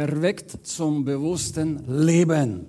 Erweckt 0.00 0.66
zum 0.66 1.04
bewussten 1.04 1.80
Leben. 1.88 2.66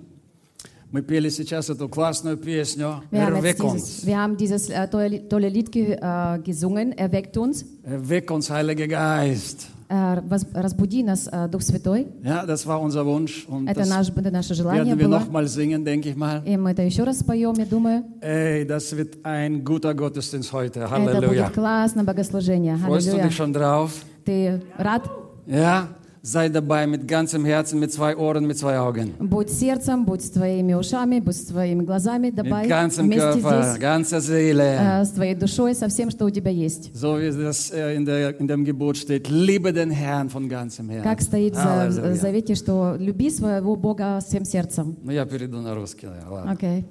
Мы 0.90 1.02
пели 1.02 1.28
сейчас 1.28 1.68
эту 1.68 1.86
классную 1.90 2.38
песню 2.38 3.02
Wir 3.10 3.26
haben, 3.26 3.34
«Erweck 3.36 3.58
jetzt 3.58 3.62
dieses, 3.62 3.98
uns». 3.98 4.06
wir 4.06 4.16
haben 4.18 4.36
dieses 4.38 4.70
äh, 4.70 4.88
tolle, 4.88 5.28
tolle 5.28 5.48
Lied 5.50 5.70
ge, 5.70 5.98
äh, 6.00 6.38
gesungen, 6.42 6.92
Erweckt 6.96 7.36
uns. 7.36 7.66
Erweck 7.82 8.30
uns, 8.30 8.48
Heiliger 8.48 8.86
Geist. 8.88 9.68
Äh, 9.90 10.22
was- 10.28 10.46
разбуди 10.54 11.02
нас, 11.02 11.26
äh, 11.26 11.46
Дух 11.50 11.60
Святой. 11.60 12.06
Ja, 12.22 12.46
das 12.46 12.66
war 12.66 12.80
unser 12.80 13.04
Wunsch 13.04 13.46
und 13.46 13.68
Это 13.68 13.80
das 13.80 13.88
наш, 13.90 14.08
это 14.08 14.30
наше 14.30 14.54
желание 14.54 14.84
werden 14.86 14.98
wir 14.98 15.08
было. 15.08 15.18
nochmal 15.18 15.46
singen, 15.48 15.84
denke 15.84 16.08
ich 16.08 16.16
mal. 16.16 16.42
И 16.46 16.56
мы 16.56 16.70
это 16.70 16.82
еще 16.82 17.02
раз 17.04 17.18
споем, 17.18 17.54
я 17.58 17.66
думаю. 17.66 18.04
Ey, 18.22 18.64
das 18.66 18.96
wird 18.96 19.18
ein 19.24 19.62
guter 19.64 19.92
Gottesdienst 19.94 20.52
heute. 20.54 20.80
Это 20.80 20.90
Halleluja. 20.90 21.28
будет 21.48 21.52
классное 21.52 22.04
богослужение. 22.04 22.76
Freust 22.78 23.08
du 23.08 23.10
Аллилуйя. 23.12 23.24
dich 23.28 23.36
schon 23.36 23.52
drauf? 23.52 23.92
Ты 24.24 24.62
рад? 24.78 25.02
Ja, 25.46 25.88
sei 26.22 26.48
dabei 26.48 26.86
mit 26.86 27.06
ganzem 27.08 27.44
Herzen, 27.44 27.78
mit 27.80 27.90
zwei 27.92 28.16
Ohren, 28.16 28.46
mit 28.46 28.58
zwei 28.58 28.76
Augen. 28.78 29.14
Будь 29.20 29.50
сердцем, 29.50 30.04
будь 30.04 30.20
с 30.22 30.30
твоими 30.30 30.74
ушами, 30.74 31.20
будь 31.20 31.36
с 31.36 31.44
твоими 31.46 31.84
глазами, 31.84 32.30
dabei, 32.30 32.64
Mit 32.64 32.68
ganzem 32.68 33.06
вместе 33.06 33.40
Körper, 33.40 33.62
здесь, 33.62 33.78
ganzer 33.80 34.20
Seele. 34.20 34.76
э, 34.78 35.04
с 35.04 35.10
твоей 35.12 35.34
душой, 35.36 35.74
со 35.74 35.88
всем, 35.88 36.10
что 36.10 36.26
у 36.26 36.30
тебя 36.30 36.50
есть. 36.50 36.90
So 36.94 37.18
wie 37.18 37.30
das 37.30 37.70
äh, 37.70 37.94
in, 37.96 38.04
der, 38.04 38.38
in 38.40 38.46
dem 38.48 38.64
Gebot 38.64 38.96
steht, 38.96 39.28
liebe 39.28 39.72
den 39.72 39.90
Herrn 39.90 40.28
von 40.28 40.48
ganzem 40.48 40.88
Как 40.88 41.04
Herzen. 41.20 41.22
стоит 41.24 41.54
за- 41.54 41.60
в 41.62 41.66
Halleluja. 41.66 42.14
завете, 42.16 42.54
что 42.56 42.96
люби 42.98 43.30
своего 43.30 43.76
Бога 43.76 44.18
всем 44.20 44.44
сердцем. 44.44 44.96
Ну, 45.02 45.12
я 45.12 45.24
перейду 45.24 45.58
на 45.62 45.74
русский. 45.74 46.06
да, 46.06 46.28
ладно. 46.30 46.52
Окей. 46.52 46.84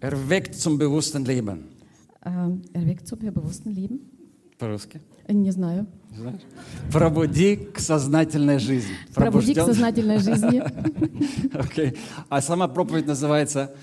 Erweckt 0.00 0.54
zum 0.56 0.78
bewussten 0.78 1.24
Leben. 1.24 1.64
Äh, 2.24 2.30
Erweckt 2.72 3.06
zum 3.06 3.18
bewussten 3.20 3.70
Leben? 3.70 4.00
По-русски. 4.58 5.00
Не 5.28 5.50
знаю. 5.52 5.86
Знаешь? 6.15 6.41
Пробуди 6.91 7.55
к 7.55 7.79
сознательной 7.79 8.59
жизни. 8.59 8.95
Пробуди 9.13 9.53
к 9.53 9.57
Пробужден- 9.57 9.65
сознательной 9.65 10.19
жизни. 10.19 10.63
Окей. 11.57 11.97
А 12.29 12.41
сама 12.41 12.67
проповедь 12.67 13.07
называется... 13.07 13.75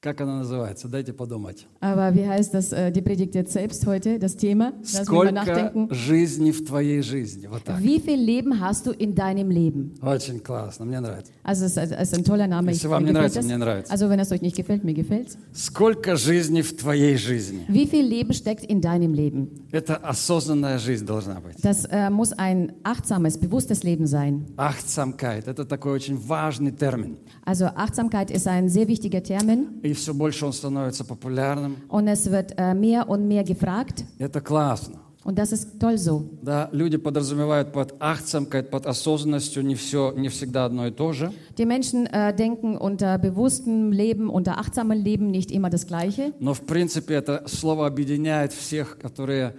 Как 0.00 0.20
она 0.20 0.38
называется? 0.38 0.86
Дайте 0.86 1.12
подумать. 1.12 1.66
Aber 1.80 2.14
wie 2.14 2.24
heißt 2.24 2.54
das, 2.54 2.72
äh, 2.72 2.92
die 2.92 3.02
Predigt 3.02 3.34
jetzt 3.34 3.52
selbst 3.52 3.84
heute, 3.84 4.20
das 4.20 4.36
Thema? 4.36 4.70
Mal 4.70 4.84
Сколько 4.84 5.32
nachdenken. 5.32 5.88
жизни 5.92 6.52
в 6.52 6.64
твоей 6.64 7.02
жизни? 7.02 7.48
Вот 7.48 7.64
так. 7.64 7.82
Wie 7.82 7.98
viel 7.98 8.14
Leben 8.16 8.60
hast 8.60 8.86
du 8.86 8.92
in 8.92 9.16
deinem 9.16 9.50
Leben? 9.50 9.94
Очень 10.00 10.38
классно, 10.38 10.84
мне 10.84 11.00
нравится. 11.00 11.32
Also 11.42 11.64
es 11.64 11.76
ist, 11.76 12.14
ein 12.14 12.22
toller 12.22 12.46
Name. 12.46 12.70
Если 12.70 12.86
вам 12.86 13.06
не 13.06 13.10
нравится, 13.10 13.40
das. 13.40 13.46
мне 13.46 13.56
нравится. 13.56 13.92
Also 13.92 14.08
wenn 14.08 14.20
es 14.20 14.30
euch 14.30 14.40
nicht 14.40 14.54
gefällt, 14.54 14.84
mir 14.84 14.94
gefällt 14.94 15.36
Сколько 15.52 16.14
жизни 16.14 16.62
в 16.62 16.76
твоей 16.76 17.16
жизни? 17.16 17.64
Wie 17.66 17.88
viel 17.88 18.06
Leben 18.06 18.32
steckt 18.34 18.64
in 18.66 18.80
deinem 18.80 19.14
Leben? 19.14 19.66
Это 19.72 19.96
осознанная 19.96 20.78
жизнь 20.78 21.06
должна 21.06 21.40
быть. 21.40 21.56
Das 21.60 21.86
äh, 21.86 22.08
muss 22.08 22.32
ein 22.34 22.72
achtsames, 22.84 23.36
bewusstes 23.36 23.82
Leben 23.82 24.06
sein. 24.06 24.46
Achtsamkeit– 24.56 25.46
это 25.48 25.64
такой 25.64 25.90
очень 25.90 26.16
важный 26.16 26.70
термин. 26.70 27.16
Also 27.44 27.64
Achtsamkeit 27.64 28.30
ist 28.30 28.46
ein 28.46 28.68
sehr 28.68 28.86
wichtiger 28.86 29.24
Termin 29.24 29.87
И 29.88 29.92
все 29.94 30.12
больше 30.12 30.44
он 30.46 30.52
становится 30.52 31.04
популярным. 31.04 31.76
und 31.88 32.08
es 32.08 32.30
wird 32.30 32.52
äh, 32.58 32.74
mehr 32.74 33.08
und 33.08 33.26
mehr 33.26 33.44
gefragt 33.44 34.04
Это 34.18 34.40
классно. 34.40 34.96
und 35.24 35.38
das 35.38 35.52
ist 35.52 35.78
toll 35.80 35.96
so. 35.98 36.24
Да, 36.42 36.68
люди 36.72 36.96
подразумевают 36.96 37.72
под 37.72 37.94
achtsamkeit, 38.00 38.70
под 38.70 38.86
осознанностью 38.86 39.62
не 39.64 39.74
все, 39.74 40.12
не 40.16 40.28
всегда 40.28 40.64
одно 40.66 40.86
и 40.86 40.90
то 40.90 41.12
же. 41.12 41.32
Die 41.58 41.66
Menschen 41.66 42.06
äh, 42.06 42.34
denken 42.34 42.76
unter 42.76 43.18
bewusstem 43.18 43.92
Leben, 43.92 44.30
unter 44.30 44.58
achtsamem 44.58 44.98
Leben 45.02 45.30
nicht 45.30 45.50
immer 45.50 45.70
das 45.70 45.86
Gleiche. 45.86 46.32
Но 46.40 46.52
в 46.54 46.62
принципе 46.62 47.14
это 47.14 47.44
слово 47.46 47.86
объединяет 47.86 48.52
всех, 48.52 48.98
которые 48.98 49.54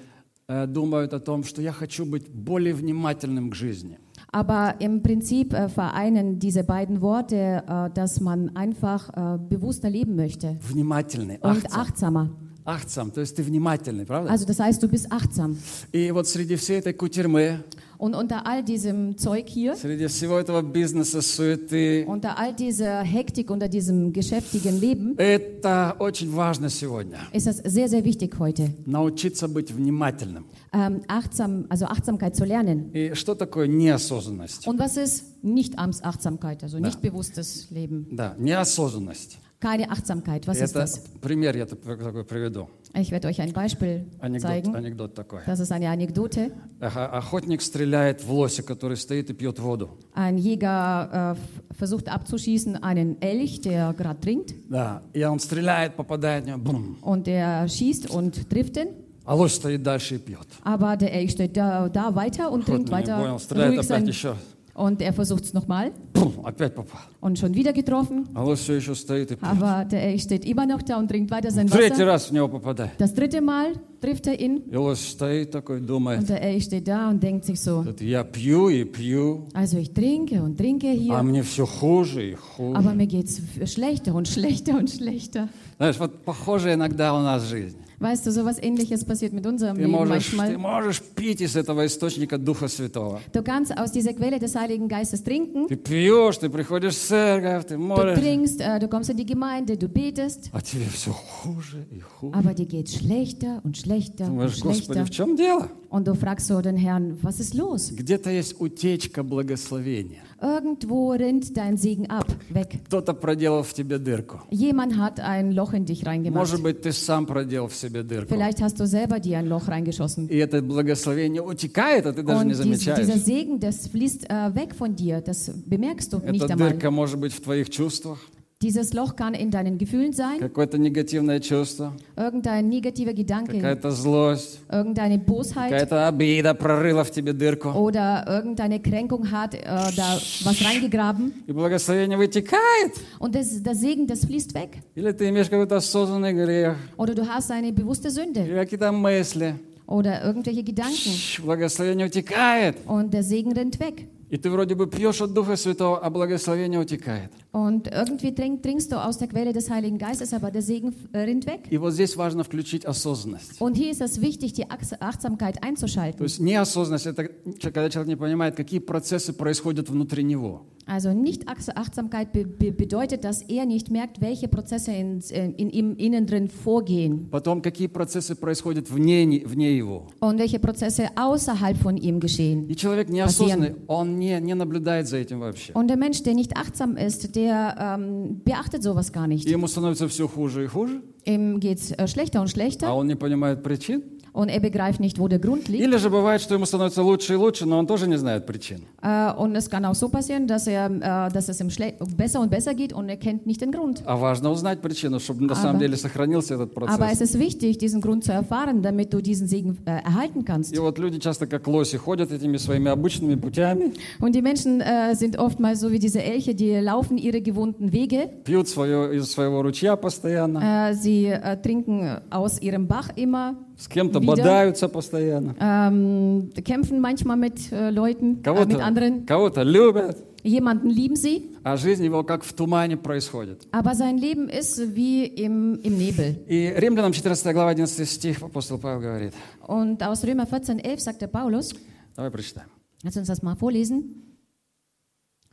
э, 0.48 0.66
думают 0.68 1.14
о 1.14 1.20
том, 1.20 1.44
что 1.44 1.62
я 1.62 1.72
хочу 1.72 2.06
быть 2.06 2.30
более 2.30 2.74
внимательным 2.74 3.50
к 3.52 3.56
жизни. 3.56 4.00
Aber 4.33 4.75
im 4.81 5.03
Prinzip 5.03 5.53
äh, 5.53 5.69
vereinen 5.69 6.39
diese 6.41 6.65
beiden 6.65 7.01
Worte, 7.01 7.63
äh, 7.67 7.91
dass 7.95 8.21
man 8.21 8.57
einfach 8.57 9.11
äh, 9.11 9.39
bewusster 9.39 9.89
leben 9.89 10.17
möchte 10.17 10.57
Внимательный, 10.61 11.39
und 11.41 11.51
achtsam. 11.51 11.81
achtsamer. 11.81 12.31
Achtsam, 12.65 13.13
то 13.13 13.21
есть 13.21 13.37
ты 13.37 13.43
внимательный, 13.43 14.07
правда? 14.07 14.31
Also 14.31 14.47
das 14.47 14.59
heißt, 14.59 14.83
du 14.83 14.89
bist 14.89 15.13
achtsam. 15.13 15.57
И 15.93 16.11
вот 16.11 16.27
среди 16.27 16.57
всей 16.57 16.79
этой 16.79 16.95
кутерьмы, 16.95 17.63
Und 17.99 18.15
unter 18.15 18.47
all 18.47 18.63
diesem 18.63 19.17
Zeug 19.17 19.49
hier, 19.49 19.75
среди 19.77 20.07
всего 20.09 20.39
этого 20.39 20.63
бизнеса, 20.63 21.23
суеты, 21.23 22.05
unter 22.07 22.39
all 22.39 22.53
dieser 22.55 23.03
Hektik, 23.03 23.51
unter 23.51 23.69
diesem 23.69 24.13
geschäftigen 24.13 24.79
Leben, 24.81 25.15
это 25.19 25.97
очень 25.99 26.31
важно 26.35 26.69
сегодня. 26.69 27.19
ist 27.33 27.47
es 27.47 27.59
sehr, 27.59 27.89
sehr 27.89 28.05
wichtig 28.05 28.39
heute, 28.39 28.71
Научиться 28.87 29.49
быть 29.49 29.73
внимательным. 29.73 30.45
ähm, 30.73 31.03
achtsam, 31.09 31.67
also 31.69 31.87
Achtsamkeit 31.87 32.35
zu 32.37 32.45
lernen. 32.45 32.91
И 32.93 33.15
что 33.15 33.35
такое 33.35 33.67
неосознанность? 33.69 34.67
Und 34.67 34.79
was 34.79 34.97
ist 34.97 35.25
Nicht-Achtsamkeit, 35.43 36.63
also 36.63 36.79
nicht 36.79 37.01
bewusstes 37.01 37.71
Leben? 37.71 38.07
Да, 38.13 38.35
неосознанность. 38.39 39.39
Keine 39.61 39.91
Achtsamkeit, 39.91 40.47
was 40.47 40.59
ist 40.61 40.75
Это 40.77 40.81
das? 40.81 41.01
пример 41.23 41.57
я 41.57 41.65
так- 41.65 41.81
такой 41.83 42.23
приведу. 42.25 42.69
Ich 42.93 43.11
werde 43.11 43.29
euch 43.29 43.41
ein 43.41 43.53
Beispiel 43.55 44.05
Анекдот, 44.21 44.51
zeigen. 44.51 44.75
анекдот 44.77 45.15
такой. 45.15 45.41
Das 45.47 45.59
ist 45.59 45.73
eine 45.73 45.89
Anekdote. 45.89 46.51
Ага, 46.81 47.07
Охотник 47.07 47.63
стреляет 47.63 48.23
в 48.23 48.31
лося, 48.31 48.63
который 48.63 48.97
стоит 48.99 49.31
и 49.31 49.33
пьет 49.33 49.59
воду. 49.59 49.97
Ein 50.15 50.37
Jäger 50.37 51.09
äh, 51.13 51.33
f- 51.33 51.39
versucht 51.79 52.09
abzuschießen 52.11 52.83
einen 52.83 53.21
Elch, 53.23 53.63
der 53.63 53.95
gerade 53.95 54.21
trinkt. 54.21 54.55
Да, 54.69 55.03
и 55.15 55.25
он 55.25 55.39
стреляет, 55.41 55.97
попадает 55.97 56.45
в 56.45 56.47
него, 56.49 56.59
бум. 56.59 56.99
Und 57.01 57.27
der 57.27 57.67
schießt 57.67 58.11
und 58.11 58.51
trifft 58.51 58.77
ihn. 58.77 58.89
А 59.25 59.35
лось 59.35 59.55
стоит 59.55 59.83
дальше 59.83 60.17
и 60.17 60.19
пьет. 60.19 60.47
Aber 60.63 60.99
der 60.99 61.15
Elch 61.15 61.31
steht 61.33 61.57
da, 61.57 61.89
da 61.89 62.15
weiter 62.15 62.53
und 62.53 62.67
trinkt 62.67 62.91
Охотник 62.91 63.07
не 63.09 63.13
weiter 63.13 63.17
понял, 63.19 63.39
стреляет 63.39 63.73
ruhig 63.73 63.79
опять 63.81 64.03
sein. 64.05 64.07
еще. 64.09 64.37
Und 64.79 65.01
er 65.01 65.13
versucht 65.13 65.45
es 65.45 65.55
nochmal 65.55 65.93
Бум, 66.15 66.45
опять 66.45 66.75
попал. 66.75 67.03
und 67.21 67.39
schon 67.39 67.55
wieder 67.55 67.73
getroffen. 67.73 68.27
А 68.35 68.43
лось 68.43 68.59
все 68.59 68.75
еще 68.75 68.97
стоит 68.97 69.31
и 69.31 69.37
пьет. 69.37 69.45
Aber 69.49 69.85
der 69.85 70.03
Elch 70.03 70.23
steht 70.23 70.45
immer 70.45 70.67
noch 70.67 70.83
da 70.83 70.99
und 70.99 71.07
trinkt 71.09 71.31
weiter 71.31 71.53
sein 71.53 71.69
Третий 71.69 72.03
Wasser. 72.03 72.07
раз 72.07 72.27
в 72.27 72.33
него 72.33 72.49
попадает. 72.49 72.91
Das 72.99 73.15
dritte 73.15 73.41
Mal 73.41 73.75
trifft 74.01 74.27
er 74.27 74.41
ihn 74.41 74.63
И 74.73 74.77
лось 74.77 74.99
стоит 75.11 75.53
такой, 75.53 75.81
думает, 75.81 76.19
und 76.23 76.29
der 76.29 76.43
Elch 76.43 76.65
steht 76.65 76.89
da 76.89 77.09
und 77.09 77.23
denkt 77.23 77.45
sich 77.45 77.61
so, 77.61 77.85
«Вот 77.85 78.01
я 78.01 78.25
пью 78.25 78.69
и 78.69 78.83
пью, 78.85 79.47
also 79.55 79.79
ich 79.79 79.93
trinke 79.93 80.43
und 80.43 80.57
trinke 80.59 80.89
а 80.89 80.93
hier, 80.93 81.23
мне 81.23 81.45
все 81.45 81.67
хуже 81.67 82.31
и 82.31 82.35
хуже. 82.35 82.77
aber 82.77 82.95
mir 82.95 83.07
geht 83.07 83.27
es 83.29 83.73
schlechter 83.73 84.13
und 84.13 84.27
schlechter 84.27 84.77
und 84.77 84.91
schlechter. 84.91 85.49
Знаешь, 85.77 86.01
вот 86.01 86.25
похоже 86.25 86.75
иногда 86.75 87.15
у 87.15 87.23
нас 87.23 87.45
жизнь. 87.45 87.77
Weißt 88.01 88.27
du, 88.27 88.33
sowas 88.33 88.59
ähnliches 88.61 89.05
passiert 89.05 89.33
mit 89.33 89.47
unserem 89.47 89.77
Ты 89.77 89.83
Leben 89.83 89.93
можешь, 89.93 90.31
ты 90.31 90.37
manchmal. 90.37 90.59
можешь 90.59 91.01
пить 91.01 91.41
из 91.41 91.57
этого 91.57 91.87
источника 91.87 92.39
Духа 92.39 92.69
Святого. 92.69 93.21
Du 93.33 93.43
kannst 93.43 93.77
aus 93.79 93.93
dieser 93.93 94.13
Quelle 94.15 94.39
des 94.39 94.55
Heiligen 94.57 94.89
Geistes 94.89 95.23
trinken. 95.23 95.69
Ты 95.69 95.77
пьешь, 95.77 96.39
ты 96.39 96.51
приходишь 96.51 96.95
в 96.97 96.99
церковь, 97.07 97.67
ты 97.67 97.75
Du 97.77 97.79
молишь, 97.79 98.19
trinkst, 98.19 98.61
äh, 98.61 98.79
du 98.81 98.89
kommst 98.89 99.11
in 99.11 99.17
die 99.17 99.25
Gemeinde, 99.27 99.77
du 99.77 99.89
betest, 99.89 100.51
а 100.53 100.61
тебе 100.61 100.87
все 100.93 101.13
хуже 101.13 101.87
и 101.93 102.01
хуже. 102.01 102.35
aber 102.37 102.53
dir 102.53 102.67
geht 102.67 102.91
schlechter 102.91 103.61
und 103.65 103.77
schlechter 103.77 104.25
Ты 104.25 104.31
und 104.31 104.31
думаешь, 104.39 104.61
Господи, 104.61 104.99
schlechter. 104.99 105.05
в 105.07 105.11
чем 105.11 105.37
дело? 105.37 105.69
Und 105.90 106.08
du 106.08 106.14
fragst 106.14 106.46
so 106.48 106.62
den 106.62 106.78
Herrn, 106.78 107.18
was 107.24 107.40
ist 107.40 107.56
los? 107.56 107.92
Где-то 107.92 108.30
есть 108.30 108.62
утечка 108.62 109.24
благословения. 109.24 110.22
Irgendwo 110.40 111.12
rinnt 111.14 111.58
dein 111.58 111.78
Segen 111.78 112.06
ab, 112.12 112.28
weg. 112.50 112.80
Кто-то 112.86 113.14
проделал 113.14 113.64
в 113.64 113.74
тебе 113.74 113.98
дырку. 113.98 114.42
Jemand 114.52 114.98
hat 114.98 115.20
ein 115.20 115.52
Loch 115.52 115.74
in 115.74 115.86
dich 115.86 116.06
reingemacht. 116.06 116.36
Может 116.40 116.62
быть, 116.62 116.82
ты 116.82 116.92
сам 116.92 117.26
проделал 117.26 117.68
в 117.70 117.76
себе 117.76 118.04
дырку. 118.04 118.30
Vielleicht 118.34 118.62
hast 118.62 118.80
du 118.80 118.86
selber 118.86 119.20
dir 119.20 119.40
ein 119.40 119.48
Loch 119.48 119.68
reingeschossen. 119.68 120.28
И 120.30 120.38
это 120.38 120.62
благословение 120.62 121.42
утекает, 121.42 122.06
а 122.06 122.14
ты 122.14 122.22
даже 122.22 122.46
не 122.46 122.54
Und 122.54 122.68
dieser 122.68 122.94
замечаешь. 122.96 123.24
Segen, 123.24 123.60
das 123.60 123.88
fließt 123.88 124.30
äh, 124.30 124.56
weg 124.56 124.76
von 124.76 124.96
dir, 124.96 125.22
das 125.22 125.52
bemerkst 125.66 126.14
du 126.14 126.20
nicht 126.20 126.44
Эта 126.44 126.54
einmal. 126.54 126.70
дырка 126.72 126.92
может 126.92 127.20
быть 127.20 127.34
в 127.34 127.42
твоих 127.42 127.70
чувствах, 127.72 128.20
Dieses 128.63 128.95
Loch 128.95 129.15
kann 129.15 129.35
in 129.35 129.51
deinen 129.51 129.77
Gefühlen 129.77 130.15
sein, 130.15 130.39
какое-то 130.39 130.79
негативное 130.79 131.39
чувство, 131.41 131.93
irgendein 132.17 132.69
negativer 132.71 133.13
Gedanke, 133.13 133.53
какая-то 133.59 133.91
злость, 133.91 134.61
irgendeine 134.71 135.19
Bosheit 135.19 135.69
какая-то 135.71 136.09
обида 136.09 136.55
прорыла 136.55 137.05
в 137.05 137.11
тебе 137.11 137.35
дырку. 137.35 137.71
oder 137.73 138.25
irgendeine 138.27 138.81
Kränkung 138.81 139.31
hat 139.31 139.55
äh, 139.55 139.61
da 139.67 140.19
was 140.45 140.65
reingegraben 140.65 141.35
И 141.47 141.53
благословение 141.53 142.17
вытекает. 142.17 142.93
und 143.19 143.35
das, 143.35 143.63
der 143.63 143.75
Segen, 143.75 144.07
das 144.07 144.25
fließt 144.25 144.55
weg. 144.55 144.79
Или 144.95 145.13
ты 145.13 145.29
имеешь 145.29 145.51
какой-то 145.51 145.77
осознанный 145.77 146.33
грех, 146.33 146.77
Oder 146.97 147.15
du 147.15 147.27
hast 147.29 147.51
eine 147.51 147.71
bewusste 147.73 148.09
Sünde 148.11 148.45
или 148.47 148.55
какие-то 148.55 148.93
мысли. 148.93 149.57
oder 149.87 150.25
irgendwelche 150.25 150.63
Gedanken 150.63 151.13
Ш, 151.13 151.43
Благословение 151.43 152.07
утекает. 152.07 152.77
und 152.87 153.13
der 153.13 153.25
Segen 153.25 153.53
rennt 153.53 153.79
weg. 153.79 154.07
И 154.31 154.37
ты 154.39 154.51
вроде 154.51 154.75
бы 154.75 154.89
пьешь 154.89 155.21
от 155.21 155.33
Духа 155.35 155.55
Святого, 155.55 155.99
а 156.03 156.09
благословение 156.11 156.81
утекает. 156.81 157.31
Und 157.53 157.89
irgendwie 157.93 158.35
trink, 158.35 158.63
trinkst 158.63 158.91
du 158.93 158.97
aus 158.97 159.19
der 159.19 159.29
Quelle 159.29 159.53
des 159.53 159.71
Heiligen 159.71 159.99
Geistes, 159.99 160.33
aber 160.33 160.51
der 160.51 160.63
Segen 160.63 160.93
äh, 161.13 161.19
rinnt 161.21 161.47
weg. 161.47 161.69
И 161.71 161.79
вот 161.79 161.93
здесь 161.93 162.17
важно 162.17 162.43
включить 162.45 162.85
осознанность. 162.85 163.61
Und 163.61 163.77
hier 163.77 163.91
ist 163.91 164.01
es 164.01 164.21
wichtig, 164.21 164.53
die 164.55 164.65
Ach- 164.71 164.79
Achtsamkeit 165.01 165.57
То 165.57 165.69
einzuschalten. 165.69 166.23
есть 166.25 166.41
неосознанность – 166.41 167.07
это 167.07 167.29
когда 167.63 167.89
человек 167.91 168.09
не 168.09 168.17
понимает, 168.17 168.57
какие 168.57 168.81
процессы 168.81 169.33
происходят 169.33 169.89
внутри 169.89 170.25
него. 170.25 170.63
Also 170.87 171.15
nicht 171.15 171.49
Achtsamkeit 171.49 172.33
be 172.35 172.45
be 172.45 172.71
bedeutet, 172.71 173.25
dass 173.25 173.41
er 173.41 173.65
nicht 173.65 173.91
merkt, 173.91 174.21
welche 174.21 174.49
Prozesse 174.49 174.93
in, 174.93 175.21
äh, 175.31 175.49
in 175.57 175.71
ihm 175.71 175.95
innen 175.97 176.27
drin 176.27 176.49
vorgehen 176.51 177.29
потом 177.31 177.63
какие 177.63 177.87
процессы 177.87 178.35
происходят 178.35 178.91
вне, 178.91 179.25
не- 179.25 179.45
вне 179.47 179.75
его. 179.79 180.09
und 180.21 180.39
welche 180.39 180.59
Prozesse 180.59 181.09
außerhalb 181.17 181.79
von 181.79 181.97
ihm 181.97 182.21
geschehen. 182.21 182.69
И 182.69 182.77
человек 182.77 183.09
неосознанный, 183.09 183.77
он 183.87 184.19
не, 184.19 184.39
не 184.41 184.55
наблюдает 184.55 185.09
за 185.09 185.17
этим 185.17 185.41
вообще. 185.41 185.73
Und 185.73 185.89
der 185.89 185.97
Mensch, 185.97 186.23
der 186.23 186.35
nicht 186.35 186.55
achtsam 186.57 186.99
ist, 186.99 187.35
der 187.39 187.77
ähm, 187.79 188.41
beachtet 188.45 188.83
sowas 188.83 189.13
gar 189.13 189.25
И 189.27 189.29
nicht. 189.29 189.49
ему 189.49 189.67
становится 189.67 190.09
все 190.09 190.27
хуже 190.29 190.65
и 190.65 190.67
хуже, 190.67 191.03
Ihm 191.27 191.59
geht 191.61 191.79
es 191.79 191.91
äh, 191.93 192.07
schlechter 192.07 192.41
und 192.41 192.49
а 192.49 192.51
schlechter 192.51 192.95
он 192.95 193.07
не 193.07 193.15
понимает 193.17 193.63
причин. 193.63 194.03
und 194.39 194.49
er 194.49 194.61
begreift 194.61 195.01
nicht, 195.01 195.19
wo 195.19 195.29
der 195.29 195.39
Grund 195.39 195.69
liegt. 195.69 195.83
Или 195.85 195.97
же 195.99 196.11
бывает, 196.11 196.41
что 196.41 196.55
ему 196.55 196.67
становится 196.67 197.03
лучше 197.03 197.35
и 197.35 197.37
лучше, 197.37 197.67
но 197.67 197.79
он 197.79 197.87
тоже 197.87 198.07
не 198.09 198.17
знает 198.19 198.47
причин. 198.47 198.83
Äh, 199.03 199.33
und 199.35 199.55
es 199.57 199.69
kann 199.71 199.85
auch 199.85 199.95
so 199.95 200.09
passieren, 200.09 200.47
dass, 200.47 200.67
er, 200.67 200.87
äh, 200.91 201.33
dass 201.33 201.49
es 201.49 201.61
ihm 201.61 201.69
schle- 201.69 201.95
besser 202.17 202.41
und 202.41 202.51
besser 202.51 202.75
geht 202.75 202.93
und 202.93 203.09
er 203.09 203.17
kennt 203.17 203.47
nicht 203.47 203.61
den 203.61 203.71
Grund. 203.73 204.03
А 204.07 204.17
важно 204.17 204.51
узнать 204.51 204.81
причину, 204.81 205.21
чтобы 205.21 205.45
на 205.45 205.55
самом 205.55 205.77
Aber- 205.77 205.79
деле 205.81 205.97
сохранился 205.97 206.55
этот 206.55 206.77
Aber 206.77 206.87
es 206.91 206.97
процесс. 206.99 207.21
ist 207.35 207.39
wichtig, 207.39 207.79
diesen 207.79 208.01
Grund 208.01 208.25
zu 208.25 208.33
erfahren, 208.33 208.83
damit 208.83 209.13
du 209.13 209.21
diesen 209.21 209.47
Segen 209.49 209.79
äh, 209.87 209.91
erhalten 210.05 210.45
kannst. 210.45 210.73
И 210.75 210.79
вот 210.79 210.99
люди 210.99 211.19
часто 211.19 211.47
как 211.47 211.67
лоси 211.67 211.97
ходят 211.97 212.33
этими 212.33 212.57
своими 212.57 212.91
обычными 212.91 213.37
путями, 213.37 213.93
Und 214.21 214.35
die 214.35 214.43
Menschen 214.43 214.81
äh, 214.81 215.15
sind 215.15 215.39
oftmals 215.39 215.81
so 215.81 215.91
wie 215.93 215.99
diese 215.99 216.23
Elche, 216.23 216.55
die 216.55 216.73
laufen 216.81 217.19
ihre 217.19 217.41
gewohnten 217.41 217.93
Wege. 217.93 218.29
пьют 218.45 218.69
свое, 218.69 219.17
из 219.17 219.31
своего 219.31 219.63
ручья 219.63 219.97
постоянно, 219.97 220.91
Äh, 220.91 220.95
sie 220.95 221.27
äh, 221.27 221.57
trinken 221.61 222.19
aus 222.31 222.61
ihrem 222.61 222.87
Bach 222.87 223.11
immer, 223.17 223.55
с 223.79 223.89
кем-то 223.89 224.19
Wieder. 224.21 224.27
бодаются 224.27 224.89
постоянно, 224.89 225.55
ähm, 225.61 226.51
kämpfen 226.65 227.01
manchmal 227.01 227.37
mit 227.37 227.73
äh, 227.73 227.91
Leuten, 227.91 228.25
äh, 228.25 228.37
mit 228.37 228.43
кого-то 228.45 228.85
anderen. 228.85 229.27
кого-то 229.27 229.63
любят, 229.63 230.17
Jemanden 230.45 230.91
lieben 230.91 231.17
sie, 231.17 231.57
а 231.63 231.77
жизнь 231.79 232.05
его 232.05 232.23
как 232.23 232.45
в 232.45 232.53
тумане 232.53 232.97
происходит. 232.99 233.67
aber 233.73 233.95
sein 233.95 234.19
Leben 234.19 234.49
ist 234.51 234.95
wie 234.95 235.25
im, 235.25 235.77
im 235.83 235.97
Nebel. 235.97 236.37
И 236.47 236.69
Римлянам 236.77 237.13
14 237.15 237.53
глава 237.55 237.73
11 237.73 238.07
стих 238.07 238.43
апостол 238.43 238.79
Павел 238.79 239.01
говорит. 239.01 239.33
Und 239.67 240.03
aus 240.03 240.23
Römer 240.25 240.47
14, 240.47 240.79
11 240.81 241.01
sagt 241.01 241.23
der 241.23 241.29
Paulus, 241.29 241.71
Давай 242.15 242.31
прочитаем. 242.31 242.69
lass 243.03 243.17
uns 243.17 243.27
das 243.29 243.43
mal 243.43 243.57
vorlesen. 243.57 244.23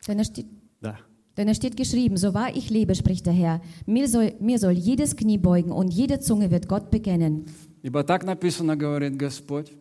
Denn 0.07 0.19
es 0.19 0.27
steht, 0.27 0.47
Да. 0.81 0.97
Denn 1.37 1.47
es 1.47 1.55
steht 1.57 1.77
geschrieben, 1.77 2.17
so 2.17 2.33
wahr 2.33 2.49
ich 2.53 2.69
lebe, 2.69 2.93
spricht 2.93 3.25
der 3.25 3.33
Herr, 3.33 3.61
mir 3.85 4.09
soll, 4.09 4.33
mir 4.41 4.59
soll 4.59 4.73
jedes 4.73 5.15
Knie 5.15 5.37
beugen 5.37 5.71
und 5.71 5.93
jede 5.93 6.19
Zunge 6.19 6.51
wird 6.51 6.67
Gott 6.67 6.91
bekennen. 6.91 7.45
Ибо 7.86 8.02
так 8.02 8.24
написано, 8.24 8.74
говорит 8.74 9.16
Господь. 9.16 9.72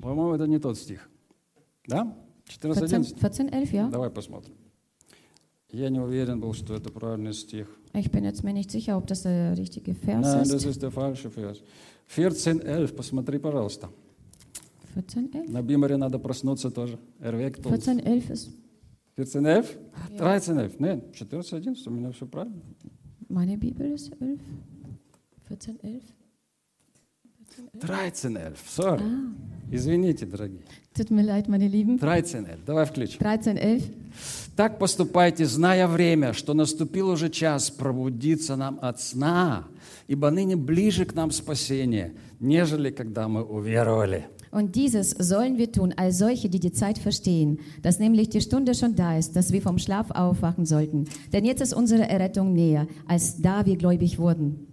По-моему, 0.00 0.34
это 0.34 0.46
не 0.46 0.60
тот 0.60 0.78
стих. 0.78 1.10
Да? 1.88 2.16
14, 2.46 2.84
14.11? 2.84 3.14
14 3.16 3.52
11, 3.52 3.72
ja? 3.74 3.88
Давай 3.88 4.08
посмотрим. 4.10 4.54
Я 5.68 5.88
не 5.88 5.98
уверен 5.98 6.38
был, 6.38 6.54
что 6.54 6.74
это 6.74 6.92
правильный 6.92 7.32
стих. 7.32 7.66
Ich 7.92 8.12
bin 8.12 8.22
jetzt 8.22 8.44
mir 8.44 8.52
nicht 8.52 8.70
sicher, 8.70 8.96
ob 8.96 9.08
das 9.08 9.22
der 9.22 9.58
richtige 9.58 9.94
Vers 9.94 10.22
Nein, 10.22 10.48
das 10.48 10.62
ist. 10.62 10.66
ist 10.66 10.82
der 10.82 10.92
falsche 10.92 11.28
Vers. 11.28 11.60
14.11, 12.16 12.94
посмотри, 12.94 13.40
пожалуйста. 13.40 13.88
14 14.94 15.34
11? 15.34 15.50
На 15.50 15.60
Бимере 15.60 15.96
надо 15.96 16.20
проснуться 16.20 16.70
тоже. 16.70 17.00
Эрвек 17.18 17.56
14 17.56 18.06
11 18.06 18.30
ist, 18.30 18.50
14.11? 19.16 19.66
13.11? 20.20 20.76
Нет, 20.78 21.20
14.11, 21.20 21.88
у 21.88 21.90
меня 21.90 22.12
все 22.12 22.26
правильно. 22.26 22.62
meine 23.28 23.56
Bibel 23.56 23.92
ist 23.92 24.12
11. 24.20 24.40
14 25.48 25.82
11? 25.82 26.14
13.11, 27.78 28.56
sorry. 28.66 29.02
Извините, 29.70 30.26
дорогие. 30.26 30.60
Tut 30.94 31.10
mir 31.10 31.22
leid, 31.22 31.48
meine 31.48 31.66
Lieben. 31.66 31.98
13.11, 31.98 32.58
давай 32.64 32.86
включим. 32.86 33.18
13 33.18 33.58
11. 33.58 33.90
Так 34.56 34.78
поступайте, 34.78 35.44
зная 35.46 35.88
время, 35.88 36.32
что 36.32 36.54
наступил 36.54 37.08
уже 37.08 37.28
час 37.30 37.70
пробудиться 37.70 38.54
нам 38.54 38.78
от 38.80 39.00
сна, 39.00 39.64
ибо 40.06 40.30
ныне 40.30 40.56
ближе 40.56 41.04
к 41.04 41.14
нам 41.14 41.32
спасение, 41.32 42.14
нежели 42.38 42.90
когда 42.90 43.26
мы 43.26 43.42
уверовали. 43.42 44.26
Und 44.52 44.76
dieses 44.76 45.10
sollen 45.10 45.58
wir 45.58 45.72
tun, 45.72 45.92
als 45.96 46.18
solche, 46.18 46.48
die 46.48 46.60
die 46.60 46.70
Zeit 46.70 46.98
verstehen, 46.98 47.58
dass 47.82 47.98
nämlich 47.98 48.28
die 48.28 48.40
Stunde 48.40 48.74
schon 48.76 48.94
da 48.94 49.18
ist, 49.18 49.34
dass 49.34 49.50
wir 49.50 49.60
vom 49.60 49.78
Schlaf 49.78 50.12
aufwachen 50.12 50.64
sollten. 50.64 51.06
Denn 51.32 51.44
jetzt 51.44 51.60
ist 51.60 51.74
unsere 51.74 52.08
Errettung 52.08 52.52
näher, 52.52 52.86
als 53.08 53.42
da 53.42 53.66
wir 53.66 53.76
gläubig 53.76 54.20
wurden. 54.20 54.68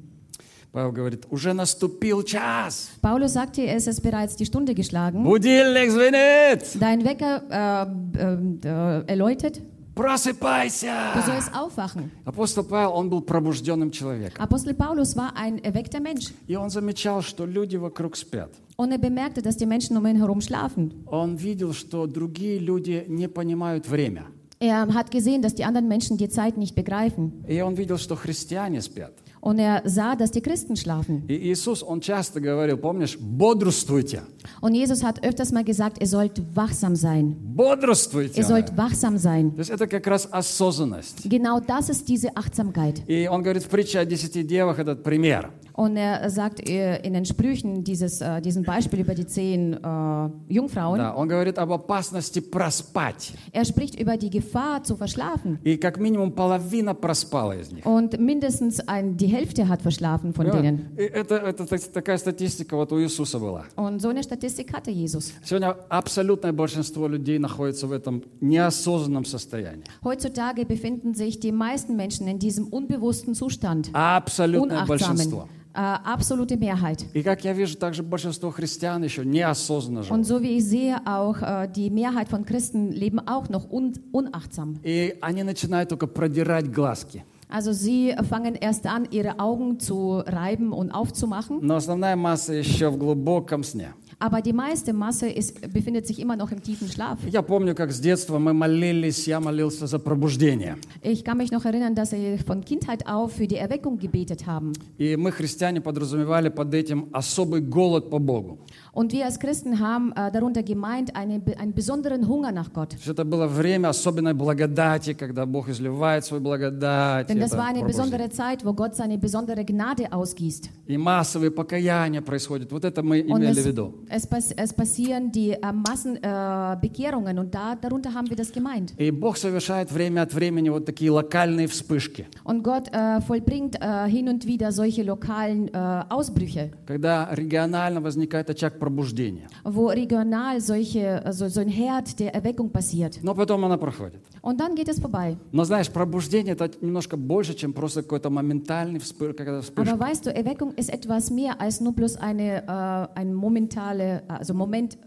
Павел 0.71 0.94
говорит, 0.94 1.25
уже 1.29 1.51
наступил 1.53 2.23
час. 2.23 2.91
Paulus 3.01 3.33
sagte, 3.33 3.65
es 3.68 3.88
ist 3.88 4.01
bereits 4.01 4.38
die 4.38 4.45
Stunde 4.45 4.73
geschlagen. 4.73 5.23
Будильник 5.23 5.91
звенит. 5.91 6.65
Dein 6.79 7.03
Wecker 7.03 7.44
äh, 7.50 8.18
äh, 8.18 9.03
äh, 9.03 9.03
erläutet, 9.07 9.57
du 9.57 10.01
Просыпайся. 10.01 11.21
sollst 11.25 11.53
aufwachen. 11.53 12.12
Апостол 12.23 12.63
Павел, 12.63 12.94
он 12.94 13.09
был 13.09 13.21
пробужденным 13.21 13.91
человеком. 13.91 14.41
Apostel 14.41 14.73
Paulus 14.73 15.15
war 15.18 15.33
ein 15.35 15.59
erweckter 15.63 16.00
Mensch 16.00 16.31
И 16.47 16.56
он 16.56 16.69
замечал, 16.69 17.21
что 17.21 17.45
люди 17.45 17.75
вокруг 17.75 18.15
спят. 18.15 18.51
und 18.77 18.91
er 18.94 18.97
bemerkte, 18.97 19.41
dass 19.41 19.57
die 19.57 19.65
Menschen 19.65 19.97
um 19.97 20.06
ihn 20.07 20.15
herum 20.15 20.39
schlafen. 20.39 21.03
Он 21.06 21.35
видел, 21.35 21.74
что 21.74 22.07
другие 22.07 22.59
люди 22.59 23.03
не 23.09 23.27
понимают 23.27 23.89
время. 23.89 24.24
Er 24.59 24.88
hat 24.94 25.12
gesehen, 25.12 25.41
dass 25.41 25.56
die 25.56 25.65
anderen 25.65 25.88
Menschen 25.89 26.17
die 26.17 26.29
Zeit 26.29 26.56
nicht 26.56 26.75
begreifen. 26.75 27.44
И 27.50 27.59
он 27.62 27.74
видел, 27.75 27.97
что 27.97 28.15
христиане 28.15 28.81
спят. 28.81 29.12
Und 29.40 29.60
er 29.60 29.82
sah, 29.84 30.16
dass 30.16 30.32
die 30.32 30.40
Christen 30.40 30.74
schlafen. 30.74 31.22
И 31.28 31.52
Иисус, 31.52 31.82
он 31.82 32.00
часто 32.00 32.40
говорил, 32.40 32.76
помнишь, 32.78 33.16
бодрствуйте, 33.20 34.22
Und 34.60 34.74
Jesus 34.74 35.04
hat 35.04 35.22
öfters 35.24 35.52
mal 35.52 35.62
gesagt, 35.62 36.00
ihr 36.00 36.08
sollt 36.08 36.42
wachsam 36.56 36.96
sein. 36.96 37.36
бодрствуйте. 37.54 38.40
Ihr 38.40 38.44
sollt 38.44 38.76
wachsam 38.76 39.18
sein. 39.18 39.52
То 39.52 39.60
есть 39.60 39.70
это 39.70 39.86
как 39.86 40.06
раз 40.08 40.26
осознанность. 40.32 41.26
Genau 41.28 41.60
das 41.60 41.88
ist 41.90 42.08
diese 42.08 42.36
Achtsamkeit. 42.36 43.02
И 43.06 43.28
он 43.28 43.42
говорит 43.42 43.62
в 43.62 43.68
притче 43.68 44.00
о 44.00 44.04
десяти 44.04 44.42
девах 44.42 44.78
этот 44.80 45.04
пример. 45.04 45.50
Und 45.74 45.96
er 45.98 46.30
sagt 46.30 46.66
äh, 46.70 47.02
in 47.02 47.12
den 47.12 47.26
Sprüchen 47.26 47.84
dieses, 47.84 48.22
äh, 48.22 48.40
diesen 48.40 48.62
Beispiel 48.62 49.00
über 49.00 49.14
die 49.14 49.26
zehn 49.26 49.74
äh, 49.74 50.28
Jungfrauen, 50.48 50.98
Да, 50.98 51.14
он 51.14 51.28
говорит 51.28 51.58
об 51.58 51.70
опасности 51.70 52.40
проспать. 52.40 53.34
er 53.52 53.64
spricht 53.66 54.00
über 54.00 54.16
die 54.16 54.30
Gefahr 54.30 54.82
zu 54.84 54.96
verschlafen. 54.96 55.58
И 55.64 55.76
как 55.76 55.98
минимум 55.98 56.32
половина 56.32 56.94
проспала 56.94 57.52
из 57.60 57.70
них. 57.72 57.84
Und 57.84 58.18
mindestens 58.18 58.80
ein, 58.88 59.18
die 59.18 59.26
Hälfte 59.26 59.68
hat 59.68 59.82
verschlafen 59.82 60.32
von 60.32 60.46
Понимаете? 60.46 60.62
denen. 60.62 60.96
И 60.96 61.02
это, 61.02 61.36
это 61.36 61.66
так- 61.66 61.92
такая 61.92 62.16
статистика 62.16 62.74
вот 62.76 62.90
у 62.92 62.98
Иисуса 62.98 63.38
была. 63.38 63.64
Und 63.76 64.00
so 64.00 64.08
eine 64.08 64.22
Statistik 64.22 64.72
hatte 64.72 64.90
Jesus. 64.90 65.34
Сегодня 65.44 65.76
абсолютное 65.90 66.52
большинство 66.54 67.06
людей 67.06 67.38
находится 67.38 67.86
в 67.86 67.92
этом 67.92 68.22
неосознанном 68.40 69.26
состоянии. 69.26 69.84
Heutzutage 70.02 70.64
befinden 70.64 71.12
sich 71.14 71.38
die 71.38 71.52
meisten 71.52 71.96
Menschen 71.96 72.26
in 72.28 72.38
diesem 72.38 72.66
unbewussten 72.68 73.34
Zustand. 73.34 73.90
Абсолютное 73.92 74.78
Unachtsamen. 74.78 74.86
большинство. 74.88 75.49
Äh, 75.75 75.78
absolute 76.04 76.56
Mehrheit. 76.56 77.04
И 77.12 77.23
как 77.23 77.44
я 77.44 77.52
вижу, 77.52 77.76
также 77.76 78.02
большинство 78.02 78.50
христиан 78.50 79.02
еще 79.04 79.26
неосознанно 79.26 80.00
Und 80.00 80.25
живут. 80.25 80.26
so 80.26 80.42
wie 80.42 80.56
ich 80.56 80.64
sehe, 80.64 80.96
auch 81.04 81.42
äh, 81.42 81.68
die 81.68 81.90
Mehrheit 81.90 82.28
von 82.28 82.46
Christen 82.46 82.92
leben 82.92 83.18
auch 83.28 83.50
noch 83.50 83.70
un 83.70 83.92
unachtsam. 84.12 84.78
И 84.82 85.16
они 85.20 85.42
начинают 85.42 85.90
только 85.90 86.06
продирать 86.06 86.73
глазки. 86.73 87.25
Also 87.49 87.73
sie 87.73 88.14
fangen 88.28 88.54
erst 88.56 88.87
an, 88.87 89.06
ihre 89.11 89.38
Augen 89.38 89.78
zu 89.78 90.18
reiben 90.26 90.73
und 90.73 90.90
aufzumachen. 90.90 91.58
Но 91.61 91.76
основная 91.76 92.16
масса 92.16 92.54
еще 92.54 92.88
в 92.88 92.96
глубоком 92.96 93.62
сне. 93.62 93.92
Aber 94.20 94.40
die 94.40 94.54
meiste 94.54 94.92
Masse 94.94 95.28
ist, 95.28 95.61
befindet 95.73 96.06
sich 96.06 96.18
immer 96.20 96.37
noch 96.37 96.50
im 96.50 96.62
tiefen 96.62 96.88
Schlaf. 96.88 97.18
Я 97.30 97.42
помню, 97.42 97.75
как 97.75 97.92
с 97.92 98.00
детства 98.00 98.38
мы 98.38 98.54
молились, 98.54 99.26
я 99.28 99.40
молился 99.40 99.87
за 99.87 99.99
пробуждение. 99.99 100.76
Ich 101.02 101.23
kann 101.23 101.37
mich 101.37 101.52
noch 101.52 101.64
erinnern, 101.66 101.94
dass 101.94 102.11
sie 102.11 102.38
von 102.38 102.64
Kindheit 102.64 103.06
auf 103.06 103.32
für 103.32 103.46
die 103.46 103.56
Erweckung 103.56 103.99
gebetet 103.99 104.46
haben. 104.46 104.73
И 104.99 105.16
мы, 105.16 105.32
христиане, 105.32 105.80
подразумевали 105.82 106.49
под 106.49 106.73
этим 106.73 107.08
особый 107.12 107.61
голод 107.61 108.08
по 108.08 108.18
Богу. 108.18 108.58
Und 108.94 109.12
wir 109.12 109.26
als 109.26 109.38
Christen 109.38 109.78
haben 109.80 110.12
äh, 110.16 110.32
darunter 110.32 110.62
gemeint 110.62 111.14
eine, 111.14 111.38
be- 111.38 111.58
einen 111.58 111.75
besonderen 111.75 112.26
Hunger 112.26 112.50
nach 112.52 112.73
Gott. 112.73 112.90
То 112.92 112.96
есть 112.96 113.08
это 113.08 113.25
было 113.26 113.46
время 113.46 113.90
особенной 113.90 114.32
благодати, 114.32 115.12
когда 115.12 115.44
Бог 115.44 115.68
изливает 115.68 116.25
свою 116.25 116.42
благодать. 116.42 117.28
Denn 117.28 117.38
das 117.38 117.52
Это 117.52 117.58
war 117.58 117.66
eine 117.66 117.80
пробуждение. 117.80 117.87
besondere 117.87 118.30
Zeit, 118.30 118.64
wo 118.64 118.73
Gott 118.73 118.94
seine 118.96 119.18
besondere 119.18 119.62
Gnade 119.66 120.11
ausgießt. 120.12 120.70
И 120.87 120.96
массовые 120.96 121.50
покаяния 121.50 122.23
происходят. 122.23 122.73
Вот 122.73 122.87
это 122.87 123.02
мы 123.02 123.20
Und 123.20 123.38
имели 123.42 123.61
es, 123.61 123.64
в 123.64 123.66
виду. 123.66 123.94
es, 124.11 124.26
pass, 124.26 124.52
es 124.52 124.73
passieren 124.73 125.32
die 125.32 125.50
äh, 125.52 125.73
Massenbekehrungen 125.73 126.73
äh, 126.73 126.76
Bekehrungen 126.80 127.38
und 127.38 127.54
da, 127.54 127.75
darunter 127.75 128.12
haben 128.14 128.28
wir 128.28 128.37
das 128.37 128.52
gemeint. 128.52 128.94
И 128.99 129.11
Бог 129.11 129.37
совершает 129.37 129.90
время 129.92 130.23
от 130.23 130.32
времени 130.32 130.68
вот 130.68 130.85
такие 130.87 131.11
локальные 131.11 131.66
вспышки, 131.68 132.26
Und 132.44 132.62
Gott 132.62 132.88
äh, 132.92 133.20
vollbringt 133.20 133.76
äh, 133.80 134.08
hin 134.08 134.28
und 134.28 134.46
wieder 134.46 134.73
solche 134.73 135.02
lokalen 135.02 135.68
äh, 135.68 136.04
Ausbrüche, 136.08 136.70
когда 136.87 137.28
регионально 137.32 138.00
возникает 138.00 138.50
очаг 138.50 138.78
пробуждения. 138.78 139.49
wo 139.64 139.88
regional 139.88 140.61
solche, 140.61 141.25
also 141.25 141.49
so 141.49 141.61
ein 141.61 141.68
Herd 141.68 142.18
der 142.20 142.35
Erweckung 142.35 142.70
passiert. 142.70 143.18
Но 143.23 143.35
потом 143.35 143.64
она 143.64 143.76
проходит. 143.76 144.20
Und 144.42 144.61
dann 144.61 144.75
geht 144.75 144.88
es 144.88 145.00
vorbei. 145.00 145.37
Но 145.52 145.64
знаешь, 145.64 145.90
пробуждение 145.90 146.54
это 146.54 146.70
немножко 146.80 147.16
больше, 147.16 147.54
чем 147.54 147.73
просто 147.73 148.02
какой-то 148.02 148.30
моментальный 148.30 149.00
вспышка. 149.00 149.44
Когда 149.44 149.61
вспышка. 149.61 149.92
Aber 149.92 150.00
weißt 150.00 150.26
du, 150.26 150.30
Erweckung 150.35 150.73
ist 150.76 150.90
etwas 150.90 151.30
mehr 151.30 151.61
als 151.61 151.80
nur 151.80 151.92
bloß 151.92 152.16
eine, 152.18 152.62
äh, 152.66 153.18
ein 153.18 153.35
momentale, 153.35 154.00
also 154.27 154.53
Moment, 154.53 154.98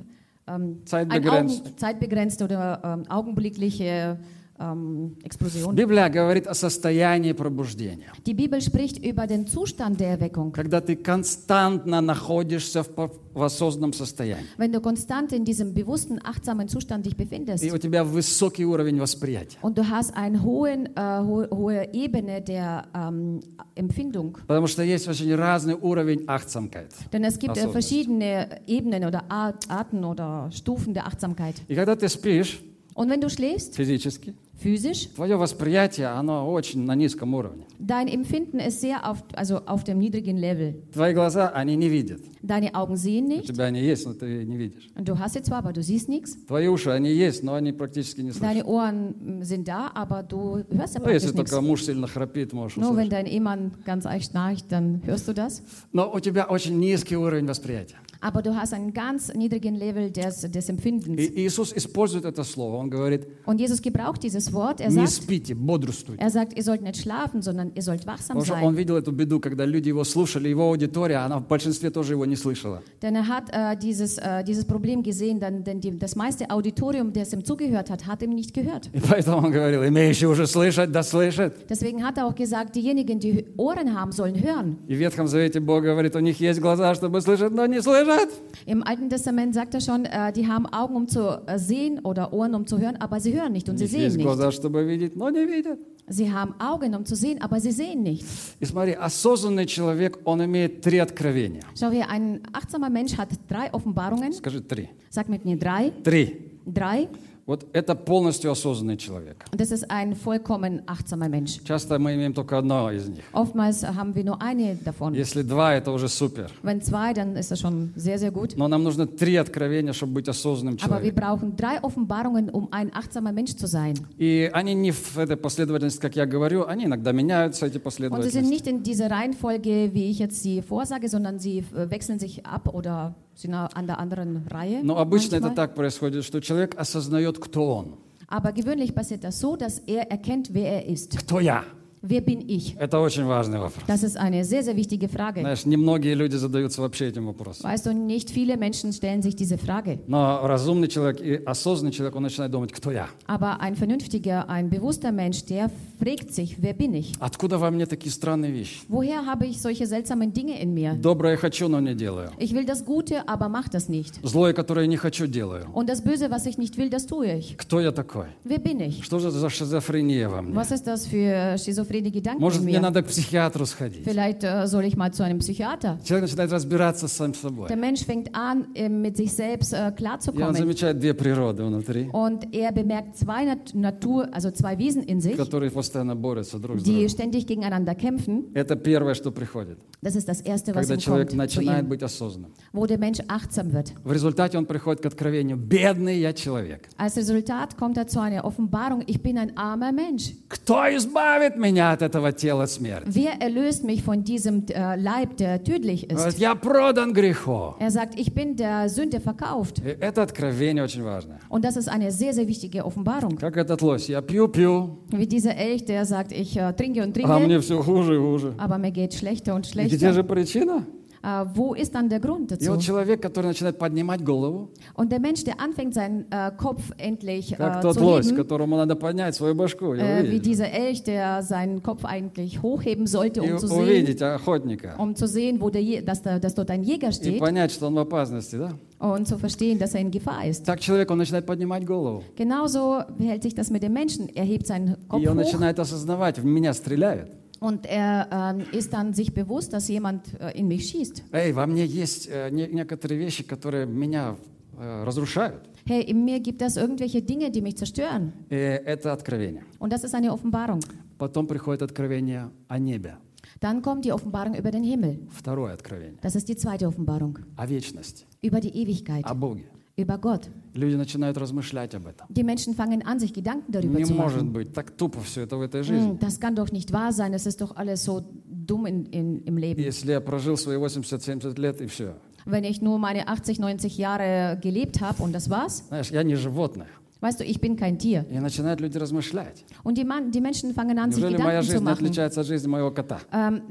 ähm, 0.47 0.85
Zeitbegrenzt. 0.85 1.67
Augen, 1.67 1.77
zeitbegrenzt 1.79 2.43
oder 2.43 2.81
ähm, 2.85 3.11
augenblickliche 3.11 4.19
ähm, 4.62 5.16
Explosion. 5.24 5.74
Библия 5.74 6.10
говорит 6.10 6.46
о 6.46 6.54
состоянии 6.54 7.32
пробуждения. 7.32 8.12
Die 8.26 8.34
Bibel 8.34 8.60
spricht 8.62 8.98
über 8.98 9.26
den 9.26 9.48
Zustand 9.48 10.02
der 10.02 10.10
Erweckung. 10.20 10.52
Когда 10.52 10.82
ты 10.82 10.98
константно 10.98 12.02
находишься 12.02 12.84
в, 12.84 12.90
по- 12.90 13.10
в 13.34 13.42
осознанном 13.42 13.94
состоянии. 13.94 14.44
Wenn 14.58 14.74
du 14.74 14.82
konstant 14.82 15.32
in 15.32 15.46
diesem 15.46 15.74
bewussten, 15.74 16.20
achtsamen 16.22 16.68
Zustand 16.68 17.06
dich 17.06 17.16
befindest 17.16 17.64
И 17.64 17.72
у 17.72 17.78
тебя 17.78 18.04
высокий 18.04 18.66
уровень 18.66 19.00
восприятия. 19.00 19.58
und 19.62 19.78
du 19.78 19.90
hast 19.90 20.14
eine 20.18 20.44
hohen, 20.44 20.88
äh, 20.94 21.22
ho 21.22 21.46
hohe 21.50 21.94
Ebene 21.94 22.42
der 22.42 22.88
ähm, 22.94 23.40
Empfindung. 23.76 24.40
Потому 24.46 24.68
что 24.68 24.84
есть 24.84 25.08
очень 25.08 25.34
разный 25.36 25.76
уровень 25.76 26.26
ахтсамкайт. 26.28 26.92
Denn 27.14 27.24
es 27.24 27.40
gibt 27.40 27.56
äh, 27.56 27.62
Ach 27.62 27.68
so, 27.68 27.72
verschiedene 27.72 28.60
Ebenen 28.68 29.06
oder 29.06 29.24
Art, 29.32 29.70
Arten 29.70 30.04
oder 30.04 30.50
Stufen 30.52 30.94
der 30.94 31.08
Achtsamkeit. 31.08 31.56
И 31.70 31.76
когда 31.76 31.96
ты 31.96 32.10
спишь 32.10 32.60
Und 32.94 33.10
wenn 33.10 33.22
du 33.22 33.30
schläfst, 33.30 33.76
физически, 33.78 34.34
physisch, 34.62 35.08
твое 35.16 35.38
восприятие, 35.38 36.08
оно 36.08 36.52
очень 36.52 36.82
на 36.86 36.94
низком 36.96 37.34
уровне. 37.34 37.66
dein 37.80 38.08
Empfinden 38.10 38.60
ist 38.60 38.82
sehr 38.82 39.10
auf, 39.10 39.24
also 39.34 39.62
auf 39.66 39.84
dem 39.86 40.00
niedrigen 40.00 40.38
Level. 40.38 40.74
Твои 40.92 41.14
глаза, 41.14 41.50
они 41.50 41.76
не 41.78 41.88
видят. 41.90 42.20
Deine 42.42 42.74
Augen 42.76 42.96
sehen 42.98 43.26
У 43.26 43.30
nicht 43.30 43.48
тебя 43.48 43.66
они 43.66 43.82
есть, 43.82 44.06
но 44.06 44.14
ты 44.14 44.44
не 44.46 44.58
видишь. 44.58 44.90
und 44.96 45.08
du 45.08 45.18
hast 45.18 45.34
sie 45.34 45.42
zwar, 45.44 45.60
aber 45.60 45.72
du 45.74 45.82
siehst 45.82 46.10
nichts. 46.10 46.36
Твои 46.48 46.68
уши, 46.68 46.90
они 46.90 47.10
есть, 47.12 47.42
но 47.44 47.54
они 47.54 47.72
практически 47.72 48.20
не 48.22 48.32
слышат. 48.32 48.44
Deine 48.44 48.66
Ohren 48.66 49.40
mm, 49.40 49.44
sind 49.44 49.68
da, 49.68 49.92
aber 49.94 50.24
du 50.24 50.64
hörst 50.70 50.96
ja 50.96 51.02
Ну, 51.02 51.10
если 51.10 51.32
praktisch 51.32 51.34
nichts. 51.36 51.50
только 51.52 51.62
муж 51.62 51.84
сильно 51.86 52.08
храпит, 52.08 52.52
можешь 52.54 52.78
Nur 52.78 52.96
wenn 52.98 53.08
услышать. 53.08 53.12
dein 53.12 53.26
Ehemann 53.28 53.72
ganz 53.86 54.06
echt 54.06 54.32
schnarcht, 54.32 54.66
dann 54.72 55.02
hörst 55.06 55.28
du 55.30 55.34
das. 55.34 55.62
Но 55.94 56.12
у 56.14 56.20
тебя 56.20 56.46
очень 56.46 56.78
низкий 56.80 57.16
уровень 57.16 57.46
восприятия. 57.48 57.96
Aber 58.22 58.42
du 58.42 58.54
hast 58.54 58.74
einen 58.74 58.94
ganz 58.94 59.34
niedrigen 59.34 59.76
Level 59.76 60.12
des, 60.12 60.42
des 60.42 60.68
Empfindens. 60.68 61.18
И 61.22 61.46
Иисус 61.48 61.72
использует 61.74 62.26
это 62.26 62.44
слово. 62.44 62.76
Он 62.76 62.90
говорит, 62.90 63.26
Und 63.46 63.62
Jesus 63.62 63.82
gebraucht 63.82 64.22
dieses 64.24 64.43
Wort. 64.54 64.82
Er 64.82 64.90
не 64.90 64.96
sagt, 64.96 65.12
спите, 65.24 65.56
бодрствуйте. 65.56 66.22
er 66.22 66.30
sagt, 66.30 66.58
ihr 66.58 66.64
sollt 66.64 66.82
nicht 66.82 66.98
schlafen, 67.02 67.42
sondern 67.42 67.72
ihr 67.76 67.82
sollt 67.82 68.06
wachsam 68.06 68.38
Потому 68.38 68.46
что 68.46 68.54
он 68.56 68.74
sein. 68.74 68.78
видел 68.78 68.98
эту 68.98 69.12
беду, 69.12 69.40
когда 69.40 69.66
люди 69.66 69.90
его 69.90 70.04
слушали, 70.04 70.50
его 70.50 70.70
аудитория, 70.70 71.18
она 71.26 71.40
в 71.40 71.48
большинстве 71.48 71.90
тоже 71.90 72.14
его 72.14 72.26
не 72.26 72.36
слышала. 72.36 72.82
Denn 73.02 73.16
er 73.16 73.28
hat 73.28 73.50
äh, 73.52 73.78
dieses, 73.78 74.18
äh, 74.18 74.44
dieses 74.44 74.66
Problem 74.66 75.04
gesehen, 75.04 75.40
denn, 75.40 75.64
denn 75.64 75.80
die, 75.80 75.98
das 75.98 76.16
meiste 76.16 76.50
Auditorium, 76.50 77.14
das 77.14 77.34
ihm 77.34 77.44
zugehört 77.44 77.90
hat, 77.90 78.08
hat 78.08 78.22
ihm 78.22 78.32
nicht 78.32 78.54
gehört. 78.54 78.90
И 78.94 79.00
поэтому 79.00 79.38
он 79.38 79.52
говорил, 79.52 79.84
имеющий 79.88 80.26
уже 80.28 80.48
слышать, 80.48 80.92
да 80.92 81.04
слышит. 81.04 81.54
Deswegen 81.70 82.04
hat 82.04 82.18
er 82.18 82.26
auch 82.28 82.36
gesagt, 82.36 82.76
diejenigen, 82.76 83.20
die 83.20 83.46
Ohren 83.58 83.96
haben, 84.00 84.12
sollen 84.12 84.42
hören. 84.42 84.78
И 84.88 84.96
в 84.96 85.00
Ветхом 85.00 85.28
Завете 85.28 85.60
Бог 85.60 85.84
говорит, 85.84 86.16
у 86.16 86.20
них 86.20 86.40
есть 86.40 86.60
глаза, 86.60 86.94
чтобы 86.96 87.22
слышать, 87.22 87.52
но 87.54 87.66
не 87.66 87.82
слышат. 87.82 88.30
Im 88.66 88.84
Alten 88.84 89.10
Testament 89.10 89.54
sagt 89.54 89.74
er 89.74 89.82
schon, 89.82 90.06
äh, 90.06 90.32
die 90.34 90.48
haben 90.48 90.66
Augen, 90.66 90.96
um 90.96 91.08
zu 91.08 91.42
äh, 91.46 91.58
sehen 91.58 92.00
oder 92.04 92.34
Ohren, 92.34 92.56
um 92.56 92.68
zu 92.68 92.80
hören, 92.80 92.98
aber 93.00 93.20
sie 93.20 93.34
hören 93.34 93.52
nicht 93.54 93.68
У 93.68 93.72
und 93.72 93.78
sie 93.78 93.86
них 93.86 93.92
sehen 93.92 94.02
есть 94.02 94.18
nicht. 94.18 94.26
Глаза, 94.35 94.53
чтобы 94.53 94.85
видеть, 94.85 95.17
но 95.17 95.31
не 95.31 95.45
видят. 95.45 95.79
Sie 96.07 96.31
haben 96.31 96.55
Augen, 96.59 96.95
um 96.95 97.07
zu 97.07 97.17
sehen, 97.17 97.41
aber 97.41 97.61
sie 97.61 97.73
sehen 97.73 98.03
nicht. 98.03 98.27
И 98.61 98.67
смотри, 98.67 98.93
осознанный 98.93 99.65
человек, 99.65 100.19
он 100.25 100.45
имеет 100.45 100.83
три 100.83 100.99
откровения. 100.99 101.63
Schau 101.79 101.91
hier, 101.91 102.11
ein 102.11 102.43
achtsamer 102.53 102.91
Mensch 102.91 103.17
hat 103.17 103.31
drei 103.49 103.73
Offenbarungen. 103.73 104.33
Скажи 104.35 104.61
три. 104.61 104.91
Sag 105.09 105.31
mit 105.31 105.47
mir 105.47 105.57
drei. 105.57 105.93
Три. 106.03 106.51
Drei. 106.67 107.09
Вот 107.47 107.67
это 107.75 107.95
полностью 107.95 108.51
осознанный 108.51 108.97
человек. 108.97 109.45
Das 109.53 109.71
ist 109.71 109.91
ein 109.91 110.15
vollkommen 110.15 110.81
achtsamer 110.87 111.29
Mensch. 111.29 111.61
Часто 111.65 111.99
мы 111.99 112.15
имеем 112.15 112.33
только 112.33 112.57
одно 112.57 112.91
из 112.91 113.07
них. 113.09 113.23
Oftmals 113.35 113.85
haben 113.85 114.15
wir 114.15 114.25
nur 114.25 114.41
eine 114.41 114.77
davon. 114.83 115.15
Если 115.15 115.43
два, 115.43 115.75
это 115.75 115.91
уже 115.93 116.09
супер. 116.09 116.51
Wenn 116.63 116.81
zwei, 116.81 117.13
dann 117.13 117.37
ist 117.37 117.51
das 117.51 117.61
schon 117.61 117.93
sehr, 117.97 118.19
sehr 118.19 118.31
gut. 118.31 118.57
Но 118.57 118.67
нам 118.67 118.83
нужно 118.83 119.07
три 119.07 119.37
откровения, 119.37 119.93
чтобы 119.93 120.15
быть 120.15 120.29
осознанным 120.29 120.79
Aber 120.81 121.03
wir 121.03 121.13
человеком. 121.13 121.21
brauchen 121.23 121.57
drei 121.57 121.83
Offenbarungen, 121.83 122.49
um 122.49 122.69
ein 122.71 122.91
achtsamer 122.95 123.33
Mensch 123.33 123.55
zu 123.57 123.67
sein. 123.67 123.95
И 124.17 124.49
они 124.55 124.73
не 124.73 124.93
в 124.93 125.19
этой 125.19 125.37
последовательности, 125.37 126.01
как 126.01 126.17
я 126.17 126.25
говорю, 126.25 126.65
они 126.67 126.87
иногда 126.87 127.13
меняются, 127.13 127.67
эти 127.67 127.77
Und 127.77 128.23
sie 128.23 128.31
sind 128.31 128.45
последовательности. 128.45 128.49
nicht 128.49 128.67
in 128.67 128.83
dieser 128.83 129.11
Reihenfolge, 129.11 129.91
wie 129.93 130.11
ich 130.11 130.19
jetzt 130.19 130.43
sie 130.43 130.63
vorsage, 130.63 131.11
sondern 131.11 131.39
sie 131.39 131.59
äh, 131.59 131.91
wechseln 131.91 132.19
sich 132.19 132.47
ab 132.47 132.73
oder 132.73 133.15
sind 133.36 133.54
an 133.54 133.88
der 133.88 134.00
anderen 134.00 134.48
Reihe. 134.48 134.82
Но 134.84 134.98
обычно 134.98 135.36
это 135.36 135.48
manchmal. 135.48 135.56
так 135.56 135.76
происходит, 135.76 136.26
что 136.26 136.40
человек 136.42 136.78
осознает, 136.80 137.40
кто 137.40 137.76
он. 137.76 137.98
Aber 138.28 138.52
gewöhnlich 138.52 138.94
passiert 138.94 139.24
das 139.24 139.40
so, 139.40 139.56
dass 139.56 139.80
er 139.80 140.12
erkennt, 140.12 140.54
wer 140.54 140.72
er 140.72 140.86
ist. 140.86 141.18
Кто 141.18 141.40
я? 141.40 141.64
Wer 142.04 142.22
bin 142.22 142.48
ich? 142.48 142.78
Это 142.80 143.00
очень 143.00 143.26
важный 143.26 143.60
вопрос. 143.60 143.84
Das 143.88 144.04
ist 144.04 144.16
eine 144.16 144.46
sehr, 144.46 144.64
sehr 144.64 144.78
wichtige 144.78 145.10
Frage. 145.10 145.42
Знаешь, 145.42 145.66
немногие 145.66 146.14
люди 146.14 146.38
задаются 146.38 146.82
вообще 146.82 147.10
этим 147.10 147.26
вопросом. 147.26 147.70
Weißt 147.70 147.86
du, 147.86 147.94
nicht 147.94 148.30
viele 148.30 148.56
Menschen 148.56 148.94
stellen 148.94 149.22
sich 149.22 149.36
diese 149.36 149.58
Frage. 149.58 150.00
Но 150.08 150.40
разумный 150.48 150.88
человек 150.88 151.20
и 151.20 151.44
осознанный 151.44 151.92
человек, 151.92 152.16
он 152.16 152.24
начинает 152.24 152.52
думать, 152.54 152.72
кто 152.72 152.92
я? 152.92 153.10
Aber 153.28 153.60
ein 153.60 153.76
vernünftiger, 153.76 154.50
ein 154.50 154.70
bewusster 154.70 155.12
Mensch, 155.12 155.44
der 155.44 155.70
fragt 156.00 156.34
sich, 156.34 156.62
wer 156.62 156.74
bin 156.74 156.94
ich? 156.94 157.16
Откуда 157.20 157.58
во 157.58 157.70
мне 157.70 157.86
такие 157.86 158.14
странные 158.14 158.54
вещи? 158.54 158.80
Woher 158.88 159.26
habe 159.26 159.46
ich 159.48 159.62
solche 159.62 159.86
seltsamen 159.86 160.32
Dinge 160.32 160.62
in 160.62 160.74
mir? 160.74 160.94
Доброе 160.96 161.36
хочу, 161.36 161.68
но 161.68 161.82
не 161.82 161.96
делаю. 161.96 162.32
Ich 162.40 162.54
will 162.54 162.66
das 162.66 162.86
Gute, 162.86 163.28
aber 163.28 163.50
mach 163.50 163.68
das 163.68 163.90
nicht. 163.90 164.22
Злое, 164.24 164.54
которое 164.54 164.88
не 164.88 164.96
хочу, 164.96 165.28
делаю. 165.28 165.66
Und 165.74 165.90
das 165.90 166.02
Böse, 166.02 166.32
was 166.32 166.46
ich 166.46 166.58
nicht 166.58 166.78
will, 166.78 166.90
das 166.90 167.08
tue 167.08 167.40
ich. 167.40 167.58
Кто 167.58 167.82
я 167.82 167.92
такой? 167.92 168.28
Wer 168.46 168.60
bin 168.60 168.80
ich? 168.80 169.04
Что 169.04 169.20
же 169.20 169.32
за 169.32 169.50
шизофрения 169.50 170.30
во 170.30 170.42
мне? 170.42 170.56
Was 170.56 170.72
ist 170.72 170.88
das 170.88 171.06
für 171.06 171.58
Schizophrene 171.95 172.11
Gedanken 172.11 172.41
Может, 172.41 172.61
in 172.61 172.65
мне 172.67 172.79
mir? 172.79 172.81
надо 172.83 173.03
к 173.03 173.07
психиатру 173.07 173.67
сходить? 173.67 174.05
Vielleicht 174.05 174.43
äh, 174.45 174.67
soll 174.67 174.85
ich 174.85 174.97
mal 174.97 175.13
zu 175.13 175.23
einem 175.25 175.39
Psychiater. 175.39 175.99
Человек 176.05 176.29
начинает 176.29 176.51
разбираться 176.53 177.09
сам 177.09 177.35
с 177.35 177.39
собой. 177.41 177.69
Der 177.69 177.77
Mensch 177.77 178.05
fängt 178.05 178.35
an, 178.35 178.67
äh, 178.75 178.89
mit 178.89 179.17
sich 179.17 179.33
selbst 179.33 179.73
äh, 179.73 179.77
И 179.77 179.81
он 179.91 179.95
klarzukommen. 179.95 180.55
замечает 180.55 180.99
две 180.99 181.15
природы 181.15 181.65
внутри, 181.65 182.09
Und 182.13 182.53
er 182.55 182.73
bemerkt 182.73 183.17
zwei 183.17 183.45
Nat 183.45 183.75
Natur, 183.75 184.29
also 184.33 184.51
zwei 184.51 184.79
Wesen 184.79 185.03
in 185.03 185.21
sich, 185.21 185.37
которые 185.37 185.71
постоянно 185.71 186.17
борются 186.17 186.59
друг 186.59 186.81
с 186.81 186.83
die 186.83 186.93
другом. 186.93 187.09
ständig 187.09 187.47
gegeneinander 187.47 187.95
kämpfen. 187.95 188.51
Это 188.55 188.77
первое, 188.77 189.15
что 189.15 189.31
приходит, 189.31 189.79
Das 190.03 190.17
ist 190.17 190.29
das 190.29 190.41
Erste, 190.41 190.75
was 190.75 190.87
когда 190.89 190.95
ihm 190.95 191.01
человек 191.01 191.29
kommt 191.31 191.51
zu 191.51 191.59
начинает 191.59 191.85
ihm, 191.85 191.89
быть 191.89 192.03
осознанным. 192.03 192.53
wo 192.73 192.87
der 192.87 192.99
Mensch 192.99 193.21
achtsam 193.29 193.73
wird. 193.73 193.93
В 194.05 194.13
результате 194.13 194.59
он 194.59 194.67
приходит 194.67 195.03
к 195.03 195.07
откровению 195.07 195.57
«Бедный 195.57 196.19
я 196.21 196.33
человек». 196.33 196.89
Als 196.97 197.17
Resultat 197.17 197.77
kommt 197.77 197.97
er 197.97 198.07
zu 198.07 198.21
einer 198.21 198.45
Offenbarung, 198.45 199.03
ich 199.07 199.23
bin 199.23 199.39
ein 199.39 199.57
armer 199.57 199.93
Mensch. 199.93 200.33
Кто 200.49 200.85
избавит 200.95 201.57
меня 201.57 201.84
от 201.93 202.03
этого 202.03 202.33
тела 202.33 202.67
смерти? 202.67 203.07
Wer 203.07 203.41
erlöst 203.41 203.85
mich 203.85 204.03
von 204.03 204.25
diesem 204.25 204.65
äh, 204.69 204.97
Leib, 204.97 205.37
der 205.37 205.63
tödlich 205.63 206.11
ist? 206.11 206.39
Я 206.39 206.55
продан 206.55 207.13
греху. 207.13 207.75
Er 207.79 207.91
sagt, 207.91 208.19
ich 208.19 208.33
bin 208.35 208.57
der 208.57 208.89
Sünde 208.89 209.21
verkauft. 209.21 209.79
И 209.85 209.89
это 210.01 210.23
откровение 210.23 210.83
очень 210.85 211.03
важное. 211.03 211.39
Und 211.49 211.65
das 211.65 211.77
ist 211.77 211.89
eine 211.89 212.11
sehr, 212.11 212.33
sehr 212.33 212.47
wichtige 212.49 212.85
Offenbarung. 212.85 213.37
Как 213.37 213.57
этот 213.57 213.83
лось. 213.83 214.09
Я 214.09 214.23
пью-пью, 214.23 214.99
Wie 215.11 215.27
dieser 215.27 215.57
Elch, 215.57 215.85
der 215.85 216.05
sagt, 216.05 216.33
ich 216.33 216.57
äh, 216.57 216.73
trinke 216.73 217.03
und 217.03 217.11
а 217.11 217.21
trinke, 217.21 217.47
мне 217.47 217.61
все 217.61 217.83
хуже 217.83 218.15
и 218.15 218.19
хуже. 218.19 218.55
aber 218.59 218.79
mir 218.79 218.91
geht 218.91 219.15
schlechter 219.15 219.55
und 219.55 219.67
И 219.67 219.71
где 219.71 219.89
schlechter. 219.99 220.13
же 220.13 220.25
причина? 220.25 220.87
Äh, 221.24 221.46
wo 221.54 221.74
ist 221.74 221.94
dann 221.96 222.08
der 222.08 222.22
Grund 222.22 222.50
И 222.54 222.56
dazu? 222.56 222.72
вот 222.72 222.80
человек, 222.82 223.22
который 223.22 223.48
начинает 223.48 223.78
поднимать 223.78 224.24
голову, 224.24 224.70
Und 224.96 225.12
der 225.12 225.20
Mensch, 225.20 225.44
der 225.44 225.60
anfängt, 225.60 225.94
seinen 225.94 226.26
äh, 226.32 226.52
Kopf 226.58 226.92
endlich 226.98 227.58
как 227.58 227.80
äh, 227.80 227.82
тот 227.82 227.96
zu 227.96 228.04
лось, 228.06 228.28
heben, 228.28 228.38
которому 228.38 228.78
надо 228.78 228.96
поднять 228.96 229.36
свою 229.36 229.54
башку 229.54 229.94
и 229.96 230.00
äh, 230.00 230.24
wie 230.24 230.28
увидеть, 230.30 230.46
dieser 230.46 230.72
Elch, 230.72 231.04
der 231.04 231.44
seinen 231.44 231.84
Kopf 231.84 232.06
eigentlich 232.06 232.62
hochheben 232.62 233.06
sollte, 233.06 233.42
и 233.42 233.52
um 233.52 233.58
zu 233.58 233.68
sehen, 233.68 233.82
увидеть 233.84 234.22
охотника, 234.22 234.96
um 234.98 235.14
zu 235.14 235.28
sehen, 235.28 235.60
wo 235.60 235.70
der, 235.70 235.84
Je- 235.84 236.02
dass, 236.02 236.22
da, 236.22 236.40
dass 236.40 236.56
dort 236.56 236.72
ein 236.72 236.84
Jäger 236.84 237.10
и 237.10 237.12
steht 237.12 237.40
понять, 237.40 237.72
что 237.74 237.88
он 237.88 237.96
в 237.96 238.00
опасности. 238.00 238.56
Да? 238.56 238.72
und 239.00 239.28
zu 239.28 239.38
verstehen, 239.38 239.78
dass 239.78 239.94
er 239.96 240.00
in 240.02 240.12
Gefahr 240.12 240.46
ist. 240.46 240.66
Так 240.66 240.80
человек, 240.80 241.12
он 241.12 241.18
начинает 241.18 241.46
поднимать 241.46 241.86
голову. 241.86 242.24
Genauso 242.38 243.02
verhält 243.18 243.44
sich 243.44 243.56
das 243.56 243.70
mit 243.70 243.84
dem 243.84 243.92
Menschen. 243.94 244.30
Er 244.36 244.46
hebt 244.46 244.68
seinen 244.68 244.96
Kopf 245.10 245.22
И 245.22 245.28
он 245.28 245.38
hoch 245.38 245.44
начинает 245.44 245.80
осознавать, 245.80 246.40
в 246.40 246.46
меня 246.46 246.74
стреляют. 246.74 247.30
und 247.64 247.86
er 247.86 248.28
ähm, 248.32 248.66
ist 248.72 248.94
dann 248.94 249.14
sich 249.14 249.34
bewusst, 249.34 249.74
dass 249.74 249.88
jemand 249.90 250.40
äh, 250.40 250.58
in 250.58 250.68
mich 250.68 250.90
schießt. 250.90 251.24
Эй, 251.34 251.52
во 251.54 251.66
мне 251.68 251.86
есть 251.86 252.28
э, 252.32 252.50
не- 252.52 252.68
некоторые 252.68 253.20
вещи, 253.20 253.44
которые 253.44 253.86
меня 253.86 254.36
э, 254.80 255.04
разрушают. 255.04 255.70
Hey, 255.86 256.02
in 256.04 256.24
mir 256.24 256.40
gibt 256.40 256.62
es 256.62 256.78
irgendwelche 256.78 257.22
Dinge, 257.22 257.50
die 257.52 257.62
mich 257.62 257.76
zerstören. 257.78 258.32
И 258.50 258.56
это 258.56 259.12
откровение. 259.12 259.64
Und 259.80 259.92
das 259.92 260.04
ist 260.04 260.14
eine 260.14 260.32
Offenbarung. 260.32 260.82
Потом 261.18 261.48
приходит 261.48 261.82
откровение 261.82 262.50
о 262.68 262.78
небе. 262.80 263.18
Dann 263.60 263.82
kommt 263.82 264.06
die 264.06 264.14
Offenbarung 264.14 264.54
über 264.56 264.72
den 264.72 264.84
Himmel. 264.84 265.20
Второе 265.30 265.74
откровение. 265.74 266.18
Das 266.22 266.36
ist 266.36 266.48
die 266.48 266.56
zweite 266.56 266.88
Offenbarung. 266.88 267.40
О 267.58 267.66
вечности, 267.68 268.26
Über 268.42 268.62
die 268.62 268.70
Ewigkeit, 268.70 269.26
о 269.26 269.34
Боге. 269.34 269.64
über 269.98 270.18
Gott. 270.18 270.50
Люди 270.74 270.96
начинают 270.96 271.38
размышлять 271.38 271.94
об 271.96 272.08
этом. 272.08 272.28
Die 272.30 272.44
Menschen 272.44 272.74
fangen 272.74 273.06
an, 273.06 273.20
sich 273.20 273.34
Gedanken 273.34 273.72
darüber 273.72 273.98
Не 274.00 274.06
zu 274.06 274.14
может 274.14 274.44
machen. 274.44 274.52
быть 274.54 274.74
так 274.74 274.92
тупо 274.92 275.20
все 275.22 275.42
это 275.42 275.58
в 275.58 275.62
этой 275.62 275.84
жизни. 275.84 276.12
Hm, 276.12 276.20
das 276.20 276.40
kann 276.40 276.56
doch 276.56 276.72
nicht 276.72 276.92
wahr 276.94 277.12
sein. 277.12 277.34
Es 277.34 277.46
ist 277.46 277.62
doch 277.62 277.76
alles 277.76 278.04
so 278.04 278.24
dumm 278.46 278.86
in, 278.86 279.06
in, 279.08 279.44
im 279.46 279.58
Leben. 279.58 279.82
Если 279.82 280.12
я 280.12 280.22
прожил 280.22 280.58
свои 280.58 280.78
80-70 280.78 281.60
лет 281.60 281.82
и 281.82 281.88
все. 281.88 282.16
Wenn 282.46 282.64
ich 282.64 282.82
nur 282.82 282.98
meine 283.00 283.28
80, 283.28 283.60
90 283.60 283.98
Jahre 283.98 284.58
gelebt 284.62 285.02
habe 285.02 285.22
und 285.22 285.34
das 285.34 285.50
war's. 285.50 285.84
Знаешь, 285.90 286.12
я 286.12 286.24
не 286.24 286.36
животное. 286.36 286.88
Weißt 287.22 287.40
du, 287.42 287.44
ich 287.44 287.60
bin 287.60 287.76
kein 287.76 287.98
Tier. 288.00 288.26
И 288.32 288.40
начинают 288.40 288.80
люди 288.80 288.98
размышлять. 288.98 289.66
Und 289.84 289.98
die, 289.98 290.06
Mann, 290.06 290.32
die 290.32 290.40
Menschen 290.40 290.74
fangen 290.74 290.98
an, 291.00 291.12
sich 291.12 291.22
Неужели 291.22 291.42
моя 291.42 291.60
Gedanken 291.60 291.66
zu 291.66 291.72
жизнь 291.72 291.84
не 291.84 291.86
machen. 291.86 291.94
отличается 292.06 292.42
от 292.42 292.48
жизни 292.48 292.68
моего 292.68 292.92
кота? 292.92 293.20
Ähm, 293.34 293.62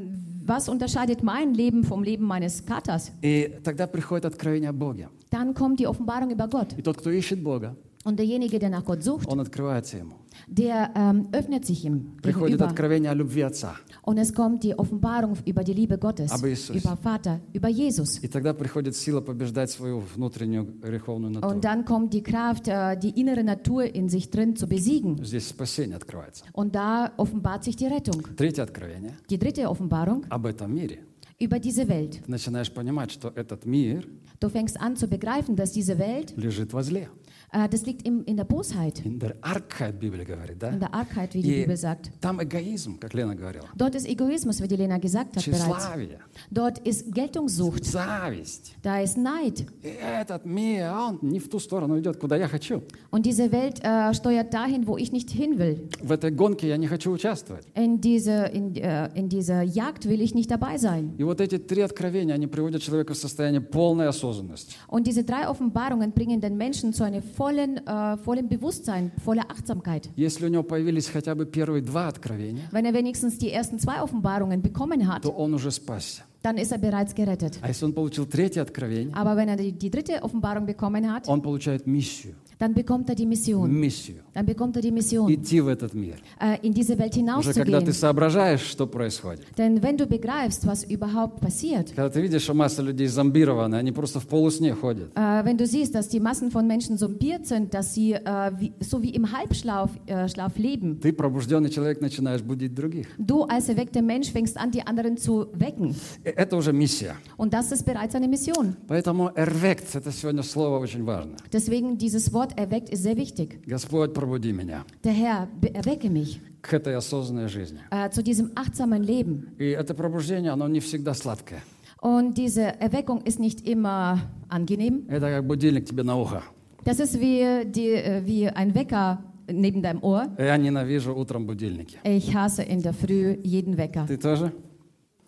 was 0.47 0.68
unterscheidet 0.68 1.23
mein 1.23 1.54
Leben 1.54 1.85
vom 1.85 2.02
Leben 2.02 2.25
meines 2.25 2.64
Katers? 2.64 3.12
И 3.23 3.50
тогда 3.62 3.87
приходит 3.87 4.25
откровение 4.25 4.71
о 4.71 4.73
Боге. 4.73 5.09
Dann 5.30 5.54
kommt 5.54 5.78
die 5.78 5.87
Offenbarung 5.87 6.30
über 6.30 6.49
Gott. 6.49 6.73
И 6.76 6.83
тот, 6.83 6.97
кто 6.99 7.11
ищет 7.11 7.42
Бога, 7.42 7.76
Und 8.04 8.18
derjenige, 8.18 8.59
der 8.59 8.71
nach 8.71 8.85
Gott 8.85 9.02
sucht, 9.02 9.26
он 9.28 9.40
открывается 9.40 9.99
ему. 9.99 10.14
der 10.47 10.92
ähm, 10.95 11.28
öffnet 11.33 11.66
sich 11.66 11.85
ihm 11.85 12.16
Приходит 12.23 12.59
gegenüber. 12.59 12.68
откровение 12.71 13.11
о 13.11 13.14
любви 13.14 13.42
Отца. 13.42 13.75
Und 14.02 14.16
es 14.18 14.33
kommt 14.33 14.62
die 14.62 14.78
Offenbarung 14.78 15.37
über 15.45 15.62
die 15.64 15.75
Liebe 15.75 15.99
Gottes, 15.99 16.30
Aber 16.30 16.47
Jesus. 16.49 16.75
über 16.76 16.97
Vater, 16.97 17.40
über 17.52 17.68
Jesus. 17.68 18.18
И 18.23 18.28
тогда 18.28 18.54
приходит 18.54 18.97
сила 18.97 19.21
побеждать 19.21 19.71
свою 19.71 20.00
внутреннюю 20.14 20.64
греховную 20.80 21.33
натуру. 21.35 21.52
Und 21.52 21.64
dann 21.64 21.85
kommt 21.85 22.14
die 22.14 22.23
Kraft, 22.23 22.68
äh, 22.68 22.97
die 22.97 23.21
innere 23.21 23.42
Natur 23.45 23.85
in 23.95 24.09
sich 24.09 24.30
drin 24.30 24.54
zu 24.57 24.66
besiegen. 24.68 25.23
Здесь 25.25 25.49
спасение 25.49 25.97
открывается. 25.97 26.45
Und 26.52 26.75
da 26.76 27.12
offenbart 27.18 27.64
sich 27.64 27.76
die 27.76 27.87
Rettung. 27.88 28.23
Третье 28.37 28.62
откровение 28.62 29.14
Die 29.28 29.38
dritte 29.38 29.68
Offenbarung 29.68 30.25
об 30.30 30.47
этом 30.47 30.73
мире. 30.73 31.00
über 31.40 31.59
diese 31.59 31.87
Welt. 31.88 32.21
Ты 32.25 32.30
начинаешь 32.30 32.71
понимать, 32.73 33.11
что 33.11 33.33
этот 33.35 33.66
мир 33.66 34.07
Du 34.40 34.49
fängst 34.49 34.80
an 34.80 34.95
zu 34.97 35.09
begreifen, 35.09 35.57
dass 35.57 35.73
diese 35.73 35.99
Welt, 35.99 36.33
лежит 36.37 36.73
во 36.73 36.83
зле. 36.85 37.09
äh, 37.52 37.68
das 37.68 37.85
liegt 37.87 38.07
im, 38.07 38.25
in 38.25 38.37
der 38.37 38.45
Bosheit, 38.45 39.04
In 39.04 39.18
der 39.18 39.35
Archheit 39.42 39.99
Библия 39.99 40.25
говорит, 40.25 40.59
да? 40.61 40.71
in 40.71 40.80
der 40.80 40.92
Argheit, 40.95 41.35
wie 41.35 41.42
die 41.42 41.57
И 41.57 41.61
Bibel 41.62 41.76
sagt. 41.76 42.11
там 42.21 42.40
эгоизм, 42.42 42.99
как 42.99 43.14
Лена 43.14 43.35
говорила. 43.35 43.66
Dort 43.76 43.95
ist 43.95 44.07
Egoismus, 44.09 44.61
wie 44.62 44.68
die 44.68 44.76
Lena 44.76 44.99
gesagt 44.99 45.37
hat 45.37 45.45
bereits. 45.45 45.64
Тщеславие, 45.64 46.18
Dort 46.50 46.78
ist 46.87 47.12
Geltungssucht, 47.12 47.85
зависть. 47.85 48.75
da 48.83 49.00
ist 49.00 49.16
Neid. 49.16 49.66
И 49.83 49.88
этот 49.88 50.45
мир, 50.45 50.92
он 50.92 51.18
не 51.23 51.38
в 51.38 51.49
ту 51.49 51.59
сторону 51.59 51.99
идет, 51.99 52.18
куда 52.18 52.37
я 52.37 52.49
хочу. 52.49 52.83
Und 53.11 53.25
diese 53.26 53.50
Welt 53.52 53.80
äh, 53.83 54.12
steuert 54.14 54.52
dahin, 54.52 54.87
wo 54.87 54.97
ich 54.97 55.12
nicht 55.12 55.30
hin 55.30 55.59
will. 55.59 55.88
В 56.02 56.12
этой 56.12 56.30
гонке 56.30 56.68
я 56.68 56.76
не 56.76 56.87
хочу 56.87 57.11
участвовать. 57.12 57.66
In, 57.75 58.00
diese, 58.00 58.47
in, 58.52 58.75
äh, 58.76 59.09
in 59.14 59.28
dieser 59.28 59.62
Jagd 59.62 60.09
will 60.09 60.21
ich 60.21 60.35
nicht 60.35 60.50
dabei 60.50 60.78
sein. 60.78 61.14
И 61.18 61.25
вот 61.25 61.40
эти 61.40 61.59
три 61.59 61.83
откровения, 61.83 62.35
они 62.35 62.47
приводят 62.47 62.83
человека 62.83 63.14
в 63.14 63.16
состояние 63.18 63.61
полной 63.61 64.09
осознанности. 64.09 64.75
Und 64.88 65.07
diese 65.07 65.25
drei 65.25 65.49
Offenbarungen 65.49 66.12
bringen 66.12 66.40
den 66.40 66.57
Menschen 66.57 66.92
zu 66.92 67.04
einem 67.04 67.23
vollen, 67.42 67.78
äh, 67.87 68.16
vollen 68.18 68.49
Bewusstsein, 68.49 69.12
voller 69.25 69.45
Achtsamkeit. 69.50 70.09
Если 70.16 70.47
у 70.47 70.49
него 70.49 70.62
появились 70.62 71.09
хотя 71.09 71.35
бы 71.35 71.47
первые 71.47 71.83
два 71.83 72.09
откровения, 72.09 72.68
Wenn 72.73 72.85
er 72.85 72.92
wenigstens 72.95 73.38
die 73.38 73.52
ersten 73.52 73.78
zwei 73.78 74.02
Offenbarungen 74.02 74.62
bekommen 74.62 75.07
hat, 75.09 75.23
то 75.23 75.30
он 75.30 75.54
уже 75.54 75.71
спасся. 75.71 76.23
dann 76.42 76.57
ist 76.57 76.71
er 76.73 76.78
bereits 76.78 77.14
gerettet. 77.14 77.59
А 77.62 77.68
если 77.68 77.85
он 77.85 77.92
получил 77.92 78.26
третье 78.26 78.62
откровение, 78.62 79.12
Aber 79.14 79.37
wenn 79.37 79.49
er 79.49 79.57
die, 79.57 79.73
die 79.73 79.90
dritte 79.90 80.23
Offenbarung 80.23 80.66
bekommen 80.66 81.11
hat, 81.12 81.26
он 81.28 81.42
получает 81.42 81.87
миссию. 81.87 82.35
Dann 82.60 82.74
bekommt 82.74 83.10
er 83.10 83.15
die 83.15 83.25
Mission. 83.25 83.72
Миссию. 83.72 84.17
Dann 84.33 84.45
bekommt 84.45 84.75
er 84.75 84.81
die 84.81 84.91
Mission, 84.91 85.29
Идти 85.31 85.62
в 85.62 85.67
этот 85.67 85.93
мир. 85.93 86.15
äh, 86.39 86.57
in 86.63 86.74
diese 86.74 86.98
Welt 86.98 87.13
Уже 87.38 87.53
когда 87.53 87.81
ты 87.81 87.93
соображаешь, 87.93 88.62
что 88.62 88.88
происходит. 88.88 89.45
Denn 89.57 89.81
wenn 89.83 89.98
du 89.98 90.05
begreifst, 90.07 90.65
was 90.65 90.83
überhaupt 90.83 91.39
passiert, 91.41 91.93
Когда 91.95 92.10
ты 92.10 92.22
видишь, 92.22 92.43
что 92.43 92.53
масса 92.53 92.81
людей 92.81 93.07
зомбированы, 93.07 93.75
они 93.75 93.91
просто 93.91 94.19
в 94.19 94.27
полусне 94.27 94.74
ходят. 94.74 95.12
äh, 95.15 95.45
wenn 95.45 95.57
du 95.57 95.65
siehst, 95.65 95.93
dass 95.95 96.10
die 96.10 96.19
Massen 96.19 96.50
von 96.51 96.65
Menschen 96.67 96.98
zombiert 96.98 97.45
sind, 97.45 97.74
dass 97.74 97.93
sie 97.93 98.13
äh, 98.13 98.51
wie, 98.60 98.74
so 98.79 99.01
wie 99.01 99.10
im 99.12 99.31
Halbschlaf 99.31 99.91
äh, 100.07 100.27
Schlaf 100.27 100.57
leben, 100.57 101.00
Ты, 101.00 101.13
пробужденный 101.13 101.69
человек, 101.69 102.01
начинаешь 102.01 102.41
будить 102.41 102.74
других. 102.74 103.07
du 103.19 103.43
als 103.43 103.69
erweckter 103.69 104.01
Mensch 104.01 104.31
fängst 104.31 104.57
an, 104.57 104.72
die 104.72 104.86
anderen 104.86 105.17
zu 105.17 105.48
wecken. 105.53 105.95
Э, 106.24 106.31
Это 106.36 106.55
уже 106.57 106.74
миссия. 106.74 107.15
Und 107.38 107.53
das 107.53 107.72
ist 107.72 107.86
bereits 107.86 108.15
eine 108.15 108.27
Mission. 108.27 108.75
Поэтому 108.88 109.31
эрвект, 109.36 109.95
это 109.95 110.12
сегодня 110.12 110.41
слово 110.43 110.79
очень 110.79 111.03
важно. 111.03 111.36
Deswegen 111.51 111.98
dieses 111.98 112.33
Wort 112.33 112.42
erweckt 112.57 112.90
ist 112.90 113.02
sehr 113.02 113.16
wichtig. 113.16 113.61
Господь, 113.66 114.12
пробуди 114.14 114.52
меня 114.52 114.85
Der 115.04 115.12
Herr, 115.12 115.49
be- 115.61 115.73
erwecke 115.75 116.09
mich 116.11 116.40
к 116.62 116.73
этой 116.73 116.95
осознанной 116.97 117.49
жизни. 117.49 117.80
äh, 117.90 118.11
zu 118.11 118.23
diesem 118.23 118.50
achtsamen 118.54 119.02
Leben. 119.02 119.54
И 119.59 119.66
это 119.71 119.95
пробуждение, 119.95 120.50
оно 120.52 120.68
не 120.68 120.80
всегда 120.80 121.14
сладкое. 121.14 121.61
Und 122.00 122.35
diese 122.38 122.62
Erweckung 122.80 123.23
ist 123.25 123.40
nicht 123.40 123.66
immer 123.66 124.21
angenehm. 124.49 125.07
Это 125.09 125.30
как 125.30 125.47
будильник 125.47 125.85
тебе 125.87 126.02
на 126.04 126.16
ухо. 126.16 126.42
Das 126.85 127.00
ist 127.00 127.18
wie, 127.21 127.64
die, 127.66 127.90
äh, 127.90 128.23
wie 128.25 128.49
ein 128.49 128.75
Wecker 128.75 129.18
neben 129.50 129.83
deinem 129.83 130.02
Ohr. 130.02 130.28
Я 130.38 130.57
ненавижу 130.57 131.12
утром 131.14 131.47
будильники. 131.47 131.99
Ich 132.04 132.35
hasse 132.35 132.62
in 132.62 132.83
der 132.83 132.92
Früh 132.95 133.37
jeden 133.42 133.76
Wecker. 133.76 134.07
Ты 134.07 134.16
тоже? 134.16 134.52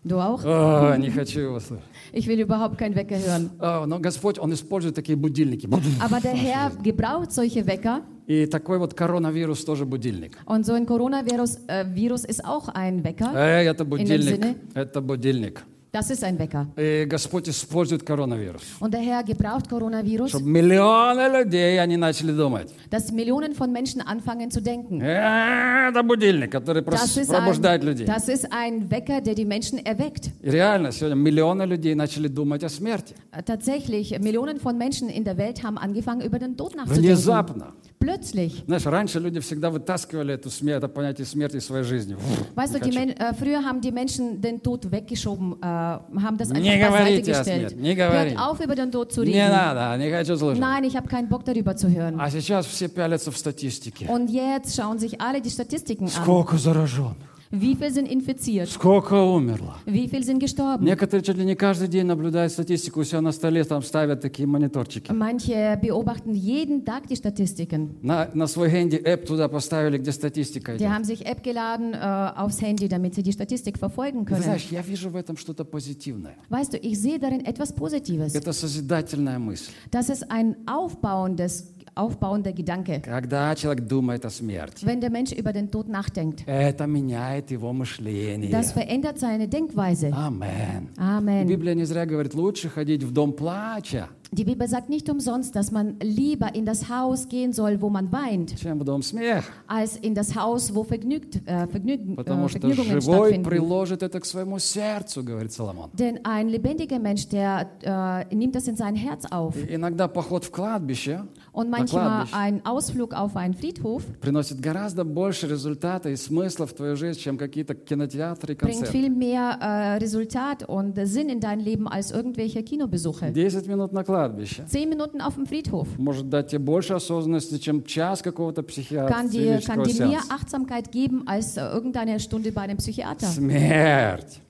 Du 0.05 0.19
auch? 0.19 0.43
О, 0.45 0.97
не 0.97 1.11
хочу 1.11 1.41
его 1.41 1.61
слышать. 1.61 1.85
Ich 2.13 2.27
will 2.27 2.41
überhaupt 2.41 2.79
keinen 2.79 2.95
Wecker 2.95 3.19
hören. 3.19 3.51
О, 3.59 3.85
но 3.87 3.99
Господь, 3.99 4.39
Он 4.39 4.53
использует 4.55 4.95
такие 4.95 5.17
будильники. 5.17 5.69
Aber 6.01 6.21
der 6.21 6.33
Herr 6.33 6.71
gebraucht 6.83 7.33
solche 7.33 7.67
Wecker. 7.67 8.01
И 8.27 8.47
такой 8.47 8.79
вот 8.79 8.95
коронавирус 8.95 9.63
тоже 9.65 9.85
будильник. 9.85 10.39
Und 10.47 10.65
so 10.65 10.73
ein 10.73 10.87
Coronavirus 10.87 11.59
äh, 11.67 11.85
Virus 11.95 12.25
ist 12.25 12.45
auch 12.45 12.69
ein 12.69 13.05
Wecker. 13.05 13.33
Эй, 13.35 13.67
это 13.67 13.85
Sinne? 13.85 13.91
будильник. 13.91 14.57
Это 14.75 15.01
будильник. 15.03 15.65
Das 15.95 16.09
ist 16.09 16.23
ein 16.23 16.39
Wecker. 16.39 16.69
И 16.77 17.05
Господь 17.05 17.49
использует 17.49 18.05
коронавирус. 18.05 18.63
Und 18.79 18.95
der 18.95 19.01
Herr 19.01 19.25
gebraucht 19.25 19.69
Coronavirus, 19.69 20.31
Чтобы 20.31 20.49
миллионы 20.49 21.29
людей, 21.43 21.81
они 21.81 21.97
начали 21.97 22.31
думать. 22.31 22.69
dass 22.91 23.11
Millionen 23.11 23.55
von 23.57 23.73
Menschen 23.73 24.01
anfangen 24.01 24.53
zu 24.53 24.61
denken. 24.63 25.01
«Э, 25.01 25.89
Это 25.91 26.05
будильник, 26.05 26.53
который 26.53 26.83
Das 26.85 26.95
прос- 27.17 27.21
ist, 27.23 27.29
пробуждает 27.33 27.83
ein, 27.83 27.87
людей. 27.89 28.07
das 28.07 28.29
ist 28.29 28.47
ein 28.53 28.89
Wecker, 28.89 29.21
der 29.21 29.35
die 29.35 29.45
Menschen 29.45 29.85
erweckt. 29.85 30.31
И 30.43 30.51
реально, 30.51 30.93
сегодня 30.93 31.17
миллионы 31.17 31.65
людей 31.67 31.97
начали 31.97 32.29
думать 32.29 32.63
о 32.63 32.69
смерти. 32.69 33.15
Äh, 33.33 33.43
Tatsächlich, 33.43 34.17
Millionen 34.21 34.61
von 34.61 34.79
Menschen 34.79 35.09
in 35.09 35.25
der 35.25 35.37
Welt 35.39 35.65
haben 35.65 35.77
angefangen, 35.77 36.21
über 36.21 36.39
den 36.39 36.57
Tod 36.57 36.77
nachzudenken. 36.77 37.03
Внезапно. 37.05 37.73
Plötzlich. 38.06 38.64
Знаешь, 38.68 38.86
раньше 38.86 39.20
люди 39.20 39.40
всегда 39.40 39.70
вытаскивали 39.72 40.36
эту 40.36 40.50
смерть, 40.52 40.78
это 40.84 40.88
понятие 40.88 41.26
смерти 41.26 41.58
из 41.58 41.66
своей 41.66 41.84
жизни. 41.84 42.16
Weißt 42.56 42.74
du, 42.76 42.80
Не 42.80 42.92
die. 42.92 42.96
Men 43.00 43.10
äh, 43.18 43.34
früher 43.34 43.64
haben 43.64 43.82
die 43.82 43.92
Menschen 43.92 44.40
den 44.42 44.62
Tod 44.62 44.92
weggeschoben, 44.92 45.54
äh, 45.62 45.66
haben 45.66 46.38
das 46.38 46.52
einfach 46.52 46.62
Не 46.62 46.78
говорите 46.78 47.32
о 47.34 47.38
gestellt. 47.40 47.70
смерти, 47.70 47.76
не 47.76 47.96
говорите. 47.96 48.38
Hört 48.38 48.48
auf, 48.52 48.60
über 48.60 48.76
den 48.76 48.92
Tod 48.92 49.12
zu 49.12 49.22
Не 49.24 49.32
reden. 49.34 49.52
надо, 49.52 49.98
не 49.98 50.12
хочу 50.12 50.38
слушать. 50.38 50.60
Nein, 50.60 50.84
ich 50.84 50.96
habe 50.96 51.08
keinen 51.08 51.28
Bock 51.30 51.44
darüber 51.46 51.76
zu 51.76 51.90
hören. 51.90 52.20
А 52.20 52.30
сейчас 52.30 52.68
все 52.68 52.88
пялятся 52.90 53.32
в 53.32 53.38
статистике. 53.38 54.06
Und 54.08 54.30
jetzt 54.30 54.76
schauen 54.76 55.00
sich 55.00 55.20
alle 55.20 55.42
die 55.42 55.50
Statistiken 55.50 56.06
an. 56.06 56.12
Сколько 56.12 56.58
зараженных, 56.58 57.16
Wie 57.53 57.75
viel 57.75 57.91
sind 57.91 58.07
infiziert? 58.09 58.69
сколько 58.69 59.15
умерло. 59.15 59.75
Wie 59.85 60.07
viel 60.09 60.23
sind 60.23 60.39
gestorben? 60.39 60.85
Некоторые 60.85 61.25
чуть 61.25 61.37
ли 61.37 61.45
не 61.45 61.57
каждый 61.57 61.89
день 61.89 62.07
наблюдают 62.07 62.53
статистику, 62.53 63.01
у 63.01 63.05
себя 63.05 63.21
на 63.21 63.33
столе 63.33 63.65
там 63.65 63.83
ставят 63.83 64.21
такие 64.21 64.47
мониторчики. 64.47 65.11
Manche 65.11 65.77
beobachten 65.83 66.33
jeden 66.33 66.85
Tag 66.85 67.09
die 67.09 67.17
Statistiken. 67.17 67.97
На, 68.03 68.31
на 68.35 68.47
свой 68.47 68.71
хенди 68.71 68.95
эп 68.95 69.27
туда 69.27 69.49
поставили, 69.49 69.99
где 69.99 70.13
статистика 70.13 70.75
Die 70.75 70.77
идет. 70.77 70.89
haben 70.91 71.03
sich 71.05 71.27
App 71.27 71.43
geladen 71.43 71.93
äh, 71.93 71.97
aufs 72.37 72.63
Handy, 72.63 72.87
damit 72.89 73.17
sie 73.17 73.25
die 73.25 73.33
Statistik 73.33 73.79
verfolgen 73.79 74.25
Ты 74.27 74.35
können. 74.35 74.43
знаешь, 74.45 74.69
я 74.71 74.81
вижу 74.83 75.11
в 75.11 75.17
этом 75.17 75.37
что-то 75.37 75.65
позитивное. 75.65 76.37
Weißt 76.51 76.73
du, 76.75 76.77
ich 76.77 77.01
sehe 77.01 77.19
darin 77.19 77.45
etwas 77.45 77.73
Positives. 77.75 78.37
Это 78.37 78.53
созидательная 78.53 79.41
мысль. 79.41 79.73
Das 79.91 80.09
ist 80.09 80.31
ein 80.31 80.55
aufbauendes, 80.67 81.73
aufbauender 81.95 82.53
Gedanke, 82.53 83.01
Когда 83.01 83.55
человек 83.55 83.87
думает 83.87 84.25
о 84.25 84.31
смерти, 84.31 84.85
wenn 84.87 85.01
der 85.01 85.11
Mensch 85.11 85.33
über 85.33 85.53
den 85.53 85.71
Tod 85.71 85.89
nachdenkt. 85.89 86.45
это 86.47 86.87
меняет 86.87 87.51
его 87.51 87.73
мышление. 87.73 88.51
Das 88.51 88.73
verändert 88.73 89.19
seine 89.19 89.49
Denkweise. 89.49 90.11
Амен. 90.13 90.89
Amen. 90.97 91.47
Библия 91.47 91.75
не 91.75 91.85
зря 91.85 92.07
говорит, 92.07 92.35
лучше 92.35 92.69
ходить 92.69 93.03
в 93.03 93.13
дом 93.13 93.33
плача, 93.33 94.09
Die 94.33 94.45
Bibel 94.45 94.69
sagt 94.69 94.89
nicht 94.89 95.11
umsonst, 95.11 95.57
dass 95.57 95.73
man 95.73 95.97
lieber 96.01 96.55
in 96.55 96.65
das 96.65 96.89
Haus 96.89 97.29
gehen 97.29 97.53
soll, 97.53 97.81
wo 97.83 97.91
man 97.91 98.13
weint, 98.13 98.55
чем 98.61 98.79
в 98.79 98.85
дом 98.85 99.03
смеха. 99.03 99.43
als 99.67 99.97
in 99.97 100.15
das 100.15 100.37
Haus, 100.37 100.73
wo 100.73 100.85
Vergnügt, 100.85 101.41
äh, 101.49 101.67
Vergnügen, 101.67 102.15
Потому 102.15 102.47
äh, 102.47 102.49
что 102.49 102.61
Vergnügungen 102.61 103.01
живой 103.01 103.31
stattfinden. 103.31 103.43
приложит 103.51 104.05
это 104.05 104.21
к 104.21 104.25
своему 104.25 104.61
сердцу, 104.61 105.25
говорит 105.25 105.53
Соломон. 105.53 105.91
Denn 105.95 106.21
ein 106.25 106.49
lebendiger 106.49 107.01
Mensch, 107.01 107.27
der 107.29 107.71
äh, 107.83 108.33
nimmt 108.33 108.55
das 108.55 108.69
in 108.69 108.77
sein 108.77 108.95
Herz 108.95 109.25
auf. 109.33 109.57
И 109.57 109.75
иногда 109.75 110.07
поход 110.07 110.45
в 110.45 110.53
кладбище 110.53 111.25
Und 111.55 111.71
на 111.71 111.79
manchmal 111.79 112.27
кладбище 112.27 112.37
ein 112.37 112.65
Ausflug 112.67 113.15
auf 113.15 113.37
einen 113.37 113.55
Friedhof 113.55 114.03
приносит 114.21 114.61
гораздо 114.61 115.05
больше 115.05 115.47
результата 115.49 116.09
и 116.11 116.17
смысла 116.17 116.67
в 116.67 116.73
твою 116.73 116.97
жизнь, 116.97 117.19
чем 117.19 117.37
какие-то 117.39 117.75
кинотеатры 117.75 118.55
и 118.55 118.57
bringt 118.57 118.81
концерты. 118.81 118.93
viel 118.93 119.11
mehr 119.11 119.59
äh, 119.61 119.97
Resultat 119.99 120.69
und 120.69 120.97
äh, 120.99 121.07
Sinn 121.07 121.29
in 121.29 121.41
dein 121.41 121.61
Leben 121.61 121.89
als 121.89 122.11
irgendwelche 122.11 122.63
Kinobesuche. 122.63 123.33
10 123.33 123.67
минут 123.67 123.93
на 123.93 124.05
кладбище 124.05 124.65
Zehn 124.67 124.89
Minuten 124.89 125.21
auf 125.21 125.35
dem 125.35 125.47
Friedhof 125.47 125.89
может 125.99 126.29
дать 126.29 126.49
тебе 126.49 126.61
больше 126.61 126.95
осознанности, 126.95 127.59
чем 127.59 127.85
час 127.85 128.23
какого-то 128.23 128.63
kann 128.63 129.29
dir, 129.31 129.61
kann 129.61 129.83
психиатрического 129.83 129.85
dir 129.85 130.07
mehr 130.07 130.21
сеанса. 130.21 130.35
Achtsamkeit 130.35 130.93
geben 130.93 131.23
als 131.27 131.57
äh, 131.57 131.63
irgendeine 131.67 132.21
Stunde 132.21 132.53
bei 132.53 132.63
einem 132.63 132.77
Psychiater. 132.79 133.27
Смерть. 133.27 134.41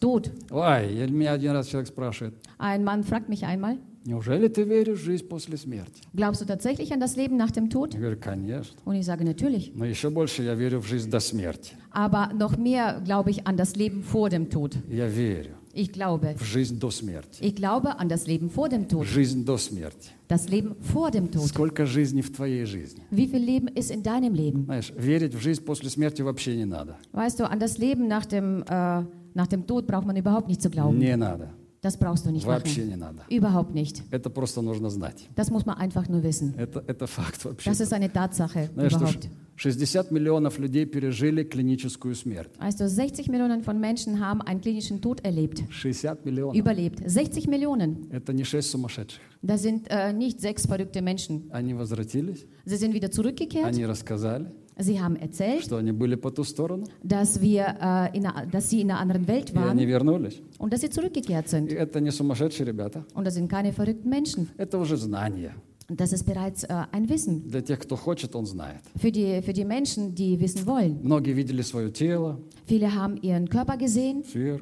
Tod. 0.00 0.30
Ой, 0.50 0.94
я- 0.94 1.06
меня 1.06 1.32
один 1.32 1.52
раз 1.52 1.66
человек 1.68 1.88
спрашивает, 1.88 2.34
Ein 2.58 2.84
Mann 2.84 3.04
fragt 3.04 3.28
mich 3.30 3.44
einmal, 3.46 3.78
Glaubst 6.15 6.41
du 6.41 6.45
tatsächlich 6.45 6.91
an 6.91 6.99
das 6.99 7.15
Leben 7.15 7.37
nach 7.37 7.51
dem 7.51 7.69
Tod? 7.69 7.93
Und 8.85 8.95
ich 8.95 9.05
sage 9.05 9.23
natürlich. 9.23 9.71
Aber 11.91 12.31
noch 12.33 12.57
mehr 12.57 13.01
glaube 13.05 13.29
ich 13.29 13.47
an 13.47 13.55
das 13.55 13.75
Leben 13.75 14.03
vor 14.03 14.29
dem 14.29 14.49
Tod. 14.49 14.77
Ich 15.75 15.91
glaube. 15.91 16.35
Ich 17.41 17.55
glaube 17.55 17.97
an 17.97 18.07
das 18.09 18.27
Leben 18.27 18.49
vor 18.51 18.69
dem 18.69 18.87
Tod. 18.87 19.05
Das 20.27 20.47
Leben 20.49 20.75
vor 20.81 21.09
dem 21.09 21.31
Tod. 21.31 21.43
Wie 23.09 23.27
viel 23.27 23.39
Leben 23.39 23.67
ist 23.69 23.89
in 23.89 24.03
deinem 24.03 24.33
Leben? 24.35 24.65
Weißt 27.11 27.39
du, 27.39 27.49
an 27.49 27.59
das 27.59 27.77
Leben 27.79 28.07
nach 28.07 28.25
dem, 28.25 28.63
äh, 28.69 29.01
nach 29.33 29.47
dem 29.47 29.65
Tod 29.65 29.87
braucht 29.87 30.05
man 30.05 30.15
überhaupt 30.15 30.47
nicht 30.47 30.61
zu 30.61 30.69
glauben. 30.69 30.99
Nicht. 31.39 31.53
Не 31.82 31.82
надо. 31.82 31.82
Das 31.82 31.96
brauchst 31.96 32.26
du 32.26 32.30
nicht 32.32 32.44
Вообще 32.44 32.80
machen. 32.80 32.88
не 32.90 32.96
надо. 32.96 33.22
Überhaupt 33.30 33.72
nicht. 33.72 34.02
Это 34.10 34.30
просто 34.30 34.62
нужно 34.62 34.90
знать. 34.90 35.28
Das 35.36 35.50
muss 35.50 35.64
man 35.64 35.76
einfach 35.78 36.08
nur 36.08 36.22
wissen. 36.24 36.54
Это, 36.58 36.82
это 36.88 37.06
факт 37.06 37.44
вообще. 37.44 37.70
Das 37.70 37.80
ist 37.80 37.92
eine 37.92 38.12
Tatsache 38.12 38.68
Знаешь, 38.74 38.92
что 38.92 39.04
überhaupt. 39.04 39.28
60 39.56 40.10
миллионов 40.12 40.58
людей 40.60 40.86
пережили 40.86 41.42
клиническую 41.44 42.14
смерть. 42.14 42.50
Also 42.58 42.86
60 42.88 43.28
Millionen 43.28 43.62
von 43.62 43.78
Menschen 43.80 44.18
haben 44.20 44.40
einen 44.42 44.60
klinischen 44.60 45.00
Tod 45.00 45.20
erlebt, 45.24 45.62
60 45.70 46.24
миллионов. 46.24 46.56
überlebt. 46.56 47.00
60 47.04 47.46
Millionen. 47.48 48.08
Это 48.10 48.32
не 48.32 48.44
6 48.44 48.70
сумасшедших. 48.70 49.20
Das 49.42 49.62
sind 49.62 49.86
äh, 49.88 50.12
nicht 50.12 50.40
sechs 50.40 50.66
verrückte 50.66 51.00
Menschen. 51.00 51.48
Они 51.52 51.74
возвратились, 51.74 52.44
Sie 52.64 52.76
sind 52.76 52.92
wieder 52.92 53.10
zurückgekehrt. 53.12 53.66
они 53.66 53.84
рассказали, 53.84 54.46
Sie 54.80 55.00
haben 55.00 55.16
erzählt, 55.16 55.64
что 55.64 55.76
они 55.76 55.90
были 55.90 56.14
по 56.14 56.30
ту 56.30 56.44
сторону, 56.44 56.84
dass, 57.02 57.40
wir, 57.40 57.66
äh, 57.80 58.16
in 58.16 58.26
einer, 58.26 58.46
dass 58.46 58.70
sie 58.70 58.80
in 58.82 58.90
einer 58.92 59.00
anderen 59.00 59.26
Welt 59.26 59.50
и 59.50 59.56
они 59.56 59.86
waren 59.86 59.88
вернулись. 59.88 60.40
und 60.58 60.72
dass 60.72 60.82
sie 60.82 60.88
zurückgekehrt 60.90 61.46
И 61.46 61.48
sind. 61.50 61.72
это 61.72 62.00
не 62.00 62.12
сумасшедшие 62.12 62.64
ребята, 62.66 63.04
Und 63.14 63.24
das 63.26 63.34
sind 63.34 63.48
keine 63.50 63.72
verrückten 63.72 64.08
Menschen. 64.08 64.48
это 64.56 64.78
уже 64.78 64.96
знание. 64.96 65.52
Und 65.90 66.00
das 66.00 66.12
ist 66.12 66.26
bereits 66.26 66.62
äh, 66.64 66.84
ein 66.92 67.08
Wissen. 67.08 67.48
Для 67.48 67.60
тех, 67.62 67.80
кто 67.80 67.96
хочет, 67.96 68.36
он 68.36 68.46
знает. 68.46 68.82
Für 68.96 69.10
die, 69.10 69.42
für 69.42 69.52
die 69.52 69.64
Menschen, 69.64 70.14
die 70.14 70.38
wissen 70.38 70.64
wollen. 70.66 71.00
Многие 71.02 71.32
видели 71.32 71.62
свое 71.62 71.90
тело, 71.90 72.38
Viele 72.66 72.94
haben 72.94 73.16
ihren 73.16 73.48
Körper 73.48 73.76
gesehen 73.78 74.22
сверх. 74.22 74.60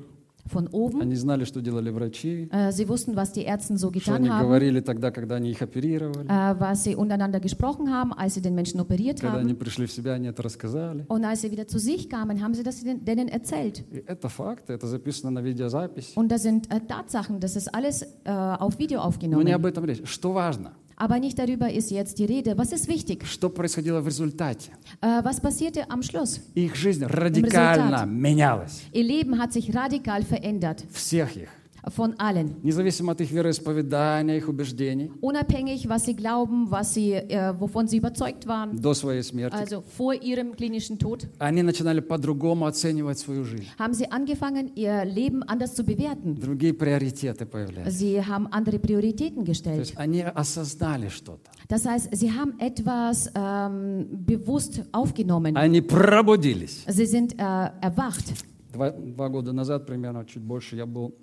Von 0.52 0.68
oben. 0.72 1.02
Они 1.02 1.16
знали, 1.16 1.46
что 1.46 1.62
делали 1.62 1.90
врачи, 1.90 2.48
Äh, 2.52 2.72
sie 2.72 2.88
wussten, 2.88 3.16
was 3.16 3.32
die 3.32 3.44
Ärzte 3.44 3.78
so 3.78 3.90
что 4.00 4.14
они 4.16 4.28
getan 4.28 4.30
haben, 4.30 4.46
говорили 4.48 4.82
тогда, 4.82 5.12
когда 5.12 5.36
они 5.36 5.52
их 5.52 5.62
оперировали. 5.62 6.28
äh, 6.28 6.60
was 6.60 6.84
sie 6.84 6.96
untereinander 6.96 7.40
gesprochen 7.40 7.90
haben, 7.92 8.12
als 8.14 8.34
sie 8.36 8.42
den 8.42 8.54
Menschen 8.56 8.80
operiert 8.80 9.20
Когда 9.22 9.38
они 9.40 9.54
haben. 9.54 9.58
пришли 9.60 9.86
в 9.86 9.92
себя, 9.92 10.14
они 10.14 10.28
это 10.28 10.44
рассказали. 10.44 11.06
Und 11.08 11.24
als 11.26 11.42
sie 11.42 11.52
wieder 11.52 11.68
zu 11.68 11.80
sich 11.80 12.10
kamen, 12.10 12.42
haben 12.44 12.54
sie 12.54 12.64
das 12.64 12.82
den- 12.84 13.04
denen 13.06 13.28
erzählt. 13.30 13.84
И 13.92 14.04
это 14.06 14.30
факт, 14.30 14.70
это 14.70 14.88
записано 14.88 15.32
на 15.32 15.42
видеозапись. 15.42 16.14
Und 16.16 16.28
das 16.32 16.44
sind 16.44 16.70
äh, 16.72 16.80
Tatsachen, 16.82 17.40
das 17.40 17.56
ist 17.56 17.74
alles 17.74 18.04
äh, 18.26 18.30
auf 18.32 18.78
Video 18.80 19.00
Но 19.00 19.04
не 19.04 19.08
aufgenommen. 19.08 19.54
об 19.56 19.66
этом 19.66 19.86
речь. 19.86 20.02
Что 20.06 20.34
важно? 20.34 20.74
Aber 21.01 21.19
nicht 21.19 21.39
darüber 21.39 21.71
ist 21.71 21.91
jetzt 21.91 22.19
die 22.19 22.25
Rede. 22.25 22.57
Was 22.57 22.73
ist 22.73 22.89
wichtig? 22.89 23.27
Что 23.27 23.51
происходило 23.51 24.01
в 24.01 24.07
результате? 24.07 24.71
Äh, 25.03 25.23
was 25.23 25.41
passierte 25.41 25.91
am 25.91 26.03
Schluss? 26.03 26.41
Их 26.55 26.75
жизнь 26.75 27.05
радикально 27.05 27.97
результат. 27.97 28.09
менялась. 28.09 28.83
Ihr 28.93 29.05
Leben 29.05 29.39
hat 29.39 29.53
sich 29.53 29.75
radikal 29.75 30.23
verändert. 30.23 30.85
Всех 30.93 31.37
их. 31.37 31.49
Von 31.96 32.16
allen. 32.18 32.56
Независимо 32.64 33.12
от 33.12 33.22
их 33.22 33.32
вероисповедания, 33.32 34.38
их 34.38 34.48
убеждений, 34.50 35.12
Unabhängig, 35.22 35.88
was 35.90 36.06
sie 36.06 36.16
glauben, 36.16 36.70
was 36.72 36.94
sie, 36.94 37.14
äh, 37.14 37.54
wovon 37.60 37.88
sie 37.88 37.98
überzeugt 37.98 38.48
waren. 38.48 38.76
до 38.82 38.94
своей 38.94 39.24
смерти, 39.24 39.56
Also 39.56 39.82
vor 39.98 40.14
ihrem 40.14 40.56
klinischen 40.56 40.98
Tod 40.98 41.28
они 41.40 41.64
начинали 41.64 42.00
по-другому 42.00 42.66
оценивать 42.66 43.20
свою 43.20 43.44
жизнь. 43.44 43.66
haben 43.78 43.94
sie 43.94 44.10
angefangen, 44.12 44.72
ihr 44.76 45.06
Leben 45.06 45.44
anders 45.44 45.76
zu 45.76 45.84
bewerten. 45.84 46.36
Другие 46.40 46.74
приоритеты 46.74 47.46
появлялись. 47.46 47.94
Sie 47.94 48.22
haben 48.26 48.48
andere 48.52 48.80
Prioritäten 48.80 49.44
То 49.46 49.52
gestellt. 49.52 49.80
есть 49.80 49.94
они 49.98 50.22
осознали 50.24 51.10
что-то. 51.10 51.50
Das 51.68 51.86
heißt, 51.86 52.10
sie 52.16 52.32
haben 52.32 52.54
etwas 52.60 53.30
ähm, 53.36 54.08
bewusst 54.12 54.82
aufgenommen. 54.92 55.56
Они 55.58 55.82
пробудились. 55.82 56.84
Sie 56.88 57.06
sind 57.06 57.34
äh, 57.38 57.70
erwacht. 57.82 58.34
Два, 58.74 58.92
два 58.92 59.28
года 59.30 59.52
назад, 59.52 59.86
примерно, 59.86 60.26
чуть 60.26 60.42
больше, 60.44 60.76
я 60.78 60.86
был 60.86 61.14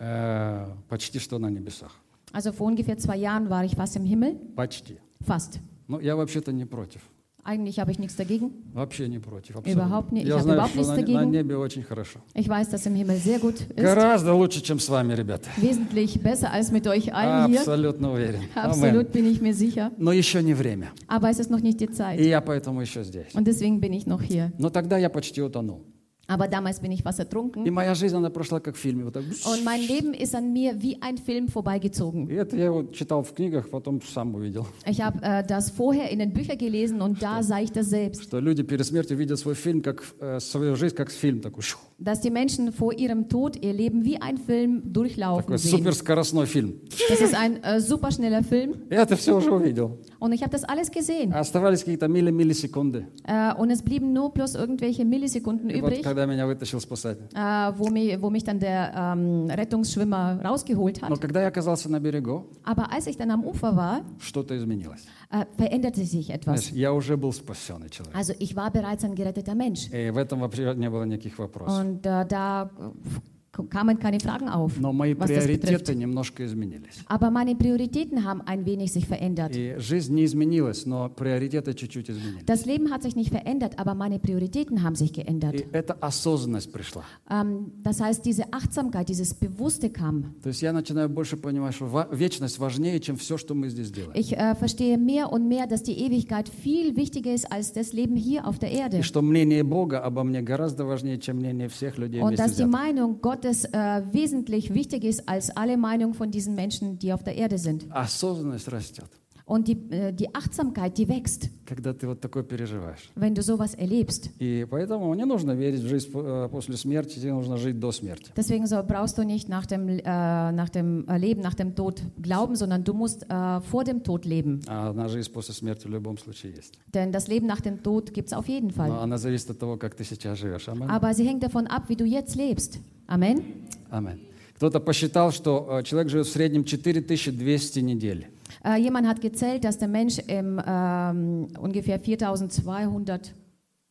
э, 0.00 0.66
почти 0.88 1.18
что 1.20 1.38
на 1.38 1.48
небесах. 1.50 1.92
Also 2.32 2.52
vor 2.52 2.66
ungefähr 2.66 2.96
zwei 2.98 3.16
Jahren 3.16 3.48
war 3.50 3.64
ich 3.64 3.74
fast 3.76 3.96
im 3.96 4.04
Himmel. 4.04 4.36
Почти. 4.56 4.98
Fast. 5.20 5.60
Но 5.88 6.00
я 6.00 6.16
вообще-то 6.16 6.52
не 6.52 6.64
против. 6.64 7.00
Eigentlich 7.42 7.78
habe 7.80 7.90
ich 7.90 7.98
nichts 7.98 8.16
dagegen. 8.16 8.50
Вообще 8.74 9.08
не 9.08 9.18
против. 9.18 9.56
Überhaupt 9.66 10.12
nicht. 10.12 10.24
Ich 10.24 10.28
Я 10.28 10.34
habe 10.34 10.42
знаю, 10.44 10.58
überhaupt 10.58 10.72
что 10.72 10.78
nichts 10.80 10.88
на, 10.90 10.96
на 10.96 11.02
dagegen. 11.02 11.30
небе 11.30 11.56
очень 11.56 11.82
хорошо. 11.82 12.20
Ich 12.34 12.46
weiß, 12.48 12.68
dass 12.68 12.84
im 12.86 12.94
Himmel 12.94 13.16
sehr 13.16 13.38
gut 13.40 13.62
ist. 13.74 13.82
Гораздо 13.82 14.34
лучше, 14.34 14.60
чем 14.60 14.78
с 14.78 14.88
вами, 14.90 15.14
ребята. 15.14 15.48
Wesentlich 15.56 16.20
besser 16.22 16.52
als 16.52 16.70
mit 16.70 16.86
euch 16.86 17.12
allen 17.14 17.48
hier. 17.50 17.60
Абсолютно 17.60 18.12
уверен. 18.12 18.42
Absolut 18.54 19.10
bin 19.12 19.24
ich 19.26 19.40
mir 19.40 19.54
sicher. 19.54 19.90
Но 19.96 20.12
еще 20.12 20.42
не 20.42 20.52
время. 20.54 20.90
Aber 21.08 21.30
es 21.30 21.38
ist 21.40 21.50
noch 21.50 21.60
nicht 21.62 21.80
die 21.80 21.86
И 21.86 21.92
Zeit. 21.92 22.20
я 22.20 22.40
поэтому 22.42 22.82
еще 22.82 23.02
здесь. 23.04 23.34
Und 23.34 23.46
deswegen 23.46 23.80
bin 23.80 23.92
ich 23.94 24.06
noch 24.06 24.22
hier. 24.22 24.52
Но 24.58 24.68
тогда 24.70 24.98
я 24.98 25.08
почти 25.08 25.40
утонул. 25.42 25.80
Aber 26.29 26.47
damals 26.47 26.79
bin 26.79 26.91
ich 26.91 27.03
fast 27.03 27.19
И 27.19 27.21
ertrunken. 27.21 27.71
моя 27.71 27.93
жизнь, 27.93 28.15
она 28.15 28.31
прошла 28.31 28.59
как 28.59 28.75
в 28.75 28.79
фильме. 28.79 29.03
Вот 29.03 29.13
так. 29.13 29.23
Und 29.45 29.63
mein 29.63 29.79
Leben 29.81 30.15
ist 30.15 30.33
an 30.33 30.51
mir 30.53 30.81
wie 30.81 30.99
ein 30.99 31.17
Film 31.19 31.47
vorbeigezogen. 31.49 32.27
И 32.27 32.33
это 32.33 32.57
я 32.57 32.65
его 32.65 32.83
читал 32.85 33.21
в 33.21 33.31
книгах, 33.31 33.69
потом 33.69 34.01
сам 34.01 34.33
увидел. 34.33 34.65
Ich 34.87 35.01
habe 35.01 35.19
äh, 35.21 35.45
das 35.45 35.69
vorher 35.69 36.09
in 36.09 36.17
den 36.17 36.33
Büchern 36.33 36.57
gelesen 36.57 36.99
und 37.01 37.21
da 37.21 37.43
sah 37.43 37.59
ich 37.61 37.71
das 37.71 37.89
selbst. 37.91 38.23
Что 38.23 38.39
люди 38.39 38.63
перед 38.63 38.87
смертью 38.87 39.17
видят 39.17 39.37
свой 39.37 39.53
фильм, 39.53 39.83
как, 39.83 40.03
э, 40.19 40.39
свою 40.39 40.75
жизнь 40.75 40.95
как 40.95 41.11
фильм. 41.11 41.41
Такой, 41.41 41.61
щу, 41.61 41.77
Dass 41.99 42.19
die 42.19 42.29
Menschen 42.29 42.73
vor 42.73 42.91
ihrem 42.91 43.29
Tod 43.29 43.55
ihr 43.63 43.71
Leben 43.71 44.03
wie 44.03 44.17
ein 44.21 44.37
Film 44.37 44.81
durchlaufen 44.91 45.43
такой 45.43 45.57
sehen. 45.59 45.77
суперскоростной 45.77 46.45
фильм. 46.45 46.81
Das 47.09 47.21
ist 47.21 47.33
ein 47.33 47.63
äh, 47.63 47.79
superschneller 47.79 48.43
Film 48.43 48.75
Я 48.89 49.03
это 49.03 49.15
все 49.15 49.33
уже 49.33 49.49
увидел. 49.49 49.97
und 50.19 50.33
ich 50.33 50.41
habe 50.41 50.51
das 50.51 50.65
alles 50.65 50.91
gesehen. 50.91 51.31
А 51.33 51.39
Оставались 51.39 51.79
какие-то 51.85 52.09
милли-миллисекунды. 52.09 53.07
Äh, 53.23 53.53
und 53.55 53.69
es 53.71 53.81
blieben 53.81 54.11
nur 54.11 54.29
bloß 54.33 54.55
irgendwelche 54.55 55.05
Millisekunden 55.05 55.69
И 55.69 55.81
вот 55.81 55.91
übrig, 55.93 56.03
когда 56.03 56.25
меня 56.25 56.45
вытащил 56.47 56.81
спасатель. 56.81 57.27
äh, 57.33 57.71
wo, 57.77 57.87
mich, 57.89 58.21
wo 58.21 58.29
mich 58.29 58.43
dann 58.43 58.59
der 58.59 58.91
ähm, 59.15 59.49
Rettungsschwimmer 59.49 60.41
rausgeholt 60.43 61.01
Но 61.01 61.09
hat. 61.15 61.21
когда 61.21 61.41
я 61.43 61.47
оказался 61.47 61.89
на 61.89 61.99
берегу, 62.01 62.45
Aber 62.63 62.91
als 62.91 63.07
ich 63.07 63.15
dann 63.17 63.31
am 63.31 63.45
Ufer 63.45 63.75
war, 63.77 64.01
что-то 64.19 64.55
изменилось. 64.57 65.05
äh, 65.31 65.45
veränderte 65.57 66.03
sich 66.03 66.29
etwas. 66.29 66.59
Знаешь, 66.61 66.71
я 66.75 66.91
уже 66.93 67.15
был 67.17 67.31
спасенный 67.31 67.89
человек. 67.89 68.15
Also 68.15 68.33
ich 68.39 68.55
war 68.55 68.69
bereits 68.71 69.03
ein 69.05 69.15
geretteter 69.15 69.55
Mensch. 69.55 69.87
И 69.93 70.09
в 70.11 70.17
этом 70.17 70.41
вообще 70.41 70.73
не 70.75 70.89
было 70.89 71.03
никаких 71.05 71.39
вопросов. 71.39 71.85
Und 71.85 71.88
äh, 71.98 72.24
da 72.26 72.62
äh, 72.62 73.20
kamen 73.69 73.97
keine 73.99 74.19
Fragen 74.19 74.49
auf, 74.49 74.77
Но 74.81 74.91
мои 74.91 75.13
was 75.17 75.29
das 75.29 75.47
betrifft. 75.47 75.61
приоритеты 75.61 75.95
немножко 75.95 76.43
изменились. 76.45 77.01
Aber 77.07 77.31
meine 77.31 77.55
Prioritäten 77.55 78.25
haben 78.25 78.41
ein 78.45 78.65
wenig 78.65 78.91
sich 78.91 79.07
verändert. 79.07 79.55
И 79.55 79.75
жизнь 79.77 80.13
не 80.13 80.25
изменилась, 80.25 80.85
но 80.85 81.07
приоритеты 81.07 81.73
чуть-чуть 81.73 82.09
изменились. 82.09 82.43
Das 82.45 82.65
Leben 82.65 82.91
hat 82.91 83.03
sich 83.03 83.15
nicht 83.15 83.29
verändert, 83.31 83.79
aber 83.79 83.95
meine 83.95 84.19
Prioritäten 84.19 84.83
haben 84.83 84.95
sich 84.95 85.13
geändert. 85.13 85.53
И 85.55 85.65
эта 85.71 85.93
осознанность 86.01 86.73
пришла. 86.73 87.03
Ähm, 87.29 87.71
das 87.81 88.01
heißt, 88.01 88.25
diese 88.25 88.51
Achtsamkeit, 88.51 89.07
dieses 89.07 89.33
Bewusste 89.33 89.89
kam. 89.89 90.35
То 90.43 90.49
есть 90.49 90.61
я 90.61 90.73
начинаю 90.73 91.07
больше 91.07 91.37
понимать, 91.37 91.75
что 91.75 91.85
ва- 91.85 92.09
вечность 92.11 92.59
важнее, 92.59 92.99
чем 92.99 93.15
все, 93.15 93.37
что 93.37 93.55
мы 93.55 93.69
здесь 93.69 93.89
делаем. 93.89 94.11
Ich 94.15 94.33
äh, 94.35 94.53
verstehe 94.55 94.97
mehr 94.97 95.31
und 95.31 95.47
mehr, 95.47 95.65
dass 95.65 95.81
die 95.81 95.97
Ewigkeit 95.97 96.49
viel 96.49 96.97
wichtiger 96.97 97.33
ist 97.33 97.49
als 97.49 97.71
das 97.71 97.93
Leben 97.93 98.17
hier 98.17 98.45
auf 98.45 98.59
der 98.59 98.71
Erde. 98.73 98.97
И 98.97 99.01
что 99.01 99.21
мнение 99.21 99.63
Бога 99.63 100.03
обо 100.03 100.25
мне 100.25 100.41
гораздо 100.41 100.83
важнее, 100.83 101.19
чем 101.19 101.37
мнение 101.37 101.69
всех 101.69 101.97
людей 101.97 102.19
Und 102.19 102.31
вместе 102.31 102.43
dass 102.43 102.51
die 102.57 102.63
взятых. 102.65 102.73
Meinung 102.73 103.21
Gottes 103.21 103.38
äh, 103.65 104.01
wesentlich 104.11 104.73
wichtiger 104.73 105.07
ist 105.07 105.27
als 105.27 105.55
alle 105.55 105.77
Meinungen 105.77 106.13
von 106.13 106.31
diesen 106.31 106.55
Menschen, 106.55 106.99
die 106.99 107.13
auf 107.13 107.23
der 107.23 107.35
Erde 107.35 107.57
sind. 107.57 107.85
Осознанность 107.91 108.71
растет, 108.71 109.09
Und 109.50 109.66
die, 109.66 109.76
äh, 109.90 110.12
die 110.12 110.32
Achtsamkeit, 110.32 110.96
die 110.96 111.08
wächst, 111.08 111.50
когда 111.66 111.92
ты 111.92 112.06
вот 112.06 112.20
такое 112.20 112.44
переживаешь. 112.44 113.10
wenn 113.16 113.34
du 113.34 113.42
sowas 113.42 113.74
erlebst. 113.74 114.30
И 114.38 114.64
поэтому 114.70 115.12
не 115.14 115.24
нужно 115.24 115.56
верить 115.56 115.80
в 115.80 115.88
жизнь 115.88 116.08
э, 116.14 116.48
после 116.52 116.76
смерти, 116.76 117.18
тебе 117.18 117.32
нужно 117.32 117.56
жить 117.56 117.80
до 117.80 117.90
смерти. 117.90 118.30
Deswegen 118.36 118.66
so 118.68 118.80
brauchst 118.84 119.18
du 119.18 119.24
nicht 119.24 119.48
nach 119.48 119.66
dem, 119.66 119.88
äh, 119.88 120.02
nach 120.04 120.68
dem 120.68 121.04
äh, 121.08 121.18
Leben, 121.18 121.40
nach 121.42 121.54
dem 121.54 121.74
Tod 121.74 122.00
glauben, 122.22 122.54
sondern 122.54 122.84
du 122.84 122.94
musst 122.94 123.24
äh, 123.28 123.60
vor 123.60 123.82
dem 123.82 124.04
Tod 124.04 124.24
leben. 124.24 124.60
А 124.68 124.90
одна 124.90 125.08
жизнь 125.08 125.32
после 125.32 125.52
смерти 125.52 125.88
в 125.88 125.90
любом 125.90 126.16
случае 126.16 126.52
есть. 126.54 126.78
Denn 126.94 127.10
das 127.10 127.26
Leben 127.26 127.48
nach 127.48 127.60
dem 127.60 127.82
Tod 127.82 128.14
gibt 128.14 128.28
es 128.28 128.32
auf 128.32 128.46
jeden 128.46 128.68
Но 128.68 128.74
Fall. 128.74 129.02
она 129.02 129.18
зависит 129.18 129.50
от 129.50 129.58
того, 129.58 129.76
как 129.76 129.96
ты 129.96 130.04
сейчас 130.04 130.38
живешь. 130.38 130.68
Аминь. 130.68 130.88
Aber 130.88 131.12
sie 131.12 131.26
hängt 131.26 131.42
davon 131.42 131.66
ab, 131.66 131.88
wie 131.88 131.96
du 131.96 132.04
jetzt 132.04 132.36
lebst. 132.36 132.78
Amen. 133.08 133.42
Аминь. 133.90 134.20
Кто-то 134.54 134.78
посчитал, 134.78 135.32
что 135.32 135.80
э, 135.80 135.82
человек 135.82 136.08
живет 136.08 136.26
в 136.28 136.30
среднем 136.30 136.64
4200 136.64 137.80
недель. 137.80 138.28
Äh, 138.63 138.77
jemand 138.81 139.07
hat 139.07 139.21
gezählt, 139.21 139.63
dass 139.63 139.77
der 139.77 139.87
Mensch 139.87 140.19
im 140.27 140.61
ähm, 140.65 141.47
ungefähr 141.59 141.99
4200 141.99 143.33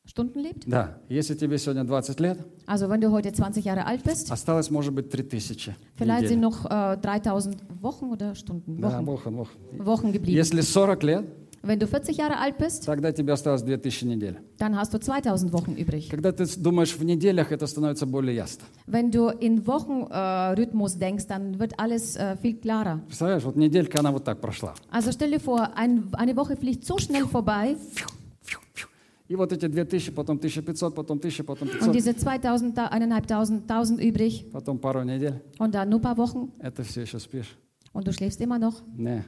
Stunden 0.07 0.38
lebt. 0.40 0.64
Да, 0.67 0.99
если 1.09 1.35
тебе 1.35 1.57
сегодня 1.59 1.87
20 1.87 2.21
лет, 2.21 2.38
Also 2.67 2.88
wenn 2.90 3.01
du 3.01 3.11
heute 3.11 3.33
20 3.33 3.64
Jahre 3.64 3.87
alt 3.87 4.05
bist, 4.05 4.31
осталось, 4.31 4.71
может 4.71 4.95
быть, 4.95 5.11
3000 5.11 5.75
vielleicht 5.97 6.23
недель. 6.25 6.29
sind 6.29 6.40
noch 6.40 6.67
äh, 6.67 6.97
3000 6.99 7.57
Wochen 7.81 8.07
oder 8.11 8.35
Stunden, 8.35 8.81
Да, 8.83 8.88
Wochen, 8.99 9.07
Wochen, 9.07 9.37
Wochen. 9.38 9.87
Wochen 9.87 10.12
geblieben. 10.12 10.37
Если 10.37 10.62
40 10.62 11.03
лет, 11.05 11.25
Wenn 11.67 11.79
du 11.79 11.87
40 11.87 12.19
Jahre 12.19 12.37
alt 12.38 12.59
bist, 12.59 12.85
тогда 12.85 13.11
тебе 13.11 13.33
осталось 13.33 13.62
2000 13.62 14.07
недель. 14.07 14.37
dann 14.59 14.77
hast 14.77 14.93
du 14.93 14.99
2000 14.99 15.51
Wochen 15.55 15.75
übrig. 15.77 16.11
Когда 16.11 16.31
ты 16.31 16.45
думаешь 16.59 16.95
в 16.95 17.03
неделях, 17.05 17.53
это 17.53 17.67
становится 17.67 18.05
более 18.07 18.37
ясно. 18.37 18.64
Wenn 18.87 19.11
du 19.11 19.31
in 19.31 19.67
Wochenrhythmus 19.67 20.11
äh, 20.11 20.61
Rhythmus 20.61 20.99
denkst, 20.99 21.27
dann 21.27 21.59
wird 21.59 21.73
alles 21.79 22.17
äh, 22.17 22.37
viel 22.37 22.57
klarer. 22.61 23.01
Представляешь, 23.07 23.45
вот 23.45 23.57
неделька, 23.57 24.01
она 24.01 24.12
вот 24.12 24.25
так 24.25 24.40
прошла. 24.43 24.75
Also 24.90 25.11
stell 25.11 25.31
dir 25.31 25.40
vor, 25.40 25.75
ein, 25.75 26.09
eine 26.12 26.37
Woche 26.37 26.55
fliegt 26.57 26.85
so 26.85 26.99
schnell 26.99 27.25
vorbei 27.27 27.77
Фью, 27.95 28.09
фью, 28.43 28.59
фью. 28.75 28.88
И 29.29 29.35
вот 29.35 29.51
эти 29.51 29.67
2000, 29.67 30.12
потом 30.14 30.37
1500, 30.37 30.95
потом 30.95 31.17
1000, 31.19 31.47
потом 31.47 31.69
und 31.69 31.73
500, 31.79 31.95
diese 31.95 32.14
2000, 32.14 32.77
da- 32.77 32.88
eineinhalbtausend, 32.88 33.62
1000 33.71 34.03
übrig 34.03 34.45
потом 34.53 34.79
пару 34.79 35.03
недель. 35.03 35.40
und 35.59 35.75
dann 35.75 35.88
nur 35.88 35.99
ein 36.01 36.03
paar 36.03 36.19
Wochen 36.19 36.53
Это 36.59 36.83
все 36.85 37.01
еще 37.05 37.19
спишь? 37.19 37.57
und 37.95 38.07
du 38.07 38.12
schläfst 38.12 38.38
immer 38.43 38.59
noch. 38.59 38.83
Не, 38.99 39.25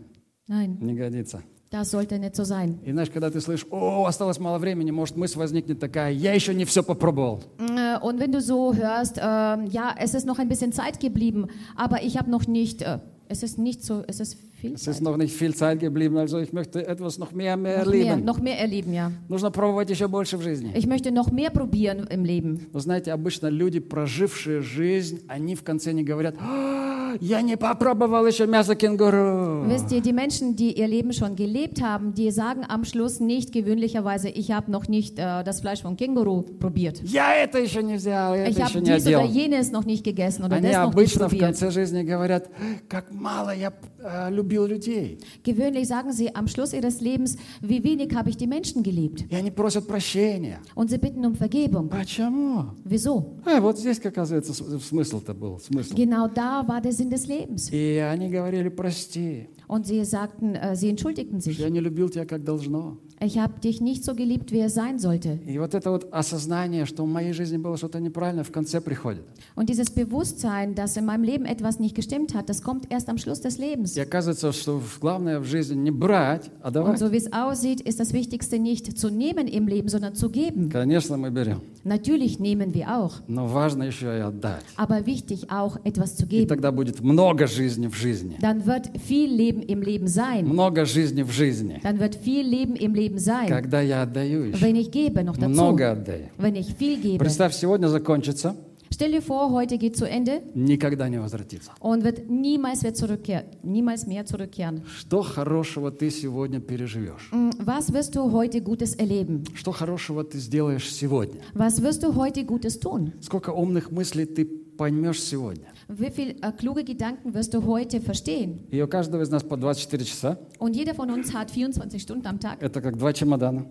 Nein, 0.48 0.76
не 0.82 0.94
годится. 0.94 1.42
Das 1.70 1.90
sollte 1.90 2.18
nicht 2.18 2.36
so 2.36 2.44
sein. 2.44 2.78
И 2.84 2.92
знаешь, 2.92 3.10
когда 3.10 3.28
ты 3.28 3.40
слышишь, 3.40 3.66
о, 3.70 4.06
осталось 4.06 4.38
мало 4.38 4.58
времени, 4.58 4.92
может 4.92 5.16
мысль 5.16 5.36
возникнет 5.38 5.80
такая, 5.80 6.12
я 6.12 6.32
еще 6.32 6.54
не 6.54 6.64
все 6.64 6.82
попробовал. 6.84 7.42
Äh, 7.58 7.98
Und 8.00 8.20
wenn 8.20 8.30
du 8.30 8.40
so 8.40 8.72
hörst, 8.74 9.18
ähm, 9.18 9.66
ja, 9.70 9.94
es 9.98 10.14
ist 10.14 10.26
noch 10.26 10.38
ein 10.38 10.48
bisschen 10.48 10.72
Zeit 10.72 11.00
geblieben, 11.00 11.48
aber 11.74 12.02
ich 12.04 12.16
habe 12.16 12.30
noch 12.30 12.46
nicht, 12.46 12.82
äh, 12.82 12.98
es 13.28 13.42
ist 13.42 13.58
nicht 13.58 13.82
so, 13.82 14.04
es 14.06 14.20
ist 14.20 14.36
viel 14.60 14.74
Es 14.74 14.84
Zeit. 14.84 14.94
ist 14.94 15.00
noch 15.02 15.16
nicht 15.16 15.34
viel 15.34 15.54
Zeit 15.56 15.80
geblieben, 15.80 16.16
also 16.18 16.38
ich 16.38 16.52
möchte 16.52 16.86
etwas 16.86 17.18
noch 17.18 17.32
mehr, 17.32 17.56
mehr 17.56 17.78
Noch 17.84 17.86
mehr, 17.92 18.00
erleben. 18.06 18.24
noch 18.24 18.40
mehr 18.40 18.60
erleben, 18.60 18.92
ja. 18.94 19.10
Нужно 19.28 19.50
пробовать 19.50 19.90
еще 19.90 20.06
больше 20.06 20.36
в 20.38 20.42
жизни. 20.42 20.70
Ich 20.76 20.86
möchte 20.86 21.10
noch 21.10 21.32
mehr 21.32 21.50
probieren 21.50 22.06
im 22.08 22.24
Leben. 22.24 22.68
Вы 22.72 22.78
знаете, 22.80 23.12
обычно 23.12 23.48
люди, 23.48 23.80
прожившие 23.80 24.60
жизнь, 24.62 25.22
они 25.26 25.56
в 25.56 25.64
конце 25.64 25.92
не 25.92 26.04
говорят, 26.04 26.36
«А, 26.40 26.99
я 27.20 27.42
не 27.42 27.56
попробовал 27.56 28.26
еще 28.26 28.46
мясо 28.46 28.74
кенгуру. 28.74 29.64
Wisst 29.66 29.90
ihr, 29.92 30.00
die 30.00 30.12
Menschen, 30.12 30.54
die 30.56 30.72
ihr 30.78 30.86
Leben 30.88 31.12
schon 31.12 31.36
gelebt 31.36 31.82
haben, 31.82 32.14
die 32.14 32.30
sagen 32.30 32.62
am 32.68 32.84
Schluss 32.84 33.20
nicht 33.20 33.52
gewöhnlicherweise, 33.52 34.28
ich 34.28 34.50
habe 34.52 34.70
noch 34.70 34.88
nicht 34.88 35.18
äh, 35.18 35.42
das 35.44 35.60
Fleisch 35.60 35.82
vom 35.82 35.96
Känguru 35.96 36.42
probiert. 36.58 37.00
Я 37.04 37.34
это 37.34 37.58
еще 37.58 37.82
не 37.82 37.94
взял, 37.96 38.34
я 38.34 38.46
Ich 38.48 38.56
это 38.56 38.66
еще 38.66 38.78
habe 38.78 38.80
не 38.80 38.90
dies 38.96 39.06
oder 39.06 39.20
одел. 39.20 39.32
jenes 39.32 39.70
noch 39.72 39.84
nicht 39.86 40.04
gegessen 40.04 40.44
oder 40.44 40.56
Они 40.56 40.68
das 40.68 40.76
noch 40.76 40.94
nicht 40.94 40.94
обычно 40.94 41.28
в 41.28 41.30
probiert. 41.30 41.40
конце 41.46 41.70
жизни 41.70 42.02
говорят, 42.02 42.48
как 42.88 43.12
мало 43.12 43.54
я 43.54 43.72
э, 44.02 44.30
любил 44.30 44.66
людей. 44.66 45.18
Gewöhnlich 45.44 45.86
sagen 45.88 46.12
sie 46.12 46.34
am 46.34 46.48
Schluss 46.48 46.72
ihres 46.72 47.00
Lebens, 47.00 47.36
wie 47.60 47.82
wenig 47.84 48.14
habe 48.14 48.30
ich 48.30 48.36
die 48.36 48.46
Menschen 48.46 48.82
geliebt. 48.82 49.24
И 49.30 49.34
они 49.36 49.50
просят 49.50 49.86
прощения. 49.86 50.60
Und 50.74 50.90
sie 50.90 50.98
bitten 50.98 51.24
um 51.24 51.34
Vergebung. 51.34 51.88
Почему? 51.88 52.66
Wieso? 52.84 53.36
А, 53.44 53.60
вот 53.60 53.78
здесь, 53.78 53.98
как 53.98 54.12
оказывается, 54.16 54.52
с- 54.54 54.86
смысл-то 54.88 55.34
был. 55.34 55.58
Смысл. 55.60 55.94
Genau 55.94 56.26
da 56.28 56.66
war 56.66 56.80
der 56.80 56.92
Sinn 57.00 57.10
des 57.10 57.26
Lebens. 57.26 57.70
И 57.72 57.98
они 57.98 58.28
говорили, 58.28 58.68
прости, 58.68 59.48
Und 59.68 59.86
sie 59.86 60.04
sagten, 60.04 60.54
äh, 60.54 60.76
sie 60.76 60.88
entschuldigten 60.90 61.40
что 61.40 61.50
sich. 61.50 61.58
я 61.58 61.70
не 61.70 61.80
любил 61.80 62.08
тебя, 62.08 62.24
как 62.24 62.44
должно. 62.44 62.98
Ich 63.20 63.38
habe 63.38 63.58
dich 63.60 63.80
nicht 63.80 64.04
so 64.04 64.14
geliebt, 64.14 64.52
wie 64.52 64.60
es 64.60 64.74
sein 64.74 64.98
sollte. 64.98 65.38
И 65.46 65.58
вот 65.58 65.74
это 65.74 65.90
вот 65.90 66.06
осознание, 66.12 66.84
что 66.84 67.02
в 67.04 67.08
моей 67.08 67.32
жизни 67.32 67.56
было 67.56 67.78
что-то 67.78 67.98
неправильно, 67.98 68.44
в 68.44 68.52
конце 68.52 68.78
приходит. 68.82 69.22
Und 69.54 69.70
dieses 69.70 69.88
Bewusstsein, 69.88 70.74
dass 70.74 70.98
in 70.98 71.06
meinem 71.06 71.24
Leben 71.24 71.46
etwas 71.46 71.80
nicht 71.80 71.94
gestimmt 71.94 72.34
hat, 72.34 72.50
das 72.50 72.60
kommt 72.60 72.90
erst 72.92 73.08
am 73.08 73.16
Schluss 73.16 73.40
des 73.40 73.56
Lebens. 73.56 73.96
И 73.96 74.00
оказывается, 74.00 74.52
что 74.52 74.82
главное 75.00 75.40
в 75.40 75.44
жизни 75.46 75.74
не 75.76 75.90
брать, 75.90 76.50
а 76.62 76.68
Und 76.68 76.74
давать. 76.74 76.98
so 76.98 77.10
wie 77.10 77.16
es 77.16 77.32
aussieht, 77.32 77.80
ist 77.80 77.98
das 78.00 78.12
Wichtigste 78.12 78.58
nicht 78.58 78.98
zu 78.98 79.08
nehmen 79.08 79.48
im 79.48 79.66
Leben, 79.66 79.88
sondern 79.88 80.14
zu 80.14 80.28
geben. 80.28 80.68
Конечно, 80.68 81.16
мы 81.16 81.30
берем. 81.30 81.62
Natürlich 81.84 82.38
nehmen 82.38 82.74
wir 82.74 82.94
auch, 82.98 83.14
Но 83.28 83.46
важно 83.46 83.84
еще 83.84 84.06
и 84.18 84.20
отдать. 84.20 84.62
aber 84.76 85.06
wichtig 85.06 85.50
auch 85.50 85.78
etwas 85.84 86.16
zu 86.16 86.26
И 86.26 86.28
geben. 86.28 86.48
тогда 86.48 86.70
будет 86.70 87.00
много 87.00 87.46
жизни 87.46 87.86
в 87.86 87.94
жизни. 87.96 88.36
Dann 88.42 88.66
wird 88.66 88.90
viel 88.98 89.30
Leben 89.32 89.62
im 89.62 89.80
Leben 89.80 90.06
sein. 90.06 90.44
Много 90.44 90.84
жизни 90.84 91.22
в 91.22 91.30
жизни. 91.30 91.80
Dann 91.82 91.98
wird 91.98 92.14
viel 92.16 92.46
Leben 92.46 92.76
im 92.76 92.92
Leben 92.94 93.09
sein, 93.17 93.47
Когда 93.47 93.81
я 93.81 94.03
отдаю 94.03 94.43
еще. 94.43 94.61
wenn 94.61 94.75
ich 94.75 94.91
gebe 94.91 95.23
noch 95.23 95.37
dazu. 95.37 95.49
Много 95.49 95.91
отдаю. 95.91 96.29
Wenn 96.37 96.55
ich 96.55 96.73
viel 96.73 96.99
gebe. 97.01 97.17
Представь, 97.19 97.53
сегодня 97.53 97.87
закончится, 97.87 98.55
Stell 98.93 99.13
dir 99.13 99.21
vor, 99.21 99.51
heute 99.51 99.77
geht 99.77 99.95
zu 99.95 100.03
Ende 100.05 100.41
никогда 100.53 101.07
не 101.07 101.17
возвратится. 101.17 101.71
und 101.79 102.03
wird 102.03 102.29
niemals, 102.29 102.81
mehr 102.83 102.93
zurückkehren, 102.93 103.45
niemals 103.63 104.05
mehr 104.05 104.25
zurückkehren. 104.25 104.81
Что 104.85 105.21
хорошего 105.21 105.91
ты 105.91 106.11
сегодня 106.11 106.59
переживешь? 106.59 107.29
Mm, 107.31 107.51
Was 107.65 107.93
wirst 107.93 108.15
du 108.15 108.31
heute 108.33 108.59
Gutes 108.61 108.95
erleben? 108.95 109.45
Что 109.55 109.71
хорошего 109.71 110.25
ты 110.25 110.39
сделаешь 110.39 110.91
сегодня? 110.93 111.39
Was 111.53 111.81
wirst 111.81 112.03
du 112.03 112.13
heute 112.15 112.43
Gutes 112.43 112.79
tun? 112.81 113.13
Сколько 113.21 113.51
умных 113.51 113.91
мыслей 113.91 114.25
ты 114.25 114.43
поймешь 114.45 115.21
сегодня? 115.21 115.70
Wie 115.90 116.10
viele 116.10 116.34
äh, 116.42 116.52
kluge 116.52 116.84
Gedanken 116.84 117.34
wirst 117.34 117.54
du 117.54 117.64
heute 117.64 118.00
verstehen? 118.00 118.60
И 118.70 118.80
у 118.82 118.88
каждого 118.88 119.22
из 119.22 119.30
нас 119.30 119.42
по 119.42 119.56
24 119.56 120.08
часа. 120.08 120.38
Und 120.58 120.74
jeder 120.76 120.94
von 120.94 121.10
uns 121.10 121.32
hat 121.34 121.50
24 121.50 122.00
Stunden 122.02 122.26
am 122.26 122.38
Tag. 122.40 122.62
Это 122.62 122.80
как 122.80 122.96
два 122.96 123.12
чемодана. 123.12 123.66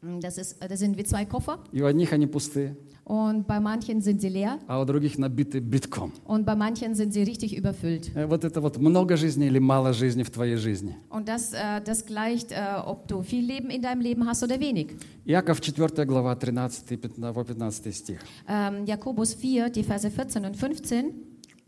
Mm, 0.00 0.20
Das, 0.20 0.38
ist, 0.38 0.62
äh, 0.62 0.68
das 0.68 0.78
sind 0.78 0.96
wie 0.96 1.04
zwei 1.04 1.24
Koffer. 1.24 1.58
И 1.72 1.82
у 1.82 1.86
одних 1.86 2.12
они 2.12 2.26
пустые, 2.26 2.76
Und 3.04 3.46
bei 3.48 3.58
manchen 3.58 4.00
sind 4.02 4.20
sie 4.20 4.28
leer 4.28 4.58
а 4.68 4.80
у 4.80 4.84
других 4.84 5.16
набиты 5.18 5.58
битком. 5.60 6.12
und 6.26 6.44
bei 6.46 6.54
manchen 6.54 6.94
sind 6.94 7.12
sie 7.12 7.22
richtig 7.24 7.56
überfüllt. 7.56 8.12
Э, 8.14 8.26
Вот 8.28 8.44
это 8.44 8.60
вот 8.60 8.76
много 8.78 9.16
жизни 9.16 9.46
или 9.46 9.58
мало 9.58 9.92
жизни 9.92 10.22
в 10.22 10.30
твоей 10.30 10.54
жизни. 10.56 10.94
Und 11.10 11.26
das, 11.26 11.52
äh, 11.52 11.80
das 11.84 12.04
gleicht, 12.06 12.52
äh, 12.52 12.76
ob 12.86 13.08
du 13.08 13.22
viel 13.22 13.44
Leben 13.44 13.70
in 13.70 13.82
deinem 13.82 14.00
Leben 14.02 14.24
hast 14.24 14.44
oder 14.44 14.60
wenig. 14.60 14.94
Иаков 15.24 15.60
4 15.60 16.04
глава 16.06 16.36
13 16.36 16.92
и 16.92 16.96
15, 16.96 17.32
по 17.34 17.42
15 17.44 17.92
стих. 17.92 18.20
Ähm, 18.46 18.84
Jakobus 18.86 19.34
4, 19.34 19.68
die 19.70 19.82
Verse 19.82 20.08
14 20.10 20.44
und 20.44 20.56
15. 20.56 21.12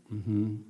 Mhm. 0.08 0.64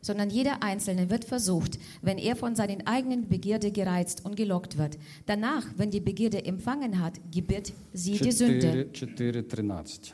Sondern 0.00 0.30
jeder 0.30 0.62
Einzelne 0.62 1.10
wird 1.10 1.24
versucht, 1.24 1.78
wenn 2.00 2.18
er 2.18 2.34
von 2.34 2.56
seinen 2.56 2.86
eigenen 2.86 3.28
Begierde 3.28 3.70
gereizt 3.70 4.24
und 4.24 4.34
gelockt 4.34 4.76
wird. 4.76 4.98
Danach, 5.26 5.64
wenn 5.76 5.90
die 5.90 6.00
Begierde 6.00 6.44
empfangen 6.44 7.00
hat, 7.00 7.20
gebiert 7.30 7.72
sie 7.92 8.16
4, 8.16 8.26
die 8.26 8.32
Sünde. 8.32 8.90
4,13. 8.92 10.12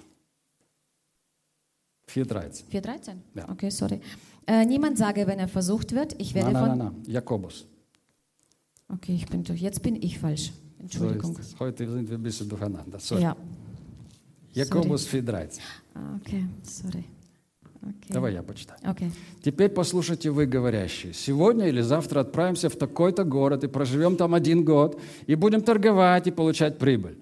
4,13. 2.09 2.65
4,13? 2.71 3.15
Ja. 3.35 3.49
Okay, 3.49 3.71
sorry. 3.71 4.01
Äh, 4.47 4.65
niemand 4.67 4.99
sage, 4.99 5.27
wenn 5.27 5.39
er 5.39 5.49
versucht 5.49 5.95
wird, 5.95 6.21
ich 6.21 6.35
werde 6.35 6.53
nein, 6.53 6.63
nein, 6.63 6.71
von... 6.71 6.79
Nein, 6.79 6.93
nein, 7.03 7.13
Jakobus. 7.13 7.67
Okay, 8.89 9.15
ich 9.15 9.27
bin 9.27 9.45
durch. 9.45 9.61
Jetzt 9.61 9.83
bin 9.83 9.97
ich 10.03 10.19
falsch. 10.19 10.53
Entschuldigung. 10.79 11.37
So 11.41 11.59
Heute 11.59 11.91
sind 11.91 12.09
wir 12.09 12.17
ein 12.17 12.23
bisschen 12.23 12.49
durcheinander. 12.49 12.99
Sorry. 12.99 13.23
Ja. 13.23 13.37
Jakobus 14.53 15.07
4,13. 15.07 15.59
Ah, 15.95 16.17
okay, 16.17 16.45
sorry. 16.63 17.05
Okay. 17.83 18.13
Давай 18.13 18.35
я 18.35 18.43
почитаю. 18.43 18.81
Okay. 18.83 19.11
Теперь 19.43 19.69
послушайте 19.69 20.31
вы, 20.31 20.47
говорящие. 20.47 21.13
Сегодня 21.13 21.69
или 21.69 21.81
завтра 21.81 22.21
отправимся 22.21 22.69
в 22.69 22.77
такой-то 22.77 23.25
город 23.25 23.65
и 23.65 23.69
проживем 23.69 24.17
там 24.17 24.35
один 24.35 24.65
год, 24.65 25.01
и 25.27 25.35
будем 25.35 25.61
торговать 25.61 26.27
и 26.27 26.31
получать 26.31 26.79
прибыль. 26.79 27.19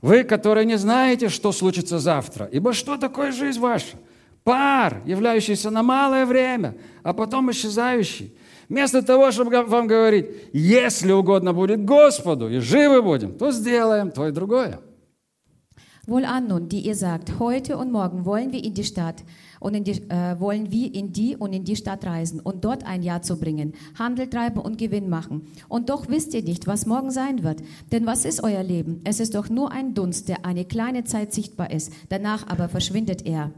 Вы, 0.00 0.24
которые 0.24 0.64
не 0.64 0.78
знаете, 0.78 1.28
что 1.28 1.52
случится 1.52 1.98
завтра, 1.98 2.46
ибо 2.46 2.72
что 2.72 2.96
такое 2.96 3.32
жизнь 3.32 3.60
ваша? 3.60 3.96
Пар, 4.44 5.02
являющийся 5.04 5.70
на 5.70 5.82
малое 5.82 6.24
время, 6.24 6.76
а 7.02 7.12
потом 7.12 7.50
исчезающий. 7.50 8.34
Вместо 8.68 9.02
того, 9.02 9.30
чтобы 9.30 9.62
вам 9.62 9.86
говорить, 9.86 10.26
если 10.52 11.12
угодно 11.12 11.52
будет 11.52 11.84
Господу, 11.84 12.48
и 12.48 12.58
живы 12.58 13.02
будем, 13.02 13.34
то 13.34 13.50
сделаем 13.50 14.10
то 14.10 14.28
и 14.28 14.32
другое. 14.32 14.80
Wohlan 16.07 16.47
nun, 16.47 16.67
die 16.67 16.81
ihr 16.81 16.95
sagt, 16.95 17.39
heute 17.39 17.77
und 17.77 17.91
morgen 17.91 18.25
wollen 18.25 18.51
wir 18.51 18.61
in 18.61 18.73
die 18.73 18.83
Stadt 18.83 19.23
und 19.61 19.73
in 19.73 19.85
die, 19.85 20.01
äh, 20.09 20.37
wollen 20.37 20.69
wir 20.69 20.93
in 20.93 21.13
die 21.13 21.37
und 21.37 21.53
in 21.53 21.63
die 21.63 21.77
Stadt 21.77 22.05
reisen 22.05 22.41
und 22.41 22.65
dort 22.65 22.85
ein 22.85 23.03
Jahr 23.03 23.21
zubringen, 23.21 23.73
Handel 23.97 24.29
treiben 24.29 24.59
und 24.59 24.77
Gewinn 24.77 25.07
machen. 25.07 25.47
Und 25.69 25.89
doch 25.89 26.09
wisst 26.09 26.33
ihr 26.33 26.43
nicht, 26.43 26.67
was 26.67 26.85
morgen 26.85 27.09
sein 27.09 27.43
wird. 27.43 27.61
Denn 27.93 28.05
was 28.05 28.25
ist 28.25 28.43
euer 28.43 28.63
Leben? 28.63 28.99
Es 29.05 29.21
ist 29.21 29.33
doch 29.33 29.49
nur 29.49 29.71
ein 29.71 29.93
Dunst, 29.93 30.27
der 30.27 30.45
eine 30.45 30.65
kleine 30.65 31.05
Zeit 31.05 31.33
sichtbar 31.33 31.71
ist, 31.71 31.93
danach 32.09 32.47
aber 32.47 32.67
verschwindet 32.67 33.25
er. 33.25 33.51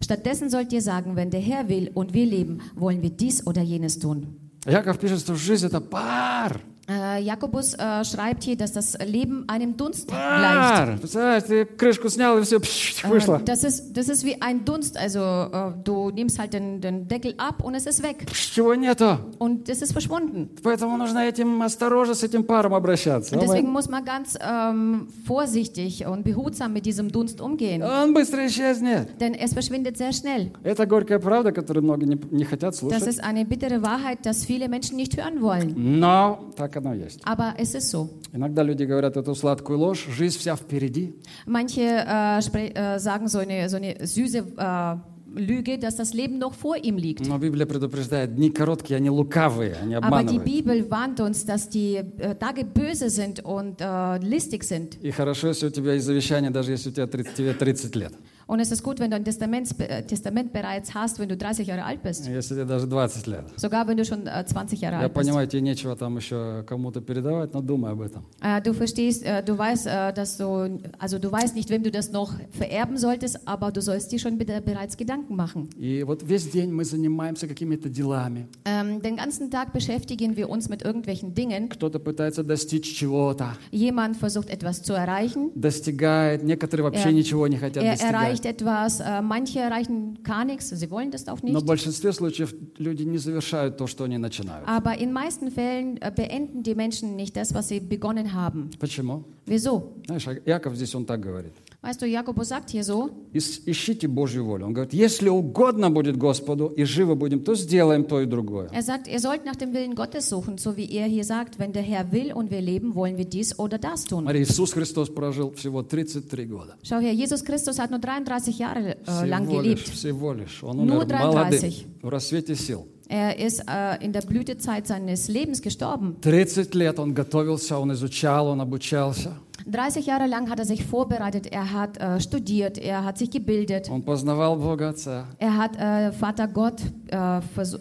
Stattdessen 0.00 0.50
sollt 0.50 0.72
ihr 0.72 0.82
sagen, 0.82 1.16
wenn 1.16 1.30
der 1.30 1.40
Herr 1.40 1.68
will 1.68 1.90
und 1.92 2.14
wir 2.14 2.26
leben, 2.26 2.60
wollen 2.76 3.02
wir 3.02 3.10
dies 3.10 3.44
oder 3.44 3.62
jenes 3.62 3.98
tun. 3.98 4.38
Яков 4.66 4.98
пишет, 4.98 5.20
что 5.20 5.34
жизнь – 5.34 5.68
это 5.68 5.80
пар. 5.80 6.60
Äh, 6.90 7.20
Jakobus 7.22 7.74
äh, 7.74 8.02
schreibt 8.02 8.44
hier, 8.44 8.56
dass 8.56 8.72
das 8.72 8.96
Leben 9.04 9.44
einem 9.46 9.76
Dunst 9.76 10.08
gleicht. 10.08 10.18
Пар. 10.22 10.96
Представляешь, 10.98 11.42
ты 11.44 11.66
крышку 11.66 12.08
снял, 12.08 12.38
и 12.38 12.42
все 12.44 12.58
вышло. 13.06 13.36
Äh, 13.36 13.44
Das 13.44 13.62
ist, 13.62 13.92
das 13.94 14.08
ist 14.08 14.24
wie 14.24 14.40
ein 14.40 14.64
Dunst. 14.64 14.96
Also 14.96 15.18
äh, 15.20 15.72
du 15.84 16.10
nimmst 16.10 16.38
halt 16.38 16.54
den, 16.54 16.80
den 16.80 17.06
Deckel 17.06 17.34
ab 17.36 17.62
und 17.62 17.74
es 17.74 17.84
ist 17.84 18.02
weg. 18.02 18.24
Чего 18.32 18.74
нету. 18.74 19.18
Und 19.38 19.68
es 19.68 19.82
ist 19.82 19.92
verschwunden. 19.92 20.48
Поэтому 20.62 20.96
нужно 20.96 21.18
этим 21.28 21.60
осторожно 21.60 22.14
с 22.14 22.22
этим 22.22 22.42
паром 22.44 22.72
обращаться. 22.72 23.34
Und 23.36 23.42
deswegen 23.42 23.70
muss 23.70 23.90
man 23.90 24.02
ganz 24.06 24.38
ähm, 24.40 25.08
vorsichtig 25.26 26.06
und 26.06 26.24
behutsam 26.24 26.72
mit 26.72 26.86
diesem 26.86 27.12
Dunst 27.12 27.42
umgehen. 27.42 27.82
Он 27.82 28.14
быстро 28.14 28.46
исчезнет. 28.46 29.20
Denn 29.20 29.34
es 29.34 29.52
verschwindet 29.52 29.98
sehr 29.98 30.14
schnell. 30.14 30.52
Это 30.64 30.86
горькая 30.86 31.18
правда, 31.18 31.52
которую 31.52 31.84
многие 31.84 32.06
не, 32.06 32.18
не 32.30 32.44
хотят 32.46 32.70
Das 32.72 32.78
слушать. 32.78 33.06
ist 33.08 33.22
eine 33.22 33.44
bittere 33.44 33.82
Wahrheit, 33.82 34.24
dass 34.24 34.46
viele 34.46 34.70
Menschen 34.70 34.96
nicht 34.96 35.18
hören 35.18 35.42
wollen. 35.42 35.74
Но 35.76 36.46
так 36.56 36.71
оно 36.75 36.93
есть. 36.93 37.19
Aber 37.25 37.53
es 37.57 37.75
ist 37.75 37.89
so. 37.91 38.09
Иногда 38.33 38.63
люди 38.63 38.83
говорят 38.83 39.15
эту 39.17 39.35
сладкую 39.35 39.79
ложь, 39.79 40.07
жизнь 40.09 40.37
вся 40.39 40.55
впереди. 40.55 41.13
Manche 41.45 41.81
äh, 42.05 42.39
spre- 42.39 42.73
äh, 42.75 42.99
sagen 42.99 43.27
so 43.27 43.39
eine, 43.39 43.69
so 43.69 43.77
eine 43.77 43.95
süße 44.05 44.43
äh, 44.57 44.95
Lüge, 45.35 45.79
dass 45.79 45.95
das 45.95 46.13
Leben 46.13 46.37
noch 46.37 46.53
vor 46.53 46.77
ihm 46.77 46.95
liegt. 46.97 47.27
Но 47.27 47.39
Библия 47.39 47.65
предупреждает, 47.65 48.35
дни 48.35 48.51
короткие, 48.51 48.97
они 48.97 49.09
лукавые, 49.09 49.75
они 49.81 49.95
Aber 49.95 50.21
die 50.23 50.37
обманывают. 50.37 50.43
Bibel 50.45 50.91
warnt 50.91 51.19
uns, 51.21 51.43
dass 51.45 51.69
die 51.69 51.95
äh, 51.95 52.35
Tage 52.35 52.63
böse 52.65 53.09
sind 53.09 53.43
und 53.43 53.81
äh, 53.81 54.17
listig 54.19 54.63
sind. 54.63 54.97
И 55.01 55.09
хорошо, 55.11 55.47
если 55.47 55.67
у 55.67 55.71
тебя 55.71 55.93
есть 55.93 56.05
завещание, 56.05 56.51
даже 56.51 56.71
если 56.73 56.89
у 56.89 56.93
тебя 56.93 57.07
30, 57.07 57.33
тебе 57.33 57.53
30 57.53 57.95
лет. 57.95 58.13
Und 58.46 58.60
es 58.60 58.70
ist 58.72 58.82
gut, 58.82 58.98
wenn 58.98 59.10
du 59.10 59.16
ein 59.16 59.24
Testament, 59.24 59.68
äh, 59.78 60.02
Testament 60.04 60.52
bereits 60.54 60.94
hast, 60.94 61.18
wenn 61.18 61.28
du 61.28 61.36
30 61.36 61.66
Jahre 61.66 61.84
alt 61.84 62.02
bist. 62.02 62.26
если 62.26 62.54
тебе 62.54 62.64
даже 62.64 62.88
20 62.88 63.26
лет. 63.26 63.44
Sogar 63.56 63.86
wenn 63.86 63.96
du 63.98 64.04
schon 64.06 64.26
äh, 64.26 64.44
20 64.46 64.80
Jahre 64.80 64.96
Я 64.96 65.00
alt 65.02 65.12
bist. 65.12 65.26
понимаю, 65.26 65.46
тебе 65.46 65.60
нечего 65.62 65.94
там 65.96 66.16
еще 66.16 66.64
кому-то 66.66 67.00
передавать, 67.02 67.52
но 67.52 67.60
думай 67.60 67.92
об 67.92 68.00
этом. 68.00 68.24
Äh, 68.40 68.62
du 68.62 68.72
verstehst, 68.72 69.22
äh, 69.24 69.42
du 69.42 69.58
weißt, 69.58 69.86
äh, 69.86 70.12
dass 70.14 70.38
du, 70.38 70.80
also 70.98 71.18
du 71.18 71.30
weißt 71.30 71.54
nicht, 71.56 71.68
wem 71.68 71.82
du 71.82 71.90
das 71.90 72.10
noch 72.10 72.32
vererben 72.50 72.96
solltest, 72.96 73.46
aber 73.46 73.70
du 73.70 73.82
sollst 73.82 74.12
dir 74.12 74.18
schon 74.18 74.38
be- 74.38 74.46
bereits 74.64 74.96
Gedanken 74.96 75.36
machen. 75.36 75.68
И 75.76 76.02
вот 76.04 76.22
весь 76.26 76.48
день 76.50 76.72
мы 76.72 76.84
занимаемся 76.86 77.46
какими-то 77.48 77.90
делами. 77.90 78.46
Ähm, 78.64 79.02
den 79.02 79.16
ganzen 79.16 79.50
Tag 79.50 79.74
beschäftigen 79.74 80.36
wir 80.38 80.48
uns 80.48 80.70
mit 80.70 80.80
irgendwelchen 80.82 81.34
Dingen. 81.34 81.68
Кто-то 81.68 81.98
пытается 81.98 82.42
достичь 82.44 82.94
чего-то, 82.98 83.58
Jemand 83.72 84.16
versucht 84.16 84.48
etwas 84.48 84.82
zu 84.82 84.94
erreichen. 84.94 85.50
достигает, 85.54 86.42
некоторые 86.44 86.84
вообще 86.84 87.10
Er- 87.10 87.12
ничего 87.12 87.46
не 87.46 87.58
хотят 87.58 87.84
Er 87.84 87.90
достигать. 87.92 88.31
erreicht 88.32 88.44
etwas, 88.46 89.00
äh, 89.00 89.22
manche 89.22 89.60
erreichen 89.60 90.22
gar 90.22 90.44
nichts, 90.44 90.68
sie 90.70 90.90
wollen 90.90 91.10
das 91.10 91.26
auch 91.28 91.40
Но 91.42 91.48
nicht. 91.52 91.62
в 91.62 91.66
большинстве 91.66 92.12
случаев 92.12 92.54
люди 92.78 93.02
не 93.04 93.18
завершают 93.18 93.76
то, 93.76 93.86
что 93.86 94.04
они 94.04 94.18
начинают. 94.18 94.66
Aber 94.68 94.98
in 94.98 95.12
meisten 95.12 95.50
Fällen 95.50 95.96
äh, 96.00 96.10
beenden 96.14 96.62
die 96.62 96.74
Menschen 96.74 97.16
nicht 97.16 97.36
das, 97.36 97.54
was 97.54 97.68
sie 97.68 97.80
begonnen 97.80 98.32
haben. 98.34 98.70
Почему? 98.78 99.24
Wieso? 99.46 99.94
Знаешь, 100.06 100.26
Яков 100.46 100.74
здесь 100.76 100.94
он 100.94 101.04
так 101.06 101.20
говорит. 101.20 101.52
Weißt 101.83 102.01
du, 102.01 102.05
Jakobus 102.07 102.47
sagt 102.47 102.69
hier 102.69 102.83
so, 102.85 103.09
«Ис- 103.33 103.59
Ищите 103.65 104.07
Божью 104.07 104.45
волю. 104.45 104.67
Он 104.67 104.73
говорит, 104.73 104.93
если 104.93 105.27
угодно 105.27 105.91
будет 105.91 106.15
Господу, 106.17 106.67
и 106.67 106.85
живы 106.85 107.15
будем, 107.15 107.43
то 107.43 107.55
сделаем 107.55 108.05
то 108.05 108.21
и 108.21 108.25
другое. 108.25 108.69
er 108.71 108.81
sagt, 108.81 109.07
ihr 109.09 109.19
sollt 109.19 109.43
nach 109.45 109.57
dem 109.57 109.73
Willen 109.73 109.93
Gottes 109.93 110.29
suchen, 110.29 110.57
so 110.57 110.77
wie 110.77 110.89
er 110.89 111.07
hier 111.07 111.25
sagt, 111.25 111.59
wenn 111.59 111.73
der 111.73 111.81
Herr 111.83 112.13
will 112.13 112.31
und 112.31 112.49
wir 112.51 112.61
leben, 112.61 112.95
wollen 112.95 113.17
wir 113.17 113.25
dies 113.25 113.59
oder 113.59 113.77
das 113.79 114.05
tun. 114.05 114.23
Смотри, 114.23 114.43
Иисус 114.43 114.71
Христос 114.71 115.09
прожил 115.09 115.51
всего 115.55 115.83
33 115.83 116.45
года. 116.49 116.77
Schau 116.83 116.99
her, 117.01 117.11
Jesus 117.13 117.43
Christus 117.43 117.77
hat 117.79 117.91
nur 117.91 117.99
33 117.99 118.57
Jahre 118.59 118.95
äh, 119.05 119.25
lang 119.27 119.45
Всего 119.45 119.61
лишь, 119.61 119.83
gelebt. 119.83 119.89
всего 119.89 120.33
лишь. 120.33 120.63
Он 120.63 120.77
Nur 120.87 121.03
умер 121.03 121.19
молодым, 121.19 121.49
33. 121.59 121.85
в 122.01 122.07
рассвете 122.07 122.55
сил. 122.55 122.87
Er 123.09 123.37
ist 123.37 123.61
äh, 123.67 123.97
in 124.03 124.13
der 124.13 124.21
Blütezeit 124.21 124.87
seines 124.87 125.27
Lebens 125.27 125.61
gestorben. 125.61 126.15
30 126.21 126.73
лет 126.75 126.97
он 126.97 127.13
готовился, 127.13 127.77
он 127.77 127.91
изучал, 127.91 128.47
он 128.47 128.61
обучался. 128.61 129.33
30 129.66 130.06
Jahre 130.06 130.26
lang 130.26 130.48
hat 130.48 130.58
er 130.60 130.64
sich 130.64 130.84
vorbereitet, 130.84 131.46
er 131.52 131.72
hat 131.72 131.98
äh, 132.00 132.20
studiert, 132.20 132.78
er 132.78 133.04
hat 133.04 133.18
sich 133.18 133.30
gebildet, 133.30 133.90
Он 133.90 134.02
познавал 134.02 134.56
Бога 134.56 134.90
Отца. 134.90 135.24
er 135.38 135.56
hat 135.56 135.76
äh, 135.76 136.12
Vater 136.12 136.48
Gott 136.48 136.80
äh, 137.12 137.40
versu- 137.56 137.80